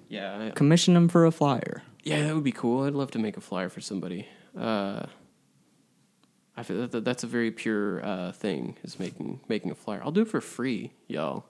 yeah, 0.09 0.47
I- 0.47 0.49
Commission 0.51 0.95
him 0.95 1.07
for 1.07 1.25
a 1.25 1.31
flyer. 1.31 1.83
yeah, 2.03 2.25
that 2.27 2.33
would 2.35 2.43
be 2.43 2.51
cool. 2.51 2.83
I'd 2.85 2.93
love 2.93 3.11
to 3.11 3.19
make 3.19 3.37
a 3.37 3.41
flyer 3.41 3.69
for 3.69 3.79
somebody. 3.81 4.27
Uh, 4.57 5.05
I 6.55 6.63
feel 6.63 6.77
that- 6.81 6.91
that 6.91 7.03
that's 7.05 7.23
a 7.23 7.27
very 7.27 7.51
pure 7.51 8.03
uh, 8.05 8.31
thing 8.31 8.77
is 8.83 8.99
making 8.99 9.39
making 9.47 9.71
a 9.71 9.75
flyer. 9.75 10.01
I'll 10.03 10.11
do 10.11 10.21
it 10.21 10.27
for 10.27 10.41
free, 10.41 10.91
y'all. 11.07 11.45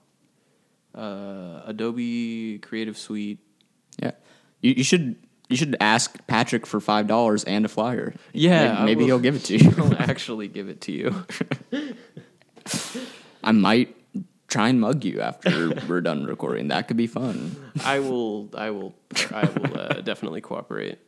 Uh, 0.94 1.60
Adobe 1.66 2.58
Creative 2.60 2.96
Suite. 2.96 3.38
Yeah, 4.00 4.12
you, 4.62 4.74
you 4.78 4.84
should 4.84 5.16
you 5.50 5.56
should 5.56 5.76
ask 5.80 6.16
Patrick 6.26 6.66
for 6.66 6.80
five 6.80 7.06
dollars 7.06 7.44
and 7.44 7.64
a 7.64 7.68
flyer. 7.68 8.14
Yeah, 8.32 8.84
maybe, 8.84 9.04
he'll 9.04 9.18
give 9.18 9.34
it 9.36 9.44
to 9.44 9.56
you. 9.62 9.74
I'll 9.76 9.94
actually 9.98 10.48
give 10.48 10.68
it 10.70 10.80
to 10.82 10.92
you. 10.92 11.26
I 13.44 13.52
might 13.52 13.94
try 14.48 14.68
and 14.68 14.80
mug 14.80 15.04
you 15.04 15.20
after 15.20 15.74
we're 15.88 16.00
done 16.00 16.24
recording. 16.24 16.68
That 16.68 16.88
could 16.88 16.96
be 16.96 17.06
fun. 17.06 17.54
I 17.84 17.98
will. 17.98 18.48
I 18.56 18.70
will. 18.70 18.94
I 19.32 19.44
will 19.46 19.78
uh, 19.78 20.00
definitely 20.00 20.40
cooperate. 20.40 20.98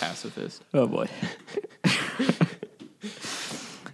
Pacifist. 0.00 0.64
Oh 0.74 0.86
boy. 0.86 1.08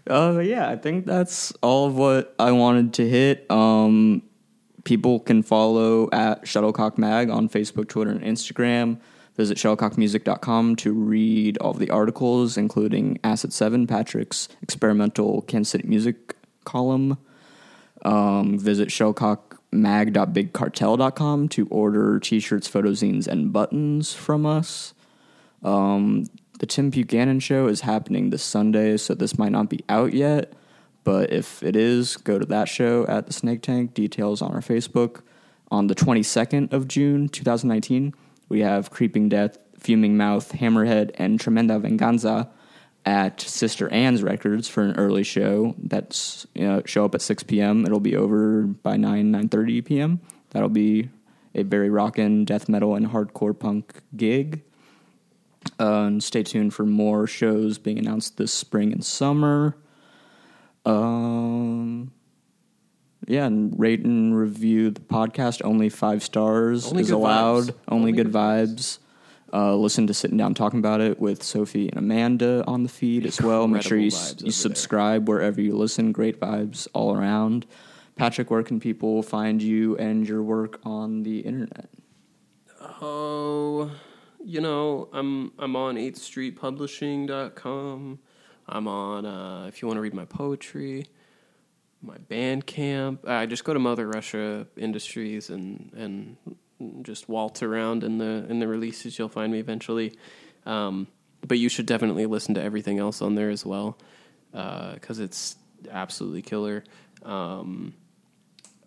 Uh, 0.08 0.38
yeah, 0.38 0.68
I 0.68 0.76
think 0.76 1.04
that's 1.04 1.52
all 1.62 1.86
of 1.86 1.96
what 1.96 2.32
I 2.38 2.52
wanted 2.52 2.94
to 2.94 3.08
hit. 3.08 3.44
Um, 3.50 4.22
people 4.84 5.18
can 5.18 5.42
follow 5.42 6.08
at 6.12 6.42
Shuttlecock 6.42 6.96
Mag 6.96 7.28
on 7.28 7.48
Facebook, 7.48 7.88
Twitter, 7.88 8.12
and 8.12 8.22
Instagram. 8.22 9.00
Visit 9.34 9.58
shuttlecockmusic.com 9.58 10.76
to 10.76 10.92
read 10.92 11.58
all 11.58 11.72
of 11.72 11.78
the 11.78 11.90
articles, 11.90 12.56
including 12.56 13.18
Acid 13.22 13.52
7, 13.52 13.86
Patrick's 13.86 14.48
experimental 14.62 15.42
Kansas 15.42 15.72
City 15.72 15.86
music 15.88 16.34
column. 16.64 17.18
Um, 18.02 18.58
visit 18.58 18.88
shuttlecockmag.bigcartel.com 18.88 21.48
to 21.48 21.66
order 21.68 22.18
t 22.20 22.40
shirts, 22.40 22.70
photozines, 22.70 23.26
and 23.26 23.52
buttons 23.52 24.14
from 24.14 24.46
us. 24.46 24.94
Um, 25.62 26.26
the 26.58 26.66
Tim 26.66 26.90
Buchanan 26.90 27.40
show 27.40 27.66
is 27.66 27.82
happening 27.82 28.30
this 28.30 28.42
Sunday, 28.42 28.96
so 28.96 29.14
this 29.14 29.38
might 29.38 29.52
not 29.52 29.68
be 29.68 29.84
out 29.88 30.14
yet. 30.14 30.52
But 31.04 31.32
if 31.32 31.62
it 31.62 31.76
is, 31.76 32.16
go 32.16 32.38
to 32.38 32.46
that 32.46 32.68
show 32.68 33.06
at 33.06 33.26
the 33.26 33.32
Snake 33.32 33.62
Tank. 33.62 33.94
Details 33.94 34.42
on 34.42 34.52
our 34.52 34.60
Facebook. 34.60 35.22
On 35.70 35.86
the 35.86 35.94
22nd 35.94 36.72
of 36.72 36.88
June, 36.88 37.28
2019, 37.28 38.14
we 38.48 38.60
have 38.60 38.90
Creeping 38.90 39.28
Death, 39.28 39.58
Fuming 39.78 40.16
Mouth, 40.16 40.52
Hammerhead, 40.52 41.10
and 41.14 41.38
Tremenda 41.38 41.80
Venganza 41.80 42.50
at 43.04 43.40
Sister 43.40 43.88
Anne's 43.92 44.22
Records 44.22 44.68
for 44.68 44.82
an 44.82 44.96
early 44.96 45.22
show. 45.22 45.74
That's 45.78 46.46
you 46.54 46.66
know, 46.66 46.82
show 46.84 47.04
up 47.04 47.14
at 47.14 47.22
6 47.22 47.44
p.m. 47.44 47.84
It'll 47.86 48.00
be 48.00 48.16
over 48.16 48.62
by 48.62 48.96
9 48.96 49.32
9:30 49.32 49.84
p.m. 49.84 50.20
That'll 50.50 50.68
be 50.68 51.10
a 51.54 51.62
very 51.62 51.88
rockin' 51.88 52.44
death 52.44 52.68
metal 52.68 52.94
and 52.94 53.08
hardcore 53.08 53.58
punk 53.58 54.02
gig. 54.16 54.62
Uh, 55.78 56.04
and 56.04 56.22
stay 56.22 56.42
tuned 56.42 56.72
for 56.74 56.84
more 56.86 57.26
shows 57.26 57.78
being 57.78 57.98
announced 57.98 58.36
this 58.38 58.52
spring 58.52 58.92
and 58.92 59.04
summer. 59.04 59.76
Um, 60.84 62.12
yeah, 63.26 63.46
and 63.46 63.78
rate 63.78 64.00
and 64.04 64.36
review 64.38 64.90
the 64.90 65.00
podcast. 65.00 65.62
Only 65.64 65.88
five 65.88 66.22
stars 66.22 66.86
Only 66.86 67.02
is 67.02 67.08
good 67.10 67.16
allowed. 67.16 67.64
vibes. 67.64 67.74
Only, 67.88 68.00
Only 68.10 68.12
good, 68.12 68.26
good 68.26 68.32
vibes. 68.32 68.98
Uh, 69.52 69.74
listen 69.76 70.06
to 70.06 70.14
sitting 70.14 70.36
down 70.36 70.54
talking 70.54 70.78
about 70.78 71.00
it 71.00 71.18
with 71.20 71.42
Sophie 71.42 71.88
and 71.88 71.98
Amanda 71.98 72.64
on 72.66 72.82
the 72.82 72.88
feed 72.88 73.24
as 73.26 73.40
well. 73.40 73.66
Make 73.68 73.82
sure 73.82 73.96
you 73.98 74.04
Incredible 74.06 74.26
s- 74.28 74.34
vibes 74.34 74.40
you 74.40 74.46
over 74.46 74.52
subscribe 74.52 75.28
wherever 75.28 75.60
you 75.60 75.76
listen. 75.76 76.12
Great 76.12 76.40
vibes 76.40 76.88
all 76.92 77.16
around. 77.16 77.66
Patrick, 78.16 78.50
where 78.50 78.62
can 78.62 78.80
people 78.80 79.22
find 79.22 79.62
you 79.62 79.96
and 79.98 80.26
your 80.28 80.42
work 80.42 80.80
on 80.84 81.22
the 81.22 81.40
internet? 81.40 81.88
Oh, 83.00 83.90
you 84.46 84.60
know, 84.60 85.08
I'm 85.12 85.52
I'm 85.58 85.74
on 85.74 85.96
8th 85.96 86.18
Street 86.18 86.56
Publishing.com. 86.56 88.18
I'm 88.68 88.88
on 88.88 89.26
uh, 89.26 89.64
if 89.66 89.82
you 89.82 89.88
want 89.88 89.98
to 89.98 90.00
read 90.00 90.14
my 90.14 90.24
poetry, 90.24 91.08
my 92.00 92.16
Bandcamp. 92.30 93.28
I 93.28 93.46
just 93.46 93.64
go 93.64 93.74
to 93.74 93.80
Mother 93.80 94.06
Russia 94.06 94.68
Industries 94.76 95.50
and 95.50 95.90
and 95.96 97.04
just 97.04 97.28
waltz 97.28 97.62
around 97.62 98.04
in 98.04 98.18
the 98.18 98.46
in 98.48 98.60
the 98.60 98.68
releases. 98.68 99.18
You'll 99.18 99.28
find 99.28 99.52
me 99.52 99.58
eventually. 99.58 100.16
Um, 100.64 101.08
but 101.46 101.58
you 101.58 101.68
should 101.68 101.86
definitely 101.86 102.26
listen 102.26 102.54
to 102.54 102.62
everything 102.62 102.98
else 102.98 103.20
on 103.20 103.34
there 103.34 103.50
as 103.50 103.66
well 103.66 103.98
because 104.52 105.18
it's 105.18 105.56
absolutely 105.90 106.42
killer. 106.42 106.84
Um, 107.24 107.94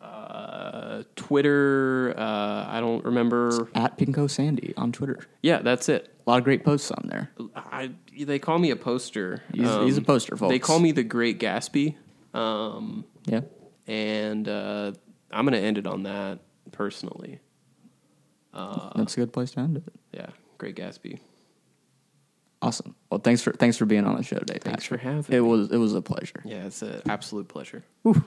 uh, 0.02 1.04
Twitter, 1.16 2.14
uh, 2.18 2.66
I 2.70 2.80
don't 2.80 3.04
remember. 3.06 3.70
At 3.76 3.98
Pinko 3.98 4.30
Sandy 4.30 4.74
on 4.78 4.92
Twitter. 4.92 5.20
Yeah, 5.42 5.62
that's 5.62 5.90
it. 5.90 6.14
A 6.26 6.30
lot 6.30 6.38
of 6.38 6.44
great 6.44 6.64
posts 6.64 6.92
on 6.92 7.08
there. 7.10 7.32
I 7.56 7.92
they 8.20 8.40
call 8.40 8.60
me 8.60 8.72
a 8.72 8.76
poster. 8.76 9.42
Um, 9.54 9.60
He's- 9.60 9.84
he's 9.84 9.98
a 9.98 10.02
poster, 10.02 10.38
folks. 10.38 10.52
They 10.52 10.60
call 10.60 10.80
me 10.80 10.92
the 10.92 11.04
Great 11.04 11.40
Gatsby, 11.40 11.96
um, 12.34 13.06
Yeah. 13.26 13.42
and 13.88 14.48
uh, 14.48 14.92
I'm 15.32 15.46
gonna 15.46 15.58
end 15.58 15.78
it 15.78 15.88
on 15.88 16.04
that 16.04 16.40
personally. 16.72 17.40
That's 18.54 19.14
a 19.16 19.20
good 19.22 19.32
place 19.34 19.52
to 19.52 19.60
end 19.62 19.78
it. 19.78 19.84
Yeah, 20.12 20.28
Great 20.58 20.76
Gatsby. 20.76 21.20
Awesome. 22.62 22.94
Well, 23.10 23.22
thanks 23.22 23.42
for 23.42 23.54
thanks 23.54 23.78
for 23.78 23.86
being 23.86 24.06
on 24.06 24.18
the 24.18 24.24
show 24.24 24.38
today. 24.38 24.60
Thanks 24.62 24.84
Patrick. 24.84 25.02
for 25.02 25.08
having 25.08 25.36
It 25.36 25.42
me. 25.42 25.48
was 25.48 25.72
it 25.72 25.78
was 25.78 25.94
a 25.96 26.02
pleasure. 26.02 26.42
Yeah, 26.44 26.66
it's 26.66 26.82
an 26.82 27.02
absolute 27.08 27.48
pleasure. 27.48 27.84
Whew. 28.04 28.22